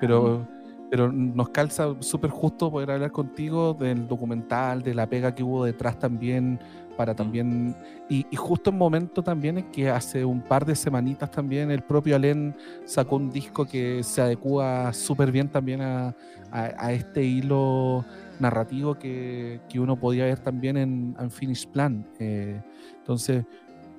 pero, 0.00 0.46
pero 0.88 1.10
nos 1.10 1.48
calza 1.48 1.96
súper 1.98 2.30
justo 2.30 2.70
poder 2.70 2.92
hablar 2.92 3.10
contigo 3.10 3.74
del 3.74 4.06
documental, 4.06 4.84
de 4.84 4.94
la 4.94 5.08
pega 5.08 5.34
que 5.34 5.42
hubo 5.42 5.64
detrás 5.64 5.98
también, 5.98 6.60
para 6.96 7.12
también, 7.12 7.74
y, 8.08 8.24
y 8.30 8.36
justo 8.36 8.70
en 8.70 8.78
momento 8.78 9.24
también 9.24 9.58
en 9.58 9.72
que 9.72 9.90
hace 9.90 10.24
un 10.24 10.42
par 10.42 10.64
de 10.64 10.76
semanitas 10.76 11.28
también 11.28 11.72
el 11.72 11.82
propio 11.82 12.14
Alén 12.14 12.54
sacó 12.84 13.16
un 13.16 13.32
disco 13.32 13.66
que 13.66 14.04
se 14.04 14.22
adecua 14.22 14.92
súper 14.92 15.32
bien 15.32 15.48
también 15.48 15.80
a, 15.82 16.14
a- 16.52 16.72
a 16.78 16.92
este 16.92 17.24
hilo 17.24 18.04
narrativo 18.38 18.94
que, 18.96 19.60
que 19.68 19.80
uno 19.80 19.96
podía 19.96 20.24
ver 20.24 20.38
también 20.38 20.76
en 20.76 21.16
Unfinished 21.18 21.70
Plan. 21.70 22.06
eh, 22.18 22.60
entonces, 22.98 23.44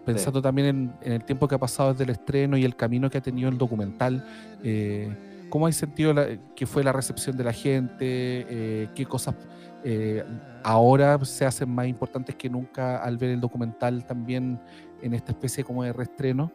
pensando 0.05 0.41
también 0.41 0.67
en, 0.67 0.93
en 1.01 1.11
el 1.13 1.23
tiempo 1.25 1.47
que 1.47 1.55
ha 1.55 1.59
pasado 1.59 1.91
desde 1.91 2.03
el 2.05 2.11
estreno 2.11 2.55
y 2.57 2.63
el 2.65 2.75
camino 2.75 3.09
que 3.09 3.17
ha 3.17 3.21
tenido 3.21 3.49
el 3.49 3.57
documental, 3.57 4.23
eh, 4.63 5.45
¿cómo 5.49 5.67
has 5.67 5.75
sentido 5.75 6.13
la- 6.13 6.27
que 6.55 6.65
fue 6.65 6.83
la 6.83 6.91
recepción 6.93 7.35
de 7.37 7.43
la 7.43 7.53
gente? 7.53 7.95
Eh, 8.01 8.89
¿Qué 8.95 9.05
cosas 9.05 9.35
eh, 9.83 10.23
ahora 10.63 11.23
se 11.25 11.45
hacen 11.45 11.69
más 11.69 11.87
importantes 11.87 12.35
que 12.35 12.49
nunca 12.49 12.97
al 13.03 13.17
ver 13.17 13.29
el 13.31 13.39
documental 13.39 14.05
también 14.05 14.59
en 15.01 15.13
esta 15.13 15.31
especie 15.31 15.63
como 15.63 15.83
de 15.83 15.93
reestreno? 15.93 16.51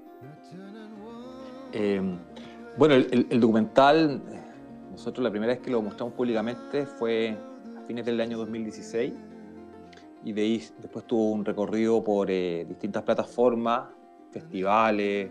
Eh, 1.72 2.01
bueno, 2.76 2.95
el, 2.95 3.07
el- 3.11 3.26
el 3.30 3.41
documental, 3.41 4.22
nosotros 4.91 5.22
la 5.24 5.30
primera 5.30 5.53
vez 5.55 5.62
que 5.62 5.70
lo 5.70 5.80
mostramos 5.83 6.14
públicamente 6.14 6.87
fue 6.87 7.37
fines 7.87 8.05
del 8.05 8.20
año 8.20 8.39
2016 8.39 9.12
y 10.24 10.33
de 10.33 10.43
ahí 10.43 10.62
después 10.80 11.07
tuvo 11.07 11.33
un 11.33 11.45
recorrido 11.45 12.03
por 12.03 12.30
eh, 12.30 12.64
distintas 12.68 13.03
plataformas, 13.03 13.89
festivales, 14.30 15.30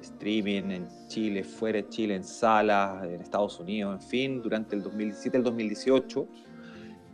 streaming 0.00 0.70
en 0.70 0.88
Chile, 1.08 1.44
fuera 1.44 1.78
de 1.78 1.88
Chile, 1.88 2.16
en 2.16 2.24
salas, 2.24 3.04
en 3.04 3.20
Estados 3.20 3.60
Unidos, 3.60 4.02
en 4.02 4.08
fin, 4.08 4.42
durante 4.42 4.74
el 4.74 4.82
2017 4.82 5.36
al 5.36 5.44
2018 5.44 6.28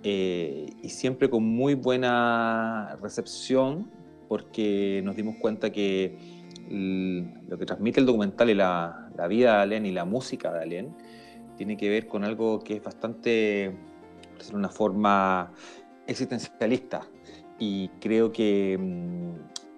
eh, 0.04 0.66
y 0.82 0.88
siempre 0.88 1.28
con 1.28 1.44
muy 1.44 1.74
buena 1.74 2.96
recepción 3.02 3.90
porque 4.28 5.00
nos 5.04 5.16
dimos 5.16 5.36
cuenta 5.40 5.70
que 5.70 6.18
lo 6.70 7.58
que 7.58 7.64
transmite 7.64 7.98
el 7.98 8.06
documental 8.06 8.50
y 8.50 8.54
la, 8.54 9.10
la 9.16 9.26
vida 9.26 9.56
de 9.56 9.62
Alén 9.62 9.86
y 9.86 9.90
la 9.90 10.04
música 10.04 10.52
de 10.52 10.60
Alén 10.60 10.94
tiene 11.56 11.76
que 11.76 11.88
ver 11.88 12.06
con 12.06 12.24
algo 12.24 12.60
que 12.60 12.76
es 12.76 12.82
bastante, 12.82 13.74
de 14.50 14.56
una 14.56 14.68
forma, 14.68 15.52
existencialista. 16.06 17.02
Y 17.58 17.88
creo 18.00 18.30
que 18.32 18.76
mm, 18.78 19.30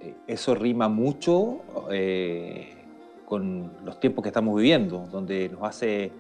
eh, 0.02 0.14
eso 0.26 0.54
rima 0.54 0.88
mucho 0.88 1.60
eh, 1.90 2.74
con 3.24 3.72
los 3.84 3.98
tiempos 4.00 4.22
que 4.22 4.28
estamos 4.28 4.56
viviendo, 4.56 5.06
donde 5.10 5.48
nos 5.48 5.62
hace 5.62 6.12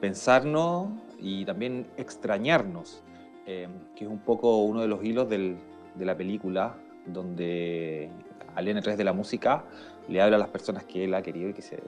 pensarnos 0.00 0.88
y 1.18 1.44
también 1.44 1.86
extrañarnos, 1.96 3.02
eh, 3.46 3.68
que 3.96 4.04
es 4.04 4.10
un 4.10 4.18
poco 4.18 4.58
uno 4.64 4.80
de 4.80 4.88
los 4.88 5.02
hilos 5.04 5.28
del- 5.28 5.56
de 5.94 6.04
la 6.04 6.16
película, 6.16 6.74
donde 7.06 8.10
Alén 8.54 8.76
a 8.76 8.82
través 8.82 8.98
de 8.98 9.04
la 9.04 9.12
música 9.14 9.64
le 10.08 10.20
habla 10.20 10.36
a 10.36 10.38
las 10.38 10.48
personas 10.48 10.84
que 10.84 11.04
él 11.04 11.14
ha 11.14 11.22
querido 11.22 11.48
y 11.48 11.54
que 11.54 11.62
se, 11.62 11.82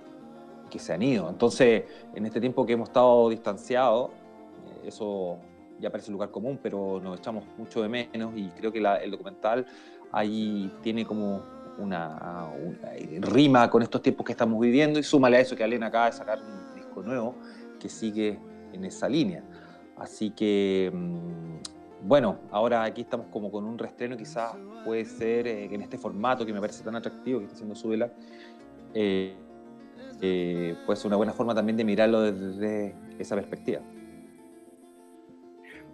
que 0.71 0.79
se 0.79 0.93
han 0.95 1.03
ido. 1.03 1.29
Entonces, 1.29 1.85
en 2.15 2.25
este 2.25 2.41
tiempo 2.41 2.65
que 2.65 2.73
hemos 2.73 2.89
estado 2.89 3.29
distanciados, 3.29 4.11
eh, 4.11 4.89
eso 4.89 5.37
ya 5.79 5.91
parece 5.91 6.11
un 6.11 6.15
lugar 6.15 6.31
común, 6.31 6.59
pero 6.63 7.01
nos 7.03 7.19
echamos 7.19 7.45
mucho 7.59 7.83
de 7.83 7.89
menos 7.89 8.33
y 8.37 8.49
creo 8.51 8.73
que 8.73 8.81
la- 8.81 8.97
el 8.97 9.11
documental 9.11 9.67
ahí 10.13 10.73
tiene 10.83 11.05
como 11.05 11.43
una, 11.79 12.47
una- 12.63 12.93
rima 13.29 13.69
con 13.69 13.83
estos 13.83 14.01
tiempos 14.03 14.25
que 14.25 14.33
estamos 14.33 14.61
viviendo 14.61 14.99
y 14.99 15.03
súmale 15.03 15.37
a 15.37 15.41
eso 15.41 15.57
que 15.57 15.65
Alén 15.65 15.83
acaba 15.83 16.07
de 16.07 16.13
sacar 16.13 16.39
un 16.41 16.75
disco 16.77 17.03
nuevo 17.03 17.35
que 17.81 17.89
sigue 17.89 18.39
en 18.73 18.85
esa 18.85 19.09
línea. 19.09 19.43
Así 19.97 20.31
que, 20.31 20.91
mm, 20.93 22.07
bueno, 22.07 22.39
ahora 22.51 22.83
aquí 22.85 23.03
estamos 23.03 23.27
como 23.29 23.51
con 23.51 23.65
un 23.65 23.79
reestreno, 23.79 24.17
quizás 24.17 24.53
puede 24.85 25.05
ser 25.05 25.47
eh, 25.47 25.65
en 25.73 25.83
este 25.83 25.99
formato 25.99 26.45
que 26.45 26.53
me 26.53 26.61
parece 26.61 26.85
tan 26.85 26.95
atractivo 26.97 27.39
que 27.39 27.45
está 27.47 27.55
haciendo 27.55 27.75
Súbela, 27.75 28.11
eh, 28.93 29.35
eh, 30.21 30.77
puede 30.87 30.97
ser 30.97 31.09
una 31.09 31.17
buena 31.17 31.33
forma 31.33 31.55
también 31.55 31.77
de 31.77 31.85
mirarlo 31.85 32.21
desde 32.23 32.95
esa 33.19 33.35
perspectiva. 33.35 33.81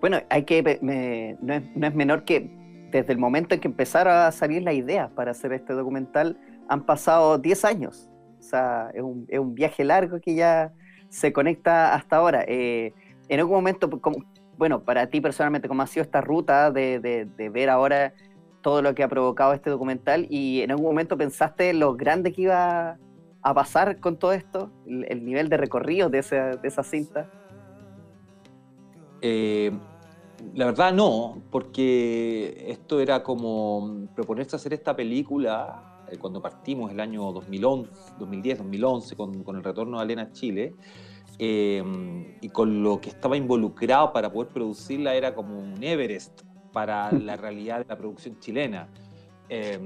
Bueno, 0.01 0.19
hay 0.31 0.45
que 0.45 0.79
me- 0.83 1.37
no, 1.41 1.55
es, 1.55 1.63
no 1.77 1.87
es 1.87 1.95
menor 1.95 2.25
que 2.25 2.51
desde 2.91 3.13
el 3.13 3.19
momento 3.19 3.55
en 3.55 3.61
que 3.61 3.69
empezaron 3.69 4.15
a 4.15 4.33
salir 4.33 4.63
las 4.63 4.75
ideas 4.75 5.11
para 5.13 5.31
hacer 5.31 5.53
este 5.53 5.75
documental, 5.75 6.39
han 6.69 6.85
pasado 6.87 7.39
10 7.39 7.65
años. 7.65 8.09
O 8.39 8.43
sea, 8.43 8.91
es 8.95 9.03
un, 9.03 9.27
es 9.29 9.39
un 9.39 9.55
viaje 9.55 9.85
largo 9.85 10.19
que 10.21 10.35
ya 10.35 10.73
se 11.09 11.33
conecta 11.33 11.95
hasta 11.95 12.17
ahora. 12.17 12.45
Eh, 12.49 12.93
en 13.29 13.39
algún 13.41 13.57
momento, 13.57 13.89
pues, 13.91 14.17
bueno, 14.57 14.83
para 14.83 15.07
ti 15.07 15.21
personalmente, 15.21 15.69
¿cómo 15.69 15.83
ha 15.83 15.87
sido 15.87 16.03
esta 16.03 16.21
ruta 16.21 16.71
de, 16.71 16.99
de- 17.01 17.27
de 17.27 17.49
ver 17.49 17.69
ahora 17.71 18.13
todo 18.63 18.83
lo 18.83 18.95
que 18.95 19.03
ha 19.03 19.09
provocado 19.09 19.53
este 19.53 19.71
documental? 19.71 20.27
¿Y 20.31 20.63
en 20.63 20.71
algún 20.71 20.87
momento 20.87 21.17
pensaste 21.17 21.73
lo 21.75 21.95
grande 21.97 22.33
que 22.33 22.43
iba 22.43 22.99
a 23.43 23.55
pasar 23.55 24.01
con 24.01 24.19
todo 24.19 24.33
esto? 24.33 24.73
El, 24.87 25.07
el 25.09 25.25
nivel 25.25 25.49
de 25.49 25.57
recorrido 25.59 26.09
de 26.11 26.19
esa, 26.19 26.57
de 26.57 26.69
esa 26.69 26.83
cinta. 26.83 27.29
Eh, 29.23 29.71
la 30.55 30.67
verdad 30.67 30.93
no, 30.93 31.43
porque 31.51 32.65
esto 32.69 33.01
era 33.01 33.23
como 33.23 34.09
proponerse 34.15 34.57
hacer 34.57 34.73
esta 34.73 34.97
película 34.97 35.83
eh, 36.11 36.17
cuando 36.19 36.41
partimos 36.41 36.91
el 36.91 37.01
año 37.01 37.31
2011, 37.33 37.91
2010, 38.19 38.59
2011 38.59 39.17
con, 39.17 39.45
con 39.45 39.57
el 39.57 39.65
retorno 39.65 39.99
de 39.99 40.03
Alena 40.03 40.23
a 40.23 40.33
Chile 40.33 40.75
eh, 41.39 41.83
y 42.41 42.49
con 42.49 42.83
lo 42.83 43.01
que 43.01 43.11
estaba 43.11 43.37
involucrado 43.37 44.13
para 44.13 44.33
poder 44.33 44.53
producirla 44.53 45.15
era 45.15 45.35
como 45.35 45.59
un 45.59 45.83
Everest 45.83 46.43
para 46.73 47.11
la 47.19 47.37
realidad 47.37 47.79
de 47.79 47.87
la 47.89 47.97
producción 47.97 48.39
chilena. 48.39 48.89
Eh, 49.49 49.79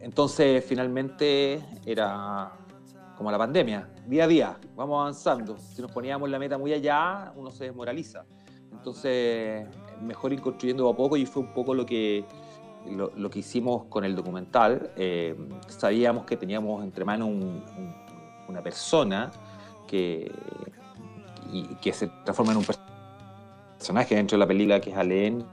entonces 0.00 0.64
finalmente 0.64 1.60
era 1.86 2.63
como 3.16 3.30
la 3.30 3.38
pandemia, 3.38 3.88
día 4.06 4.24
a 4.24 4.26
día, 4.28 4.58
vamos 4.76 5.00
avanzando. 5.00 5.56
Si 5.58 5.80
nos 5.80 5.90
poníamos 5.92 6.28
la 6.28 6.38
meta 6.38 6.58
muy 6.58 6.72
allá, 6.72 7.32
uno 7.36 7.50
se 7.50 7.64
desmoraliza. 7.64 8.24
Entonces, 8.72 9.66
mejor 10.02 10.32
ir 10.32 10.40
construyendo 10.40 10.88
a 10.88 10.96
poco 10.96 11.16
y 11.16 11.24
fue 11.26 11.42
un 11.42 11.54
poco 11.54 11.74
lo 11.74 11.86
que, 11.86 12.24
lo, 12.90 13.30
que 13.30 13.38
hicimos 13.38 13.84
con 13.84 14.04
el 14.04 14.14
documental. 14.16 14.90
Eh, 14.96 15.36
sabíamos 15.68 16.24
que 16.24 16.36
teníamos 16.36 16.82
entre 16.82 17.04
manos 17.04 17.28
un- 17.28 17.64
un- 17.78 17.94
una 18.48 18.62
persona 18.62 19.30
que, 19.86 20.30
que 21.80 21.92
se 21.92 22.08
transforma 22.24 22.52
en 22.52 22.58
un 22.58 22.64
per- 22.64 22.76
personaje 23.78 24.16
dentro 24.16 24.36
de 24.36 24.40
la 24.40 24.46
película 24.46 24.80
que 24.80 24.90
es 24.90 24.96
Alén, 24.96 25.44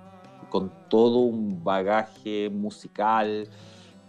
con 0.49 0.71
todo 0.89 1.19
un 1.19 1.63
bagaje 1.63 2.49
musical, 2.49 3.47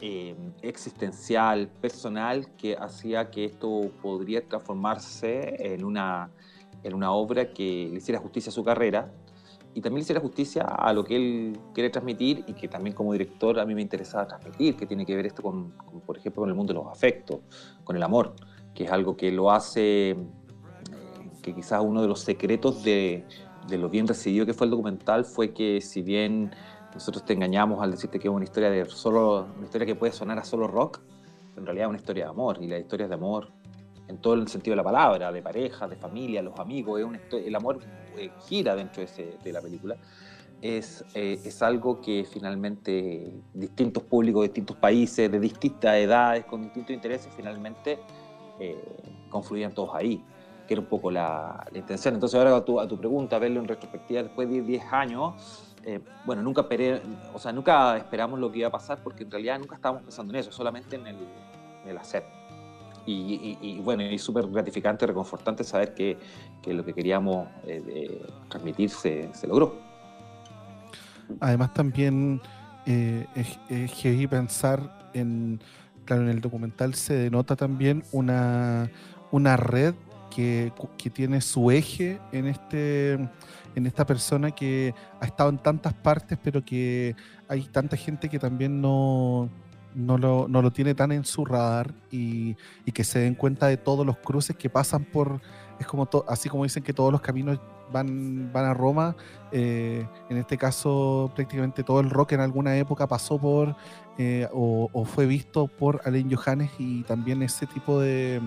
eh, 0.04 0.34
existencial, 0.62 1.68
personal, 1.80 2.48
que 2.56 2.76
hacía 2.76 3.30
que 3.30 3.44
esto 3.44 3.92
podría 4.02 4.44
transformarse 4.44 5.54
en 5.74 5.84
una, 5.84 6.28
en 6.82 6.94
una 6.94 7.12
obra 7.12 7.52
que 7.52 7.88
le 7.88 7.98
hiciera 7.98 8.18
justicia 8.18 8.50
a 8.50 8.52
su 8.52 8.64
carrera 8.64 9.12
y 9.74 9.80
también 9.80 9.98
le 9.98 10.00
hiciera 10.00 10.20
justicia 10.20 10.64
a 10.64 10.92
lo 10.92 11.04
que 11.04 11.14
él 11.14 11.58
quiere 11.72 11.88
transmitir 11.88 12.42
y 12.48 12.52
que 12.54 12.66
también 12.66 12.96
como 12.96 13.12
director 13.12 13.60
a 13.60 13.64
mí 13.64 13.76
me 13.76 13.82
interesaba 13.82 14.26
transmitir, 14.26 14.74
que 14.74 14.86
tiene 14.86 15.06
que 15.06 15.14
ver 15.14 15.26
esto 15.26 15.40
con, 15.40 15.70
por 16.04 16.18
ejemplo, 16.18 16.40
con 16.40 16.48
el 16.48 16.56
mundo 16.56 16.72
de 16.72 16.80
los 16.80 16.88
afectos, 16.88 17.38
con 17.84 17.94
el 17.94 18.02
amor, 18.02 18.34
que 18.74 18.82
es 18.82 18.90
algo 18.90 19.16
que 19.16 19.30
lo 19.30 19.52
hace, 19.52 20.10
eh, 20.10 20.16
que 21.42 21.54
quizás 21.54 21.80
uno 21.80 22.02
de 22.02 22.08
los 22.08 22.18
secretos 22.18 22.82
de, 22.82 23.24
de 23.68 23.78
lo 23.78 23.88
bien 23.88 24.08
recibido 24.08 24.46
que 24.46 24.52
fue 24.52 24.66
el 24.66 24.72
documental 24.72 25.24
fue 25.24 25.52
que 25.52 25.80
si 25.80 26.02
bien 26.02 26.50
nosotros 26.94 27.24
te 27.24 27.32
engañamos 27.32 27.82
al 27.82 27.90
decirte 27.92 28.18
que 28.18 28.28
es 28.28 28.34
una 28.34 28.44
historia 28.44 28.70
de 28.70 28.84
solo 28.86 29.52
una 29.56 29.66
historia 29.66 29.86
que 29.86 29.94
puede 29.94 30.12
sonar 30.12 30.38
a 30.38 30.44
solo 30.44 30.66
rock 30.66 31.00
en 31.56 31.64
realidad 31.66 31.86
es 31.86 31.90
una 31.90 31.98
historia 31.98 32.24
de 32.24 32.30
amor 32.30 32.58
y 32.62 32.66
las 32.68 32.80
historias 32.80 33.08
de 33.08 33.14
amor 33.14 33.52
en 34.08 34.18
todo 34.20 34.34
el 34.34 34.48
sentido 34.48 34.72
de 34.72 34.76
la 34.76 34.84
palabra 34.84 35.32
de 35.32 35.42
pareja 35.42 35.88
de 35.88 35.96
familia 35.96 36.42
los 36.42 36.58
amigos 36.58 37.00
es 37.00 37.06
una 37.06 37.18
histo- 37.18 37.38
el 37.44 37.54
amor 37.54 37.80
eh, 38.18 38.30
gira 38.38 38.74
dentro 38.74 39.00
de, 39.00 39.04
ese- 39.06 39.38
de 39.42 39.52
la 39.52 39.60
película 39.60 39.96
es, 40.60 41.04
eh, 41.14 41.40
es 41.44 41.60
algo 41.62 42.00
que 42.00 42.24
finalmente 42.24 43.32
distintos 43.52 44.04
públicos 44.04 44.42
distintos 44.44 44.76
países 44.76 45.30
de 45.30 45.40
distintas 45.40 45.96
edades 45.96 46.44
con 46.44 46.62
distintos 46.62 46.94
intereses 46.94 47.32
finalmente 47.34 47.98
eh, 48.58 48.84
confluían 49.28 49.72
todos 49.72 49.90
ahí 49.94 50.24
que 50.66 50.74
era 50.74 50.80
un 50.80 50.86
poco 50.86 51.10
la, 51.10 51.66
la 51.72 51.78
intención. 51.78 52.14
Entonces 52.14 52.38
ahora 52.38 52.54
a 52.56 52.64
tu, 52.64 52.78
a 52.78 52.86
tu 52.86 52.96
pregunta, 52.96 53.36
verlo 53.40 53.58
en 53.58 53.66
retrospectiva 53.66 54.22
después 54.22 54.48
de 54.48 54.62
10 54.62 54.84
años, 54.92 55.71
eh, 55.84 56.00
bueno, 56.24 56.42
nunca, 56.42 56.66
o 57.32 57.38
sea, 57.38 57.52
nunca 57.52 57.96
esperamos 57.96 58.38
lo 58.38 58.50
que 58.52 58.58
iba 58.58 58.68
a 58.68 58.72
pasar 58.72 58.98
porque 59.02 59.24
en 59.24 59.30
realidad 59.30 59.58
nunca 59.58 59.74
estábamos 59.76 60.02
pensando 60.04 60.32
en 60.32 60.40
eso, 60.40 60.52
solamente 60.52 60.96
en 60.96 61.06
el, 61.06 61.16
en 61.84 61.88
el 61.90 61.98
hacer. 61.98 62.24
Y, 63.04 63.12
y- 63.12 63.58
y, 63.60 63.80
bueno, 63.80 64.04
es 64.04 64.22
súper 64.22 64.46
gratificante, 64.46 65.06
reconfortante 65.06 65.64
saber 65.64 65.92
que, 65.92 66.16
que 66.62 66.72
lo 66.72 66.84
que 66.84 66.94
queríamos 66.94 67.48
eh, 67.66 68.22
transmitir 68.48 68.90
se, 68.90 69.34
se 69.34 69.46
logró. 69.48 69.74
Además 71.40 71.74
también 71.74 72.40
eh, 72.86 73.26
es, 73.34 73.58
es 73.68 74.28
pensar 74.28 75.08
en, 75.14 75.60
claro, 76.04 76.22
en 76.22 76.28
el 76.28 76.40
documental 76.40 76.94
se 76.94 77.14
denota 77.14 77.56
también 77.56 78.04
una, 78.12 78.88
una 79.32 79.56
red 79.56 79.94
que, 80.34 80.72
tiene 81.12 81.40
su 81.40 81.70
eje 81.70 82.20
en, 82.32 82.46
este, 82.46 83.12
en 83.12 83.86
esta 83.86 84.06
persona 84.06 84.50
que 84.50 84.94
ha 85.20 85.26
estado 85.26 85.50
en 85.50 85.58
tantas 85.58 85.94
partes, 85.94 86.38
pero 86.42 86.64
que 86.64 87.14
hay 87.48 87.62
tanta 87.64 87.96
gente 87.96 88.28
que 88.28 88.38
también 88.38 88.80
no, 88.80 89.48
no, 89.94 90.18
lo, 90.18 90.46
no 90.48 90.62
lo 90.62 90.70
tiene 90.70 90.94
tan 90.94 91.12
en 91.12 91.24
su 91.24 91.44
radar 91.44 91.92
y, 92.10 92.56
y 92.84 92.92
que 92.92 93.04
se 93.04 93.18
den 93.20 93.34
cuenta 93.34 93.66
de 93.66 93.76
todos 93.76 94.06
los 94.06 94.16
cruces 94.18 94.56
que 94.56 94.70
pasan 94.70 95.04
por, 95.04 95.40
es 95.78 95.86
como 95.86 96.08
así 96.28 96.48
como 96.48 96.64
dicen 96.64 96.82
que 96.82 96.92
todos 96.92 97.12
los 97.12 97.20
caminos 97.20 97.60
van, 97.92 98.50
van 98.52 98.64
a 98.64 98.74
Roma, 98.74 99.14
eh, 99.50 100.06
en 100.30 100.36
este 100.38 100.56
caso 100.56 101.30
prácticamente 101.34 101.82
todo 101.82 102.00
el 102.00 102.08
rock 102.08 102.32
en 102.32 102.40
alguna 102.40 102.76
época 102.76 103.06
pasó 103.06 103.38
por 103.38 103.76
eh, 104.18 104.48
o, 104.52 104.88
o 104.92 105.04
fue 105.04 105.26
visto 105.26 105.66
por 105.66 106.00
Alain 106.04 106.34
Johannes 106.34 106.70
y 106.78 107.02
también 107.02 107.42
ese 107.42 107.66
tipo 107.66 108.00
de 108.00 108.40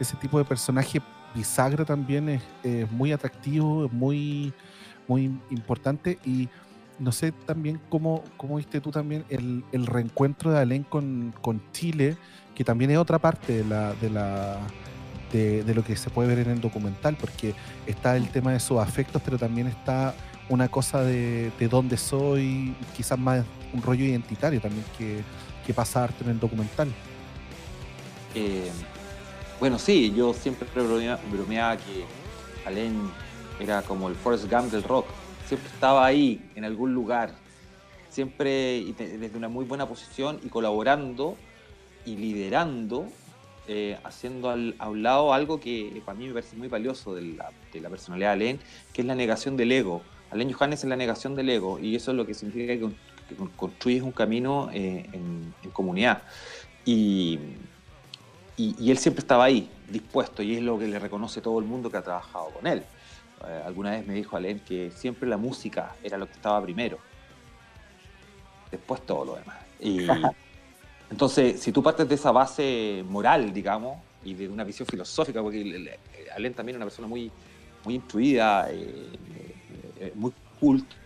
ese 0.00 0.16
tipo 0.16 0.38
de 0.38 0.44
personaje 0.44 1.00
bisagra 1.34 1.84
también 1.84 2.28
es, 2.28 2.90
muy 2.90 3.12
atractivo, 3.12 3.86
es 3.86 3.92
muy, 3.92 4.52
muy 5.06 5.24
importante 5.50 6.18
y 6.24 6.48
no 6.98 7.12
sé 7.12 7.32
también 7.32 7.78
cómo, 7.90 8.24
cómo 8.36 8.56
viste 8.56 8.80
tú 8.80 8.90
también 8.90 9.24
el, 9.28 9.62
el 9.72 9.86
reencuentro 9.86 10.50
de 10.50 10.60
Alain 10.60 10.82
con, 10.82 11.34
con 11.42 11.60
Chile, 11.72 12.16
que 12.54 12.64
también 12.64 12.90
es 12.90 12.98
otra 12.98 13.18
parte 13.18 13.58
de 13.58 13.64
la, 13.64 13.92
de 13.94 14.10
la 14.10 14.58
de 15.32 15.74
lo 15.74 15.84
que 15.84 15.96
se 15.96 16.08
puede 16.08 16.34
ver 16.34 16.46
en 16.46 16.54
el 16.54 16.60
documental, 16.62 17.14
porque 17.20 17.54
está 17.86 18.16
el 18.16 18.28
tema 18.30 18.52
de 18.52 18.60
sus 18.60 18.78
afectos, 18.78 19.20
pero 19.22 19.36
también 19.36 19.66
está 19.66 20.14
una 20.48 20.68
cosa 20.68 21.02
de, 21.02 21.50
de 21.58 21.68
dónde 21.68 21.96
soy, 21.96 22.74
quizás 22.96 23.18
más 23.18 23.44
un 23.74 23.82
rollo 23.82 24.04
identitario 24.04 24.60
también 24.60 24.84
que, 24.96 25.22
que 25.66 25.74
pasa 25.74 26.04
harto 26.04 26.24
en 26.24 26.30
el 26.30 26.40
documental. 26.40 26.88
Eh, 28.34 28.70
bueno, 29.58 29.78
sí, 29.78 30.12
yo 30.14 30.34
siempre 30.34 30.68
bromea- 30.72 31.18
bromeaba 31.30 31.76
que 31.76 32.04
Alain 32.64 33.10
era 33.58 33.82
como 33.82 34.08
el 34.08 34.14
Forrest 34.14 34.50
Gump 34.50 34.70
del 34.70 34.82
rock. 34.82 35.06
Siempre 35.46 35.68
estaba 35.72 36.04
ahí, 36.04 36.40
en 36.54 36.64
algún 36.64 36.92
lugar, 36.92 37.34
siempre 38.10 38.84
desde 38.98 39.36
una 39.36 39.48
muy 39.48 39.64
buena 39.64 39.86
posición 39.86 40.40
y 40.42 40.48
colaborando 40.48 41.36
y 42.04 42.16
liderando, 42.16 43.06
eh, 43.68 43.98
haciendo 44.04 44.50
a 44.50 44.88
un 44.88 45.02
lado 45.02 45.32
algo 45.32 45.58
que 45.60 46.02
para 46.04 46.18
mí 46.18 46.26
me 46.26 46.34
parece 46.34 46.56
muy 46.56 46.68
valioso 46.68 47.14
de 47.14 47.22
la, 47.22 47.50
personalidad 47.90 48.28
de 48.30 48.32
Alain, 48.32 48.60
que 48.92 49.02
es 49.02 49.06
la 49.06 49.14
negación 49.14 49.56
del 49.56 49.72
ego. 49.72 50.02
Alain 50.30 50.52
Johannes 50.52 50.82
es 50.82 50.88
la 50.88 50.96
negación 50.96 51.34
del 51.34 51.48
ego 51.48 51.78
y 51.78 51.94
eso 51.94 52.10
es 52.10 52.16
lo 52.16 52.26
que 52.26 52.34
significa 52.34 52.74
que, 52.74 52.80
con- 52.80 52.96
que 53.28 53.36
con- 53.36 53.48
construyes 53.50 54.02
un 54.02 54.12
camino 54.12 54.70
eh, 54.72 55.08
en 55.12 55.54
comunidad. 55.72 56.22
Y, 56.84 57.38
y, 58.56 58.74
y 58.78 58.90
él 58.90 58.98
siempre 58.98 59.20
estaba 59.20 59.44
ahí, 59.44 59.68
dispuesto, 59.88 60.42
y 60.42 60.56
es 60.56 60.62
lo 60.62 60.78
que 60.78 60.86
le 60.86 60.98
reconoce 60.98 61.40
todo 61.40 61.58
el 61.58 61.64
mundo 61.64 61.90
que 61.90 61.96
ha 61.96 62.02
trabajado 62.02 62.50
con 62.50 62.66
él. 62.66 62.82
Eh, 63.46 63.62
alguna 63.64 63.90
vez 63.90 64.06
me 64.06 64.14
dijo 64.14 64.36
Alain 64.36 64.60
que 64.60 64.90
siempre 64.90 65.28
la 65.28 65.36
música 65.36 65.94
era 66.02 66.16
lo 66.16 66.26
que 66.26 66.32
estaba 66.32 66.62
primero, 66.62 66.98
después 68.70 69.04
todo 69.04 69.24
lo 69.24 69.34
demás. 69.36 69.58
Y 69.78 70.06
entonces, 71.10 71.60
si 71.60 71.72
tú 71.72 71.82
partes 71.82 72.08
de 72.08 72.14
esa 72.14 72.32
base 72.32 73.04
moral, 73.08 73.52
digamos, 73.52 73.98
y 74.24 74.34
de 74.34 74.48
una 74.48 74.64
visión 74.64 74.86
filosófica, 74.86 75.42
porque 75.42 75.98
Alain 76.34 76.54
también 76.54 76.76
es 76.76 76.78
una 76.78 76.86
persona 76.86 77.06
muy, 77.06 77.30
muy 77.84 77.94
instruida, 77.94 78.68
eh, 78.70 78.74
eh, 78.74 79.92
eh, 80.00 80.12
muy 80.14 80.32
culto, 80.58 80.96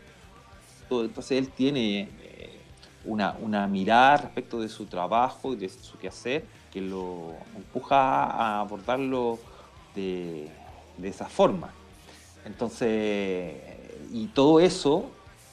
entonces 0.91 1.39
él 1.39 1.51
tiene 1.51 2.09
eh, 2.23 2.61
una, 3.05 3.37
una 3.41 3.67
mirada 3.67 4.17
respecto 4.17 4.61
de 4.61 4.69
su 4.69 4.87
trabajo 4.87 5.53
y 5.53 5.57
de 5.57 5.69
su 5.69 5.97
quehacer 5.99 6.45
que 6.71 6.81
lo 6.81 7.35
empuja 7.57 8.25
a 8.25 8.61
abordarlo 8.61 9.39
de, 9.95 10.49
de 10.97 11.09
esa 11.09 11.27
forma. 11.27 11.73
Entonces, 12.45 13.57
y 14.13 14.27
todo 14.29 14.61
eso 14.61 15.11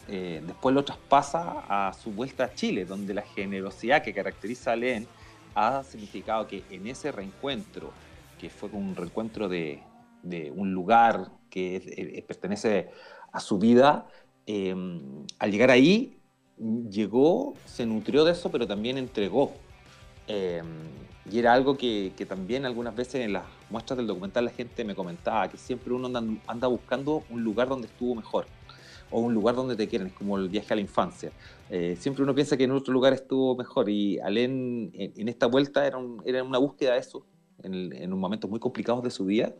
eh, 0.08 0.42
después 0.46 0.74
lo 0.74 0.86
traspasa 0.86 1.64
a 1.68 1.94
su 1.94 2.12
vuelta 2.12 2.46
a 2.46 2.54
Chile, 2.54 2.86
donde 2.86 3.14
la 3.14 3.24
generosidad 3.24 4.04
que 4.04 4.14
caracteriza 4.14 4.72
a 4.72 4.76
Len 4.76 5.08
ha 5.54 5.84
significado 5.84 6.48
que 6.48 6.64
en 6.70 6.88
ese 6.88 7.12
reencuentro, 7.12 7.92
que 8.40 8.50
fue 8.50 8.70
un 8.72 8.96
reencuentro 8.96 9.50
de, 9.50 9.82
de 10.24 10.52
un 10.52 10.72
lugar 10.74 11.32
que 11.50 11.78
eh, 11.78 12.24
pertenece 12.26 12.90
a 13.32 13.40
su 13.40 13.58
vida, 13.58 14.08
eh, 14.46 14.74
al 15.40 15.52
llegar 15.52 15.72
ahí, 15.72 16.18
llegó, 16.90 17.54
se 17.66 17.86
nutrió 17.86 18.24
de 18.24 18.32
eso, 18.32 18.50
pero 18.50 18.66
también 18.66 18.98
entregó. 18.98 19.52
Eh, 20.28 20.62
y 21.24 21.40
era 21.40 21.54
algo 21.54 21.78
que, 21.78 22.14
que 22.18 22.26
también 22.26 22.66
algunas 22.66 22.96
veces 22.96 23.16
en 23.26 23.34
las 23.34 23.46
muestras 23.70 23.98
del 23.98 24.08
documental 24.08 24.46
la 24.46 24.52
gente 24.52 24.84
me 24.86 24.96
comentaba, 24.96 25.48
que 25.50 25.58
siempre 25.58 25.94
uno 25.94 26.08
anda, 26.08 26.22
anda 26.48 26.68
buscando 26.68 27.26
un 27.30 27.44
lugar 27.44 27.70
donde 27.70 27.88
estuvo 27.88 28.16
mejor 28.16 28.52
o 29.10 29.22
un 29.22 29.34
lugar 29.34 29.56
donde 29.56 29.76
te 29.78 29.88
quieren, 29.88 30.08
es 30.08 30.14
como 30.14 30.38
el 30.38 30.50
viaje 30.50 30.74
a 30.74 30.76
la 30.76 30.82
infancia. 30.82 31.34
Eh, 31.70 31.96
siempre 31.96 32.24
uno 32.24 32.36
piensa 32.36 32.58
que 32.58 32.66
en 32.66 32.72
otro 32.72 32.94
lugar 32.94 33.14
estuvo 33.14 33.56
mejor 33.56 33.90
y 33.90 34.20
Alén 34.20 34.92
en, 34.94 35.14
en 35.16 35.28
esta 35.30 35.48
vuelta 35.48 35.86
era, 35.88 35.98
un- 35.98 36.22
era 36.26 36.44
una 36.44 36.58
búsqueda 36.60 36.94
de 36.94 37.00
eso, 37.00 37.26
en, 37.64 37.74
el- 37.74 37.94
en 37.94 38.08
unos 38.10 38.20
momentos 38.20 38.50
muy 38.50 38.60
complicados 38.60 39.04
de 39.04 39.12
su 39.12 39.26
vida, 39.26 39.54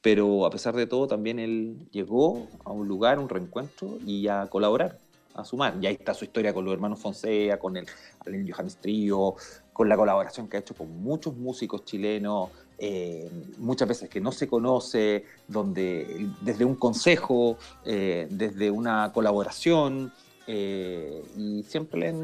pero 0.00 0.46
a 0.46 0.50
pesar 0.50 0.74
de 0.76 0.86
todo 0.86 1.06
también 1.06 1.38
él 1.38 1.88
llegó 1.90 2.60
a 2.64 2.72
un 2.72 2.86
lugar, 2.88 3.18
un 3.18 3.28
reencuentro 3.28 3.98
y 4.04 4.28
a 4.28 4.46
colaborar, 4.48 5.00
a 5.36 5.44
sumar. 5.44 5.76
Y 5.80 5.86
ahí 5.86 5.94
está 5.94 6.14
su 6.14 6.24
historia 6.24 6.52
con 6.52 6.64
los 6.64 6.74
hermanos 6.74 6.98
Fonseca, 6.98 7.58
con 7.58 7.76
el 7.76 7.86
Alén 8.24 8.50
Johannes 8.50 8.76
Trío, 8.78 9.34
con 9.72 9.88
la 9.88 9.96
colaboración 9.96 10.48
que 10.48 10.56
ha 10.56 10.60
hecho 10.60 10.74
con 10.74 10.88
muchos 11.02 11.36
músicos 11.36 11.84
chilenos, 11.84 12.50
eh, 12.78 13.30
muchas 13.58 13.88
veces 13.88 14.08
que 14.08 14.20
no 14.20 14.32
se 14.32 14.48
conoce, 14.48 15.24
donde 15.46 16.28
desde 16.40 16.64
un 16.64 16.76
consejo, 16.76 17.58
eh, 17.84 18.26
desde 18.30 18.70
una 18.70 19.12
colaboración, 19.12 20.12
eh, 20.46 21.22
y 21.36 21.62
siempre 21.64 22.14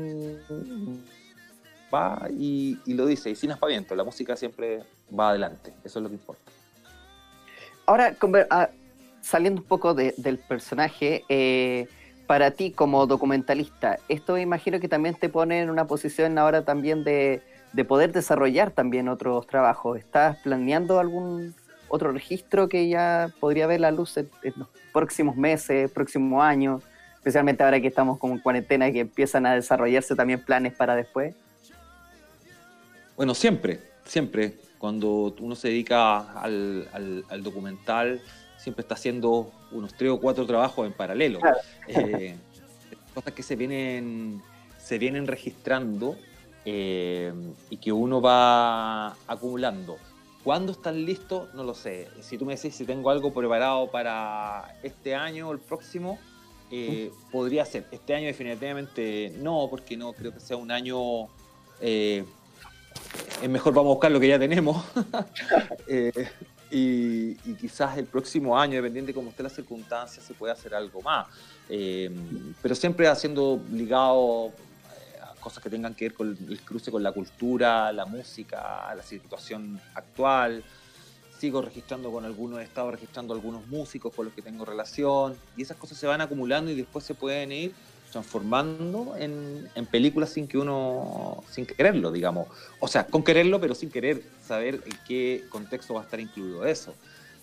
va 1.93 2.29
y, 2.31 2.79
lo 2.87 3.07
dice, 3.07 3.31
y 3.31 3.35
sin 3.35 3.51
aspaviento, 3.51 3.95
la 3.95 4.05
música 4.05 4.37
siempre 4.37 4.83
va 5.19 5.31
adelante, 5.31 5.75
eso 5.85 5.99
es 5.99 6.03
lo 6.03 6.09
que 6.09 6.15
importa. 6.15 6.43
Ahora, 7.85 8.17
ah, 8.51 8.71
saliendo 9.21 9.61
un 9.61 9.67
poco 9.67 9.93
de- 9.93 10.15
del 10.17 10.39
personaje, 10.39 11.25
para 12.27 12.53
ti 12.53 12.71
como 12.73 13.07
documentalista, 13.07 13.99
esto 14.09 14.39
imagino 14.39 14.81
que 14.81 14.89
también 14.89 15.15
te 15.15 15.29
pone 15.29 15.61
en 15.61 15.71
una 15.71 15.87
posición 15.87 16.39
ahora 16.39 16.65
también 16.65 17.05
de, 17.05 17.43
de 17.73 17.85
poder 17.85 18.13
desarrollar 18.13 18.71
también 18.71 19.09
otros 19.09 19.47
trabajos. 19.47 19.99
¿Estás 19.99 20.39
planeando 20.39 20.99
algún 20.99 21.55
otro 21.89 22.13
registro 22.13 22.69
que 22.69 22.89
ya 22.89 23.31
podría 23.41 23.67
ver 23.67 23.81
la 23.81 23.91
luz 23.91 24.17
en, 24.17 24.31
los 24.57 24.69
próximos 24.93 25.37
meses, 25.37 25.91
próximo 25.91 26.43
año? 26.43 26.81
Especialmente 27.17 27.63
ahora 27.63 27.81
que 27.81 27.89
estamos 27.89 28.19
como 28.19 28.35
en 28.35 28.41
cuarentena 28.41 28.89
y 28.89 28.93
que 28.93 29.01
empiezan 29.01 29.47
a 29.47 29.55
desarrollarse 29.55 30.17
también 30.17 30.41
planes 30.45 30.73
para 30.75 30.97
después. 30.97 31.35
Bueno, 33.17 33.35
siempre, 33.35 33.81
siempre, 34.05 34.55
cuando 34.79 35.35
uno 35.39 35.55
se 35.55 35.69
dedica 35.69 36.33
al, 36.41 36.89
al- 36.93 37.25
al 37.29 37.43
documental, 37.43 38.21
siempre 38.63 38.83
está 38.83 38.95
haciendo 38.95 39.51
unos 39.73 39.93
tres 39.95 40.11
o 40.11 40.21
cuatro 40.21 40.47
trabajos 40.47 40.87
en 40.87 40.93
paralelo. 40.93 41.41
Claro. 41.41 41.59
Eh, 41.89 42.37
cosas 43.13 43.33
que 43.33 43.43
se 43.43 43.57
vienen, 43.57 44.41
se 44.79 44.99
vienen 44.99 45.27
registrando 45.27 46.17
eh, 46.65 47.33
y 47.71 47.77
que 47.79 47.91
uno 47.93 48.21
va 48.21 49.09
acumulando. 49.27 49.99
¿Cuándo 50.45 50.73
están 50.73 51.05
listos? 51.05 51.53
No 51.55 51.65
lo 51.65 51.75
sé. 51.75 52.09
Si 52.21 52.39
tú 52.39 52.45
me 52.45 52.55
decís 52.55 52.75
si 52.75 52.85
tengo 52.85 53.11
algo 53.11 53.33
preparado 53.33 53.91
para 53.91 54.77
este 54.83 55.15
año 55.15 55.49
o 55.49 55.53
el 55.53 55.59
próximo, 55.59 56.19
eh, 56.71 57.11
podría 57.31 57.65
ser. 57.65 57.87
Este 57.91 58.15
año 58.15 58.27
definitivamente 58.27 59.35
no, 59.39 59.67
porque 59.69 59.97
no 59.97 60.13
creo 60.13 60.33
que 60.33 60.41
sea 60.41 60.57
un 60.57 60.71
año... 60.71 61.27
eh, 61.81 62.25
es 63.43 63.49
mejor 63.49 63.75
vamos 63.75 63.91
a 63.91 63.95
buscar 63.95 64.13
lo 64.13 64.21
que 64.21 64.29
ya 64.29 64.39
tenemos. 64.39 64.85
Y, 66.75 67.37
y 67.45 67.55
quizás 67.61 67.99
el 67.99 68.07
próximo 68.07 68.59
año, 68.59 68.77
dependiendo 68.77 69.09
de 69.09 69.15
cómo 69.15 69.29
esté 69.29 69.43
la 69.43 69.51
circunstancia, 69.51 70.23
se 70.23 70.33
puede 70.33 70.55
hacer 70.55 70.75
algo 70.75 71.03
más. 71.03 71.27
Eh, 71.69 72.11
pero 72.63 72.75
siempre 72.75 73.07
haciendo 73.09 73.61
ligado 73.71 74.47
eh, 74.49 75.21
a 75.21 75.35
cosas 75.39 75.63
que 75.63 75.69
tengan 75.69 75.95
que 75.95 76.07
ver 76.07 76.15
con 76.15 76.29
el 76.29 76.61
cruce 76.63 76.91
con 76.91 77.03
la 77.03 77.13
cultura, 77.13 77.93
la 77.93 78.07
música, 78.07 78.91
la 78.95 79.03
situación 79.03 79.79
actual. 79.95 80.65
sigo 81.39 81.61
registrando 81.61 82.11
con 82.11 82.25
algunos, 82.25 82.61
he 82.61 82.65
estado 82.65 82.91
registrando 82.91 83.35
algunos 83.35 83.67
músicos 83.67 84.15
con 84.15 84.25
los 84.25 84.35
que 84.35 84.41
tengo 84.41 84.65
relación, 84.65 85.37
y 85.57 85.63
esas 85.63 85.77
cosas 85.77 85.99
se 85.99 86.07
van 86.07 86.23
acumulando 86.23 86.71
y 86.71 86.75
después 86.75 87.05
se 87.05 87.15
pueden 87.15 87.53
ir 87.53 87.75
transformando 88.13 89.17
en, 89.19 89.69
en 89.75 89.87
películas 89.87 90.31
sin 90.31 90.47
que 90.47 90.59
uno, 90.59 91.43
sin 91.51 91.67
quererlo, 91.67 92.13
digamos. 92.13 92.47
O 92.79 92.87
sea, 92.87 93.07
con 93.07 93.25
quererlo, 93.25 93.61
pero 93.61 93.75
sin 93.75 93.91
querer 93.91 94.23
saber 94.47 94.75
en 94.85 94.93
qué 95.09 95.45
contexto 95.49 95.95
va 95.95 96.03
a 96.03 96.05
estar 96.05 96.21
incluido 96.21 96.65
eso. 96.67 96.95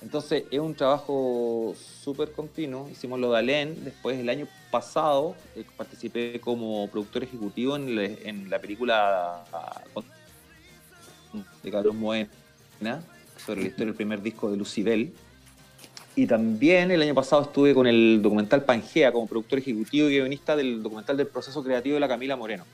Entonces 0.01 0.45
es 0.49 0.59
un 0.59 0.75
trabajo 0.75 1.75
súper 2.03 2.31
continuo. 2.31 2.87
Hicimos 2.89 3.19
lo 3.19 3.31
de 3.31 3.39
Alén. 3.39 3.83
Después, 3.83 4.17
el 4.17 4.29
año 4.29 4.47
pasado, 4.71 5.35
eh, 5.55 5.65
participé 5.75 6.39
como 6.39 6.87
productor 6.89 7.23
ejecutivo 7.23 7.75
en, 7.75 8.49
la 8.49 8.59
película 8.59 9.43
ah, 9.51 9.81
de 11.63 11.71
Carlos 11.71 11.95
Moena 11.95 12.29
sobre 13.45 13.61
la 13.61 13.67
historia 13.67 13.87
del 13.87 13.95
primer 13.95 14.21
disco 14.21 14.49
de 14.49 14.57
Lucibel. 14.57 15.13
Y 16.19 16.27
también 16.27 16.91
el 16.91 17.01
año 17.01 17.15
pasado 17.15 17.43
estuve 17.43 17.73
con 17.73 17.87
el 17.87 18.19
documental 18.21 18.65
Pangea 18.65 19.09
como 19.13 19.25
productor 19.25 19.59
ejecutivo 19.59 20.09
y 20.09 20.15
guionista 20.15 20.53
del 20.53 20.83
documental 20.83 21.15
del 21.15 21.27
proceso 21.27 21.63
creativo 21.63 21.93
de 21.93 22.01
la 22.01 22.09
Camila 22.09 22.35
Moreno. 22.35 22.65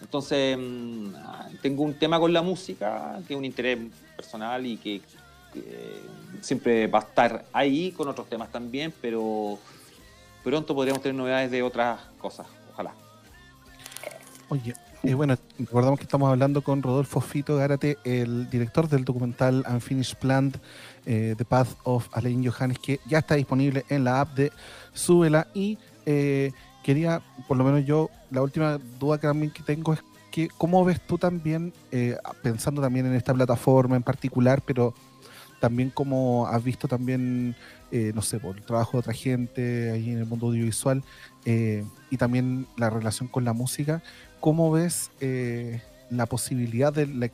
Entonces, 0.00 0.56
mm, 0.58 1.14
ah, 1.16 1.46
tengo 1.60 1.82
un 1.82 1.92
tema 1.92 2.18
con 2.18 2.32
la 2.32 2.40
música, 2.40 3.20
que 3.28 3.34
es 3.34 3.38
un 3.38 3.44
interés 3.44 3.78
personal 4.16 4.64
y 4.64 4.78
que, 4.78 5.02
que 5.52 6.00
siempre 6.40 6.86
va 6.86 7.00
a 7.00 7.02
estar 7.02 7.44
ahí 7.52 7.92
con 7.92 8.08
otros 8.08 8.26
temas 8.26 8.50
también, 8.50 8.90
pero 9.02 9.58
pronto 10.42 10.74
podríamos 10.74 11.02
tener 11.02 11.14
novedades 11.14 11.50
de 11.50 11.62
otras 11.62 12.00
cosas, 12.16 12.46
ojalá. 12.72 12.94
Oye, 14.48 14.72
eh, 15.04 15.12
bueno, 15.12 15.36
recordamos 15.58 15.98
que 15.98 16.04
estamos 16.04 16.30
hablando 16.30 16.62
con 16.62 16.82
Rodolfo 16.82 17.20
Fito 17.20 17.58
Gárate, 17.58 17.98
el 18.04 18.48
director 18.48 18.88
del 18.88 19.04
documental 19.04 19.62
Unfinished 19.68 20.16
Plant, 20.16 20.56
eh, 21.06 21.34
The 21.36 21.44
Path 21.44 21.68
of 21.84 22.08
Alain 22.12 22.44
Johannes, 22.44 22.78
que 22.78 23.00
ya 23.06 23.18
está 23.18 23.34
disponible 23.34 23.84
en 23.88 24.04
la 24.04 24.20
app 24.20 24.34
de 24.34 24.52
Súbela. 24.92 25.48
Y 25.54 25.78
eh, 26.06 26.52
quería, 26.82 27.22
por 27.46 27.56
lo 27.56 27.64
menos 27.64 27.84
yo, 27.84 28.10
la 28.30 28.42
última 28.42 28.78
duda 28.98 29.18
que 29.18 29.26
también 29.26 29.52
que 29.52 29.62
tengo 29.62 29.92
es 29.92 30.00
que, 30.30 30.48
¿cómo 30.48 30.84
ves 30.84 31.00
tú 31.00 31.18
también, 31.18 31.72
eh, 31.92 32.16
pensando 32.42 32.82
también 32.82 33.06
en 33.06 33.14
esta 33.14 33.32
plataforma 33.34 33.96
en 33.96 34.02
particular, 34.02 34.62
pero 34.64 34.94
también 35.60 35.90
como 35.90 36.46
has 36.46 36.62
visto 36.62 36.88
también, 36.88 37.56
no 37.90 38.22
sé, 38.22 38.40
por 38.40 38.56
el 38.56 38.64
trabajo 38.64 38.92
de 38.92 38.98
otra 38.98 39.12
gente 39.14 39.92
ahí 39.92 40.10
en 40.10 40.18
el 40.18 40.26
mundo 40.26 40.48
audiovisual 40.48 41.02
y 41.46 42.16
también 42.18 42.66
la 42.76 42.90
relación 42.90 43.28
con 43.28 43.44
la 43.44 43.54
música, 43.54 44.02
¿cómo 44.40 44.70
ves 44.72 45.10
la 46.10 46.26
posibilidad 46.26 46.96
el, 46.98 47.30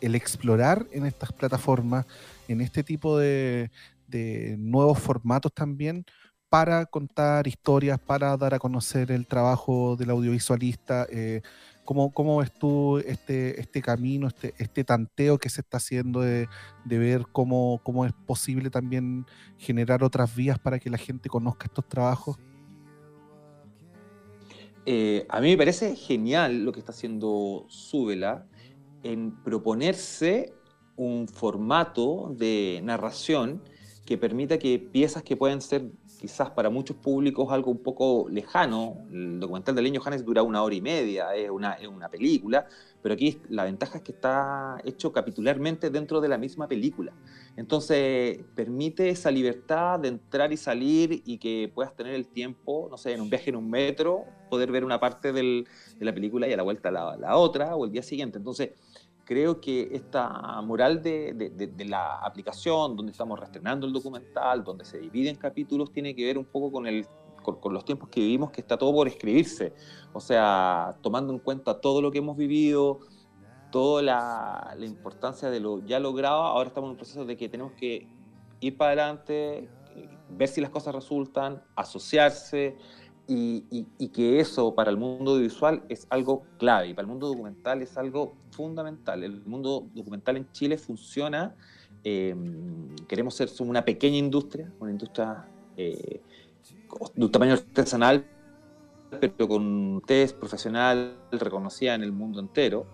el 0.00 0.14
explorar 0.14 0.86
en 0.92 1.06
estas 1.06 1.32
plataformas, 1.32 2.06
en 2.48 2.60
este 2.60 2.82
tipo 2.82 3.18
de, 3.18 3.70
de 4.06 4.56
nuevos 4.58 4.98
formatos 4.98 5.52
también? 5.52 6.04
para 6.48 6.86
contar 6.86 7.46
historias, 7.46 7.98
para 7.98 8.36
dar 8.36 8.54
a 8.54 8.58
conocer 8.58 9.10
el 9.10 9.26
trabajo 9.26 9.96
del 9.96 10.10
audiovisualista. 10.10 11.06
Eh, 11.10 11.42
¿cómo, 11.84 12.12
¿Cómo 12.12 12.38
ves 12.38 12.52
tú 12.52 12.98
este, 12.98 13.60
este 13.60 13.82
camino, 13.82 14.28
este, 14.28 14.54
este 14.58 14.84
tanteo 14.84 15.38
que 15.38 15.50
se 15.50 15.60
está 15.60 15.78
haciendo 15.78 16.20
de, 16.20 16.48
de 16.84 16.98
ver 16.98 17.26
cómo, 17.32 17.80
cómo 17.82 18.06
es 18.06 18.12
posible 18.12 18.70
también 18.70 19.26
generar 19.58 20.04
otras 20.04 20.34
vías 20.34 20.58
para 20.58 20.78
que 20.78 20.90
la 20.90 20.98
gente 20.98 21.28
conozca 21.28 21.66
estos 21.66 21.88
trabajos? 21.88 22.38
Eh, 24.86 25.26
a 25.28 25.40
mí 25.40 25.50
me 25.50 25.56
parece 25.56 25.96
genial 25.96 26.64
lo 26.64 26.72
que 26.72 26.78
está 26.78 26.92
haciendo 26.92 27.66
Súbela 27.68 28.46
en 29.02 29.32
proponerse 29.42 30.54
un 30.96 31.26
formato 31.26 32.32
de 32.36 32.80
narración 32.84 33.62
que 34.06 34.16
permita 34.16 34.58
que 34.58 34.78
piezas 34.78 35.24
que 35.24 35.36
pueden 35.36 35.60
ser 35.60 35.90
quizás 36.26 36.50
para 36.50 36.70
muchos 36.70 36.96
públicos 36.96 37.52
algo 37.52 37.70
un 37.70 37.78
poco 37.78 38.26
lejano, 38.28 38.96
el 39.12 39.38
documental 39.38 39.76
de 39.76 39.82
Leño 39.82 40.00
Janes 40.00 40.24
dura 40.24 40.42
una 40.42 40.60
hora 40.60 40.74
y 40.74 40.80
media, 40.80 41.32
es 41.36 41.48
una, 41.48 41.74
es 41.74 41.86
una 41.86 42.08
película, 42.08 42.66
pero 43.00 43.14
aquí 43.14 43.40
la 43.48 43.62
ventaja 43.62 43.98
es 43.98 44.02
que 44.02 44.10
está 44.10 44.80
hecho 44.84 45.12
capitularmente 45.12 45.88
dentro 45.88 46.20
de 46.20 46.26
la 46.26 46.36
misma 46.36 46.66
película. 46.66 47.12
Entonces 47.56 48.40
permite 48.56 49.08
esa 49.08 49.30
libertad 49.30 50.00
de 50.00 50.08
entrar 50.08 50.52
y 50.52 50.56
salir 50.56 51.22
y 51.24 51.38
que 51.38 51.70
puedas 51.72 51.94
tener 51.94 52.14
el 52.14 52.26
tiempo, 52.26 52.88
no 52.90 52.98
sé, 52.98 53.12
en 53.12 53.20
un 53.20 53.30
viaje 53.30 53.50
en 53.50 53.56
un 53.56 53.70
metro, 53.70 54.24
poder 54.50 54.72
ver 54.72 54.84
una 54.84 54.98
parte 54.98 55.32
del, 55.32 55.68
de 55.96 56.04
la 56.04 56.12
película 56.12 56.48
y 56.48 56.52
a 56.52 56.56
la 56.56 56.64
vuelta 56.64 56.90
la, 56.90 57.16
la 57.16 57.36
otra 57.36 57.76
o 57.76 57.84
el 57.84 57.92
día 57.92 58.02
siguiente. 58.02 58.38
Entonces 58.38 58.70
creo 59.26 59.60
que 59.60 59.88
esta 59.92 60.62
moral 60.62 61.02
de, 61.02 61.74
la 61.86 62.20
aplicación, 62.20 62.96
donde 62.96 63.10
estamos 63.10 63.38
reestrenando 63.38 63.86
el 63.86 63.92
documental, 63.92 64.62
donde 64.62 64.84
se 64.84 64.98
divide 64.98 65.34
capítulos, 65.36 65.92
tiene 65.92 66.14
que 66.14 66.24
ver 66.24 66.38
un 66.38 66.44
poco 66.44 66.70
con, 66.70 66.84
los 67.74 67.84
tiempos 67.84 68.08
que 68.08 68.20
vivimos, 68.20 68.52
que 68.52 68.60
está 68.60 68.78
todo 68.78 68.92
por 68.94 69.08
escribirse. 69.08 69.74
O 70.12 70.20
sea, 70.20 70.96
tomando 71.02 71.32
en 71.32 71.40
cuenta 71.40 71.80
todo 71.80 72.00
lo 72.00 72.12
que 72.12 72.18
hemos 72.18 72.36
vivido, 72.36 73.00
toda 73.72 74.00
la, 74.00 74.74
la 74.78 74.86
importancia 74.86 75.50
de 75.50 75.58
lo 75.58 75.84
ya 75.84 75.98
logrado, 75.98 76.42
ahora 76.42 76.68
estamos 76.68 76.86
en 76.88 76.92
un 76.92 76.96
proceso 76.96 77.24
de 77.24 77.36
que 77.36 77.48
tenemos 77.48 77.72
que 77.72 78.08
ir 78.60 78.76
para 78.76 78.92
adelante, 78.92 79.68
ver 80.30 80.48
si 80.48 80.60
las 80.60 80.70
cosas 80.70 80.94
resultan, 80.94 81.62
asociarse, 81.74 82.76
y, 83.28 84.08
que 84.08 84.40
eso 84.40 84.74
para 84.74 84.90
el 84.90 84.96
mundo 84.96 85.32
audiovisual 85.32 85.82
es 85.88 86.06
algo 86.10 86.44
clave 86.58 86.88
y 86.88 86.94
para 86.94 87.04
el 87.04 87.08
mundo 87.08 87.28
documental 87.28 87.82
es 87.82 87.96
algo 87.96 88.34
fundamental. 88.50 89.24
El 89.24 89.44
mundo 89.44 89.88
documental 89.94 90.36
en 90.36 90.50
Chile 90.52 90.78
funciona, 90.78 91.54
eh, 92.04 92.34
queremos 93.08 93.34
ser 93.34 93.48
una 93.60 93.84
pequeña 93.84 94.16
industria, 94.16 94.72
una 94.78 94.92
industria 94.92 95.46
eh, 95.76 96.20
de 97.14 97.24
un 97.24 97.32
tamaño 97.32 97.54
artesanal, 97.54 98.24
pero 99.20 99.48
con 99.48 100.02
test 100.06 100.36
profesional 100.38 101.16
reconocida 101.32 101.94
en 101.94 102.02
el 102.02 102.12
mundo 102.12 102.40
entero. 102.40 102.86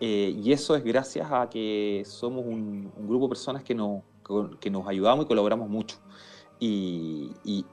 Eh, 0.00 0.34
y 0.36 0.52
eso 0.52 0.74
es 0.76 0.82
gracias 0.82 1.28
a 1.30 1.48
que 1.48 2.02
somos 2.04 2.44
un, 2.44 2.90
un 2.96 3.06
grupo 3.06 3.26
de 3.26 3.28
personas 3.30 3.62
que, 3.62 3.74
no, 3.74 4.02
que 4.60 4.70
nos 4.70 4.88
ayudamos 4.88 5.24
y 5.24 5.28
colaboramos 5.28 5.68
mucho. 5.68 5.96
Y, 6.60 7.32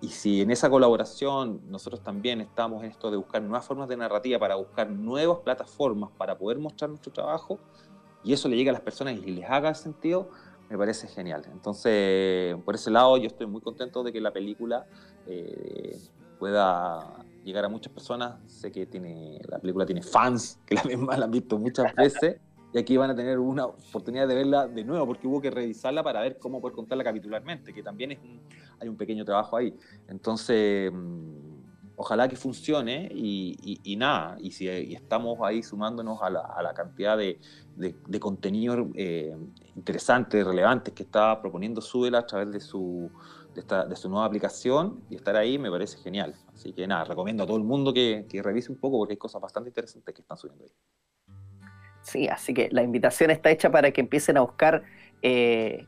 si 0.10 0.42
en 0.42 0.52
esa 0.52 0.70
colaboración 0.70 1.62
nosotros 1.70 2.02
también 2.02 2.42
estamos 2.42 2.84
en 2.84 2.92
esto 2.92 3.10
de 3.10 3.18
buscar 3.18 3.42
nuevas 3.42 3.66
formas 3.66 3.88
de 3.88 3.96
narrativa 3.96 4.38
para 4.40 4.56
buscar 4.56 4.90
nuevas 4.90 5.40
plataformas 5.40 6.10
para 6.18 6.38
poder 6.38 6.60
mostrar 6.60 6.90
nuestro 6.90 7.12
trabajo 7.14 7.60
y 8.24 8.34
eso 8.34 8.50
le 8.50 8.58
llegue 8.58 8.70
a 8.70 8.74
las 8.74 8.82
personas 8.82 9.16
y 9.16 9.32
les 9.32 9.50
haga 9.50 9.74
sentido, 9.74 10.30
me 10.70 10.78
parece 10.78 11.08
genial. 11.08 11.44
Entonces, 11.52 12.56
por 12.66 12.76
ese 12.76 12.92
lado 12.92 13.18
yo 13.18 13.28
estoy 13.28 13.48
muy 13.48 13.62
contento 13.62 14.04
de 14.04 14.12
que 14.12 14.22
la 14.22 14.32
película 14.32 14.86
eh, 15.26 15.98
pueda 16.38 17.24
llegar 17.44 17.66
a 17.66 17.70
muchas 17.70 17.94
personas. 17.94 18.40
Sé 18.52 18.72
que 18.72 18.86
tiene, 18.86 19.40
la 19.48 19.60
película 19.60 19.86
tiene 19.86 20.02
fans 20.02 20.60
que 20.66 20.76
la 20.76 20.84
misma 20.84 21.18
la 21.18 21.26
han 21.26 21.32
visto 21.32 21.58
muchas 21.58 21.94
veces 21.96 22.40
y 22.74 22.78
aquí 22.78 22.98
van 22.98 23.10
a 23.10 23.16
tener 23.16 23.40
una 23.40 23.66
oportunidad 23.66 24.28
de 24.28 24.36
verla 24.36 24.68
de 24.68 24.84
nuevo 24.84 25.06
porque 25.06 25.28
hubo 25.28 25.42
que 25.42 25.52
revisarla 25.52 26.04
para 26.04 26.22
ver 26.22 26.38
cómo 26.40 26.62
poder 26.62 26.76
contarla 26.76 27.04
capitularmente, 27.04 27.74
que 27.74 27.84
también 27.84 28.12
es 28.14 28.20
un, 28.20 28.42
hay 28.80 28.88
un 28.88 28.96
pequeño 28.98 29.26
trabajo 29.26 29.58
ahí. 29.58 29.76
Entonces, 30.08 30.92
ojalá 31.96 32.28
que 32.28 32.36
funcione 32.36 33.10
y, 33.14 33.58
y, 33.62 33.94
y 33.94 33.96
nada, 33.96 34.38
y 34.40 34.52
si 34.52 34.68
y 34.68 34.96
estamos 34.96 35.38
ahí 35.42 35.62
sumándonos 35.62 36.22
a 36.22 36.30
la, 36.30 36.40
a 36.42 36.64
la 36.64 36.74
cantidad 36.74 37.18
de, 37.18 37.40
de, 37.76 37.96
de 38.08 38.20
contenido 38.20 38.90
eh, 38.96 39.36
interesante, 39.76 40.44
relevante 40.44 40.94
que 40.94 41.04
está 41.04 41.40
proponiendo 41.42 41.82
Súbela 41.82 42.20
a 42.20 42.26
través 42.26 42.52
de 42.52 42.60
su, 42.60 43.12
de, 43.54 43.62
esta, 43.62 43.86
de 43.86 43.96
su 43.96 44.10
nueva 44.10 44.26
aplicación 44.26 45.04
y 45.10 45.16
estar 45.16 45.36
ahí 45.36 45.60
me 45.60 45.70
parece 45.70 45.98
genial. 45.98 46.34
Así 46.54 46.74
que 46.74 46.88
nada, 46.88 47.04
recomiendo 47.04 47.44
a 47.44 47.46
todo 47.46 47.58
el 47.58 47.64
mundo 47.64 47.94
que, 47.94 48.26
que 48.30 48.42
revise 48.42 48.72
un 48.72 48.80
poco 48.80 48.98
porque 48.98 49.14
hay 49.14 49.18
cosas 49.18 49.42
bastante 49.42 49.70
interesantes 49.70 50.16
que 50.16 50.22
están 50.22 50.38
subiendo 50.38 50.64
ahí. 50.64 50.72
Sí, 52.12 52.28
así 52.28 52.54
que 52.54 52.68
la 52.72 52.84
invitación 52.84 53.32
está 53.32 53.52
hecha 53.52 53.72
para 53.72 53.92
que 53.92 54.02
empiecen 54.02 54.36
a 54.36 54.42
buscar 54.42 54.84
eh, 55.22 55.86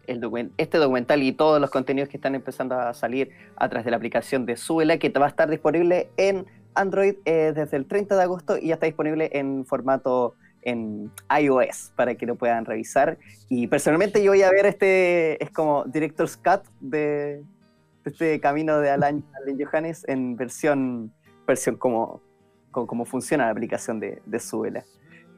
este 0.58 0.78
documental 0.78 1.22
y 1.22 1.34
todos 1.34 1.60
los 1.60 1.70
contenidos 1.70 2.08
que 2.08 2.16
están 2.16 2.34
empezando 2.34 2.80
a 2.80 2.94
salir 2.94 3.32
a 3.58 3.68
través 3.68 3.84
de 3.84 3.92
la 3.92 3.98
aplicación 3.98 4.46
de 4.46 4.56
Súbela, 4.56 4.98
que 5.00 5.10
va 5.10 5.26
a 5.26 5.30
estar 5.30 5.50
disponible 5.50 6.10
en 6.16 6.46
Android 6.76 7.16
eh, 7.26 7.52
desde 7.54 7.76
el 7.76 7.88
30 7.88 8.16
de 8.16 8.24
agosto 8.24 8.58
y 8.58 8.68
ya 8.68 8.76
está 8.76 8.86
disponible 8.86 9.32
en 9.34 9.66
formato 9.66 10.36
en 10.62 11.12
iOS 11.42 11.92
para 11.98 12.16
que 12.16 12.26
lo 12.26 12.36
puedan 12.36 12.64
revisar. 12.64 13.18
Y 13.50 13.68
personalmente 13.68 14.24
yo 14.24 14.32
voy 14.32 14.44
a 14.44 14.50
ver 14.50 14.66
este, 14.66 15.44
es 15.44 15.52
como 15.52 15.84
Director's 15.84 16.38
Cut 16.38 16.64
de, 16.80 17.44
este 18.06 18.40
camino 18.40 18.80
de 18.80 18.92
Alan, 18.92 19.26
Alan 19.44 19.58
Johannes 19.60 20.06
en 20.08 20.38
versión, 20.38 21.12
versión 21.46 21.76
como, 21.76 22.22
como, 22.72 23.04
funciona 23.04 23.48
la 23.48 23.52
aplicación 23.52 24.00
de, 24.00 24.22
de. 24.26 24.40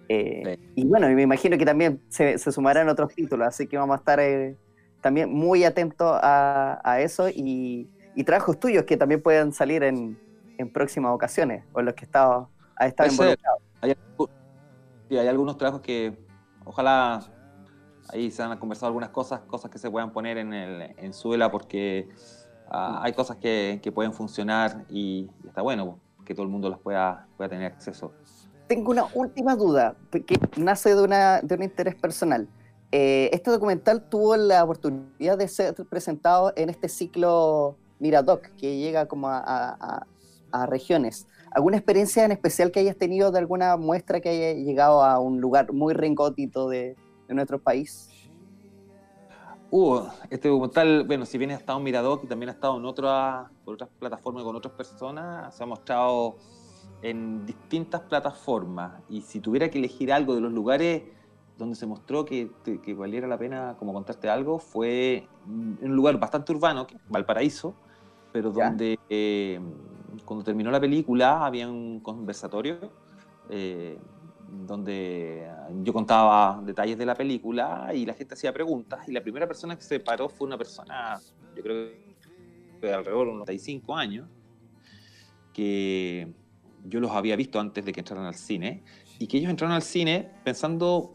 Eh, 0.10 0.58
sí. 0.58 0.72
Y 0.76 0.86
bueno, 0.86 1.08
me 1.10 1.22
imagino 1.22 1.58
que 1.58 1.66
también 1.66 2.02
se, 2.10 2.38
se, 2.38 2.52
sumarán 2.52 2.90
otros 2.90 3.14
títulos, 3.14 3.48
así 3.48 3.68
que 3.68 3.78
vamos 3.78 3.96
a 3.96 4.00
estar 4.00 4.20
eh, 4.20 4.56
también 5.02 5.32
muy 5.32 5.64
atentos 5.64 6.18
a, 6.22 6.80
a 6.84 7.02
eso 7.02 7.30
y, 7.30 7.90
y, 8.16 8.24
trabajos 8.24 8.60
tuyos 8.60 8.86
que 8.86 8.98
también 8.98 9.22
puedan 9.22 9.54
salir 9.54 9.84
en, 9.84 10.18
en 10.58 10.72
próximas 10.72 11.14
ocasiones 11.14 11.64
o 11.74 11.80
en 11.80 11.86
los 11.88 11.96
que 11.96 12.06
estado, 12.06 12.50
ha 12.76 12.88
estado 12.88 13.12
involucrado. 13.12 13.58
Hay, 13.82 13.96
hay, 15.12 15.28
algunos 15.28 15.58
trabajos 15.58 15.82
que 15.82 16.18
ojalá 16.64 17.20
ahí 18.10 18.32
se 18.32 18.44
han 18.44 18.58
conversado 18.58 18.88
algunas 18.88 19.10
cosas, 19.10 19.42
cosas 19.42 19.72
que 19.72 19.78
se 19.78 19.90
puedan 19.90 20.12
poner 20.12 20.38
en, 20.38 20.54
el, 20.54 20.94
en 20.98 21.14
Suela 21.14 21.52
porque 21.52 22.10
ah, 22.70 23.02
hay 23.04 23.14
cosas 23.14 23.38
que, 23.38 23.80
que 23.82 23.92
pueden 23.92 24.14
funcionar 24.14 24.86
y, 24.90 25.30
y 25.44 25.48
está 25.48 25.62
bueno 25.62 26.00
que 26.26 26.34
todo 26.34 26.44
el 26.44 26.52
mundo 26.52 26.70
las 26.70 26.80
pueda, 26.80 27.28
pueda 27.38 27.50
tener 27.50 27.72
acceso. 27.72 28.14
Tengo 28.68 28.92
una 28.92 29.06
última 29.14 29.56
duda 29.56 29.96
que 30.12 30.40
nace 30.58 30.96
de, 30.96 31.04
una, 31.04 31.42
un 31.48 31.64
interés 31.64 31.96
personal. 31.96 32.48
Eh, 32.92 33.30
este 33.34 33.52
documental 33.52 34.10
tuvo 34.10 34.36
la 34.38 34.64
oportunidad 34.64 35.38
de 35.38 35.48
ser 35.48 35.76
presentado 35.90 36.54
en 36.56 36.70
este 36.70 36.90
ciclo 36.90 37.78
Miradoc, 38.00 38.48
que 38.58 38.78
llega 38.78 39.08
como 39.08 39.28
a, 39.30 40.06
regiones. 40.68 41.28
¿Alguna 41.52 41.76
experiencia 41.76 42.24
en 42.24 42.32
especial 42.32 42.72
que 42.72 42.80
hayas 42.80 42.96
tenido 42.96 43.30
de 43.30 43.40
alguna 43.40 43.76
muestra 43.76 44.22
que 44.22 44.30
haya 44.30 44.54
llegado 44.54 45.04
a 45.04 45.20
un 45.20 45.42
lugar 45.42 45.74
muy 45.74 45.94
recóndito 45.94 46.70
de, 46.70 46.96
nuestro 47.28 47.60
país? 47.60 48.10
Hubo 49.70 50.10
este 50.30 50.48
documental, 50.48 51.04
bueno, 51.06 51.26
si 51.26 51.38
bien 51.38 51.52
ha 51.52 51.56
estado 51.56 51.80
en 51.80 51.84
Miradoc 51.84 52.24
y 52.24 52.28
también 52.28 52.50
ha 52.50 52.54
estado 52.54 52.78
en 52.78 52.86
otra, 52.86 53.52
por 53.66 53.74
otras 53.74 53.90
plataformas 54.00 54.46
con 54.46 54.56
otras 54.56 54.74
personas, 54.76 55.54
se 55.54 55.62
ha 55.62 55.66
mostrado 55.66 56.38
en 57.02 57.46
distintas 57.46 58.02
plataformas. 58.02 59.02
Y 59.10 59.22
si 59.22 59.40
tuviera 59.40 59.70
que 59.70 59.80
elegir 59.80 60.12
algo 60.12 60.36
de 60.36 60.42
los 60.42 60.52
lugares 60.52 61.04
donde 61.58 61.76
se 61.76 61.86
mostró 61.86 62.26
que, 62.26 62.52
que 62.84 62.94
valiera 62.94 63.28
la 63.28 63.38
pena 63.38 63.76
como 63.78 63.94
contarte 63.94 64.30
algo, 64.30 64.60
fue 64.60 65.28
en 65.46 65.78
un 65.82 65.96
lugar 65.96 66.20
bastante 66.20 66.52
urbano, 66.52 66.86
que 66.86 66.96
es 66.96 67.02
Valparaíso, 67.08 67.76
pero 68.34 68.52
donde 68.52 69.00
eh, 69.10 69.60
cuando 70.26 70.44
terminó 70.44 70.70
la 70.70 70.80
película 70.80 71.46
había 71.46 71.70
un 71.70 72.02
conversatorio 72.02 72.92
eh, 73.50 73.98
donde 74.66 75.50
yo 75.84 75.94
contaba 75.94 76.62
detalles 76.64 76.98
de 76.98 77.06
la 77.06 77.16
película 77.16 77.92
y 77.94 78.06
la 78.06 78.14
gente 78.14 78.34
hacía 78.34 78.54
preguntas 78.54 79.08
y 79.08 79.12
la 79.12 79.22
primera 79.22 79.48
persona 79.48 79.76
que 79.76 79.84
se 79.84 80.00
paró 80.00 80.30
fue 80.30 80.48
una 80.48 80.58
persona, 80.58 81.20
yo 81.56 81.64
creo 81.64 81.92
que 82.82 82.88
de 82.88 82.94
alrededor 82.94 83.26
de 83.26 83.32
unos 83.32 83.48
95 83.48 83.96
años, 83.96 84.28
que 85.54 86.34
yo 86.88 87.00
los 87.00 87.12
había 87.12 87.36
visto 87.36 87.60
antes 87.60 87.84
de 87.86 87.92
que 87.92 88.02
entraran 88.02 88.26
al 88.26 88.36
cine 88.36 88.84
y 89.20 89.28
que 89.28 89.38
ellos 89.38 89.50
entraron 89.50 89.76
al 89.76 89.82
cine 89.82 90.30
pensando, 90.44 91.14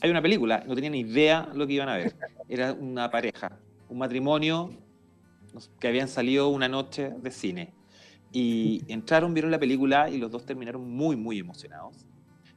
hay 0.00 0.10
una 0.10 0.22
película, 0.22 0.64
no 0.66 0.74
tenían 0.74 0.92
ni 0.92 1.00
idea 1.00 1.48
lo 1.54 1.66
que 1.66 1.74
iban 1.74 1.88
a 1.88 1.96
ver. 1.96 2.14
Era 2.48 2.72
una 2.72 3.10
pareja, 3.10 3.58
un 3.88 3.98
matrimonio 3.98 4.70
que 5.78 5.88
habían 5.88 6.08
salido 6.08 6.48
una 6.48 6.68
noche 6.68 7.10
de 7.10 7.30
cine. 7.30 7.74
Y 8.32 8.82
entraron, 8.86 9.34
vieron 9.34 9.50
la 9.50 9.58
película 9.58 10.08
y 10.08 10.18
los 10.18 10.30
dos 10.30 10.46
terminaron 10.46 10.88
muy, 10.88 11.16
muy 11.16 11.38
emocionados. 11.38 12.06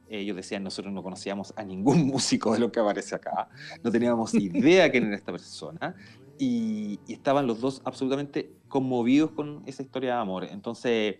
Ellos 0.08 0.36
decían, 0.36 0.62
nosotros 0.62 0.92
no 0.94 1.02
conocíamos 1.02 1.52
a 1.56 1.64
ningún 1.64 2.06
músico 2.06 2.52
de 2.52 2.60
lo 2.60 2.70
que 2.70 2.80
aparece 2.80 3.14
acá, 3.14 3.48
no 3.82 3.90
teníamos 3.90 4.34
idea 4.34 4.90
quién 4.90 5.06
era 5.06 5.16
esta 5.16 5.32
persona, 5.32 5.96
y, 6.38 7.00
y 7.06 7.14
estaban 7.14 7.46
los 7.46 7.60
dos 7.60 7.80
absolutamente 7.84 8.52
conmovidos 8.68 9.32
con 9.32 9.62
esa 9.66 9.82
historia 9.82 10.14
de 10.14 10.20
amor. 10.20 10.44
Entonces, 10.44 11.16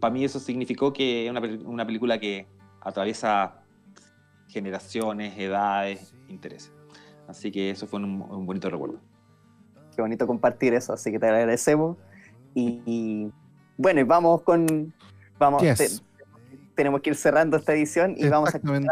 para 0.00 0.12
mí 0.12 0.24
eso 0.24 0.38
significó 0.40 0.92
que 0.92 1.24
es 1.26 1.30
una, 1.30 1.40
una 1.64 1.86
película 1.86 2.18
que 2.18 2.46
atraviesa 2.80 3.62
generaciones, 4.48 5.38
edades, 5.38 6.14
intereses. 6.28 6.72
Así 7.26 7.50
que 7.50 7.70
eso 7.70 7.86
fue 7.86 8.00
un, 8.00 8.22
un 8.22 8.46
bonito 8.46 8.70
recuerdo. 8.70 9.00
Qué 9.94 10.02
bonito 10.02 10.26
compartir 10.26 10.74
eso, 10.74 10.92
así 10.92 11.10
que 11.10 11.18
te 11.18 11.26
agradecemos. 11.26 11.96
Y, 12.54 12.80
y, 12.86 13.32
bueno, 13.76 14.00
y 14.00 14.04
vamos 14.04 14.42
con. 14.42 14.92
Vamos, 15.38 15.62
Yes. 15.62 15.78
te- 15.78 15.88
tenemos 16.74 17.00
que 17.00 17.10
ir 17.10 17.16
cerrando 17.16 17.56
esta 17.56 17.72
edición 17.74 18.14
y 18.16 18.28
vamos 18.28 18.54
a 18.54 18.56
Exactamente. 18.58 18.88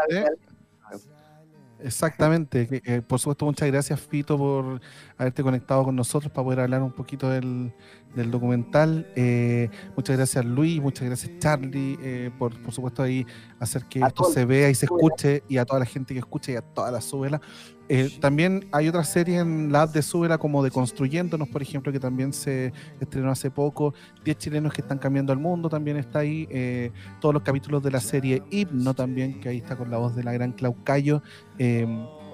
Exactamente. 1.79 2.67
que, 2.67 2.81
eh, 2.85 3.01
por 3.01 3.19
supuesto, 3.19 3.45
muchas 3.45 3.69
gracias, 3.69 3.99
Fito, 3.99 4.37
por 4.37 4.81
haberte 5.17 5.43
conectado 5.43 5.83
con 5.83 5.95
nosotros 5.95 6.31
para 6.31 6.45
poder 6.45 6.59
hablar 6.59 6.81
un 6.81 6.91
poquito 6.91 7.29
del, 7.29 7.73
del 8.15 8.31
documental. 8.31 9.07
Eh, 9.15 9.69
muchas 9.95 10.17
gracias, 10.17 10.45
Luis. 10.45 10.81
Muchas 10.81 11.07
gracias, 11.07 11.31
Charlie, 11.39 11.97
eh, 12.01 12.31
por, 12.37 12.61
por 12.61 12.73
supuesto, 12.73 13.03
ahí 13.03 13.25
hacer 13.59 13.85
que 13.85 14.03
A 14.03 14.07
esto 14.07 14.25
se 14.25 14.45
vea 14.45 14.69
y 14.69 14.75
se 14.75 14.85
escuche 14.85 15.43
y 15.47 15.57
a 15.57 15.65
toda 15.65 15.79
la 15.79 15.85
gente 15.85 16.13
que 16.13 16.19
escuche 16.19 16.53
y 16.53 16.55
a 16.55 16.61
toda 16.61 16.91
la 16.91 17.01
suela. 17.01 17.41
Eh, 17.89 18.09
también 18.19 18.67
hay 18.73 18.89
otra 18.89 19.03
serie 19.05 19.39
en 19.39 19.71
la 19.71 19.83
app 19.83 19.93
de 19.93 20.01
Súbela 20.01 20.37
como 20.37 20.61
de 20.61 20.71
Construyéndonos, 20.71 21.47
por 21.47 21.61
ejemplo, 21.61 21.91
que 21.91 21.99
también 21.99 22.33
se 22.33 22.73
estrenó 22.99 23.31
hace 23.31 23.49
poco. 23.49 23.93
10 24.25 24.37
chilenos 24.37 24.73
que 24.73 24.81
están 24.81 24.97
cambiando 24.97 25.31
el 25.31 25.39
mundo 25.39 25.69
también 25.69 25.97
está 25.97 26.19
ahí. 26.19 26.47
Eh, 26.51 26.91
todos 27.21 27.33
los 27.33 27.43
capítulos 27.43 27.81
de 27.83 27.91
la 27.91 28.01
serie 28.01 28.43
Himno 28.49 28.93
también, 28.93 29.39
que 29.39 29.49
ahí 29.49 29.57
está 29.57 29.75
con 29.77 29.89
la 29.89 29.97
voz 29.97 30.15
de 30.15 30.23
la 30.23 30.33
gran 30.33 30.51
Clau 30.51 30.75
Cayo, 30.83 31.21
eh, 31.57 31.87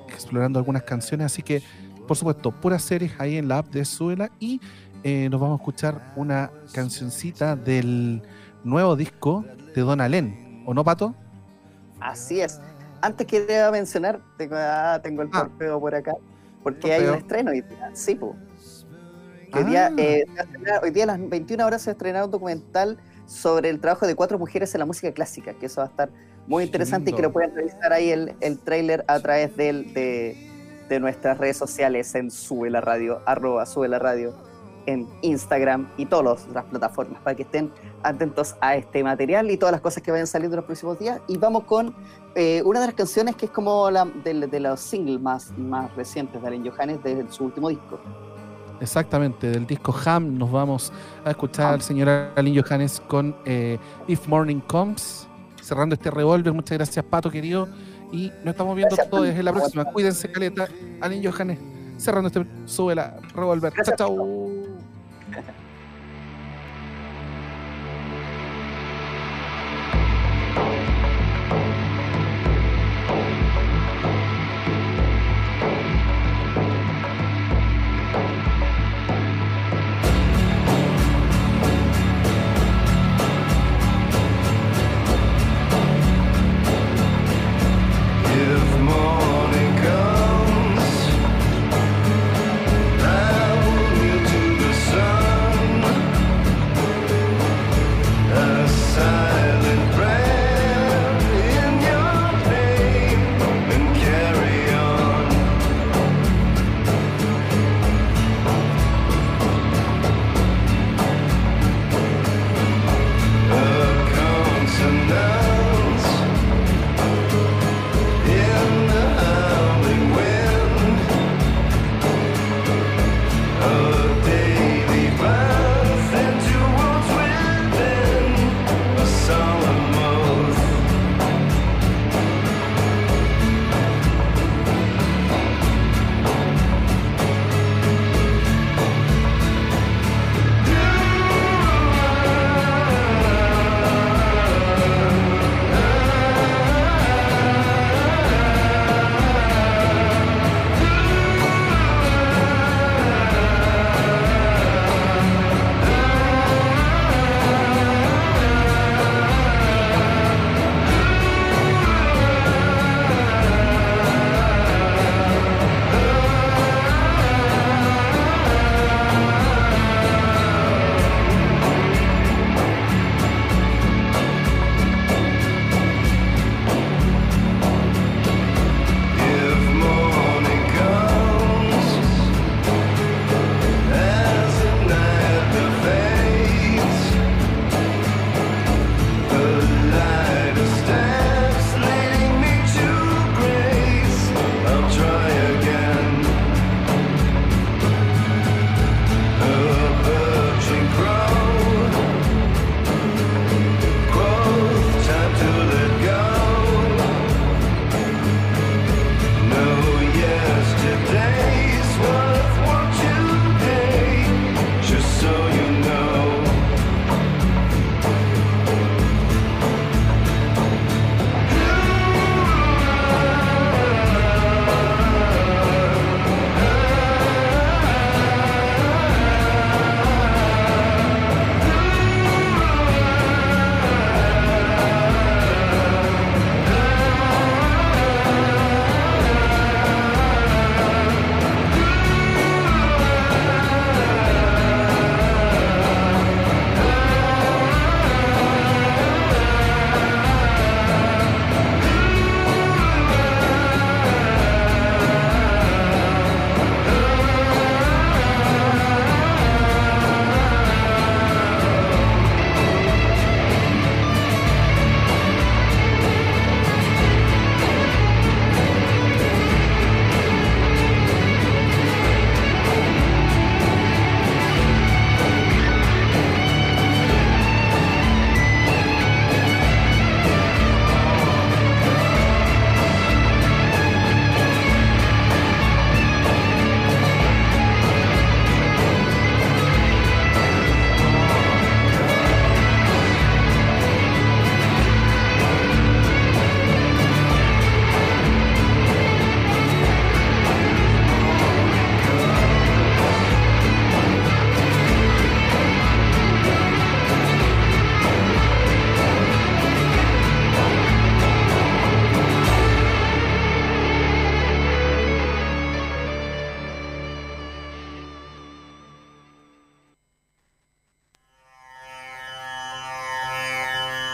explorando 0.09 0.57
algunas 0.57 0.83
canciones. 0.83 1.25
Así 1.25 1.43
que, 1.43 1.61
por 2.07 2.17
supuesto, 2.17 2.51
puras 2.51 2.83
series 2.83 3.13
ahí 3.19 3.37
en 3.37 3.47
la 3.47 3.59
app 3.59 3.67
de 3.69 3.85
Súbela. 3.85 4.29
Y 4.39 4.59
eh, 5.03 5.27
nos 5.29 5.39
vamos 5.39 5.59
a 5.59 5.61
escuchar 5.61 6.13
una 6.15 6.51
cancioncita 6.73 7.55
del 7.55 8.21
nuevo 8.63 8.95
disco 8.95 9.45
de 9.75 9.81
Don 9.81 9.99
Alén. 10.01 10.63
¿O 10.65 10.73
no, 10.73 10.83
Pato? 10.83 11.13
Así 11.99 12.41
es. 12.41 12.59
Antes 13.01 13.27
quería 13.27 13.69
mencionar, 13.71 14.19
tengo, 14.37 14.55
ah, 14.57 14.99
tengo 15.03 15.21
el 15.23 15.29
Ah. 15.33 15.39
torpeo 15.41 15.79
por 15.79 15.93
acá, 15.95 16.13
porque 16.63 16.93
hay 16.93 17.05
un 17.05 17.15
estreno 17.15 17.51
hoy 17.51 17.61
día. 17.61 17.91
Sí. 17.93 18.15
Que 19.51 19.59
Hoy, 19.59 19.63
día, 19.65 19.87
Ah. 19.91 19.95
eh, 19.97 20.25
hoy 20.81 20.91
día 20.91 21.03
a 21.03 21.07
las 21.07 21.29
21 21.29 21.65
horas 21.65 21.81
se 21.81 21.89
va 21.89 21.91
a 21.91 21.93
estrenar 21.93 22.23
un 22.25 22.31
documental 22.31 22.97
sobre 23.25 23.69
el 23.69 23.79
trabajo 23.79 24.07
de 24.07 24.15
cuatro 24.15 24.39
mujeres 24.39 24.73
en 24.73 24.79
la 24.79 24.85
música 24.85 25.11
clásica, 25.11 25.53
que 25.53 25.65
eso 25.67 25.81
va 25.81 25.87
a 25.87 25.89
estar 25.89 26.09
muy 26.47 26.63
interesante 26.63 27.11
y 27.11 27.13
que 27.13 27.21
lo 27.21 27.31
pueden 27.31 27.53
revisar 27.55 27.93
ahí 27.93 28.09
el, 28.09 28.35
el 28.41 28.59
tráiler 28.59 29.05
a 29.07 29.19
través 29.19 29.55
del- 29.55 29.93
de, 29.93 30.49
de 30.93 30.99
nuestras 30.99 31.37
redes 31.37 31.57
sociales 31.57 32.13
en 32.15 32.29
Sube 32.29 32.69
la 32.69 32.81
Radio, 32.81 33.21
arroba 33.25 33.65
Sube 33.65 33.87
la 33.87 33.99
Radio, 33.99 34.33
en 34.85 35.07
Instagram 35.21 35.89
y 35.97 36.05
todas 36.05 36.47
las 36.53 36.65
plataformas 36.65 37.21
para 37.21 37.35
que 37.35 37.43
estén 37.43 37.71
atentos 38.03 38.55
a 38.61 38.75
este 38.75 39.03
material 39.03 39.49
y 39.49 39.57
todas 39.57 39.71
las 39.71 39.81
cosas 39.81 40.03
que 40.03 40.11
vayan 40.11 40.27
saliendo 40.27 40.55
en 40.55 40.57
los 40.57 40.65
próximos 40.65 40.99
días. 40.99 41.19
Y 41.27 41.37
vamos 41.37 41.63
con 41.63 41.95
eh, 42.35 42.61
una 42.65 42.79
de 42.81 42.87
las 42.87 42.95
canciones 42.95 43.35
que 43.35 43.45
es 43.45 43.51
como 43.51 43.89
la 43.89 44.05
de, 44.05 44.47
de 44.47 44.59
los 44.59 44.79
singles 44.79 45.19
más, 45.19 45.57
más 45.57 45.95
recientes 45.95 46.41
de 46.41 46.47
Allen 46.47 46.69
Johannes 46.69 47.01
de 47.03 47.25
su 47.29 47.45
último 47.45 47.69
disco. 47.69 47.99
Exactamente, 48.83 49.49
del 49.49 49.65
disco 49.65 49.95
Ham 50.05 50.37
nos 50.37 50.51
vamos 50.51 50.91
a 51.23 51.31
escuchar 51.31 51.75
al 51.75 51.81
señor 51.81 52.09
Alin 52.35 52.61
Johannes 52.61 53.01
con 53.07 53.35
eh, 53.45 53.79
If 54.07 54.27
Morning 54.27 54.59
Comes, 54.59 55.25
cerrando 55.61 55.95
este 55.95 56.11
revólver. 56.11 56.51
Muchas 56.51 56.77
gracias, 56.77 57.05
Pato, 57.05 57.31
querido. 57.31 57.69
Y 58.13 58.31
nos 58.43 58.51
estamos 58.51 58.75
viendo 58.75 58.95
Gracias, 58.95 59.09
todos 59.09 59.27
en 59.27 59.43
la 59.43 59.51
próxima. 59.51 59.85
Cuídense, 59.85 60.31
caleta. 60.31 60.67
Alin 61.01 61.23
Johannes, 61.23 61.57
cerrando 61.97 62.27
este 62.27 62.45
sube 62.65 62.93
la 62.93 63.17
revólver. 63.35 63.73
Chao, 63.73 63.83
Gracias, 63.83 63.97
chao. 63.97 64.63
If 65.35 65.62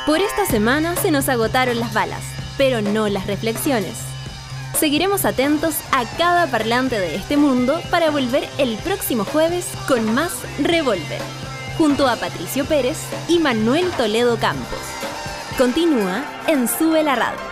Por 0.09 0.21
esta 0.21 0.43
semana 0.47 0.95
se 0.95 1.11
nos 1.11 1.29
agotaron 1.29 1.79
las 1.79 1.93
balas, 1.93 2.23
pero 2.57 2.81
no 2.81 3.07
las 3.09 3.27
reflexiones. 3.27 3.93
Seguiremos 4.75 5.23
atentos 5.23 5.75
a 5.91 6.03
cada 6.17 6.47
parlante 6.47 6.99
de 6.99 7.13
este 7.13 7.37
mundo 7.37 7.79
para 7.91 8.09
volver 8.09 8.49
el 8.57 8.75
próximo 8.77 9.23
jueves 9.23 9.67
con 9.87 10.11
más 10.15 10.31
Revolver, 10.63 11.21
junto 11.77 12.07
a 12.07 12.15
Patricio 12.15 12.65
Pérez 12.65 12.97
y 13.27 13.37
Manuel 13.37 13.87
Toledo 13.97 14.37
Campos. 14.37 14.79
Continúa 15.59 16.23
en 16.47 16.67
Sube 16.67 17.03
la 17.03 17.13
Radio. 17.13 17.48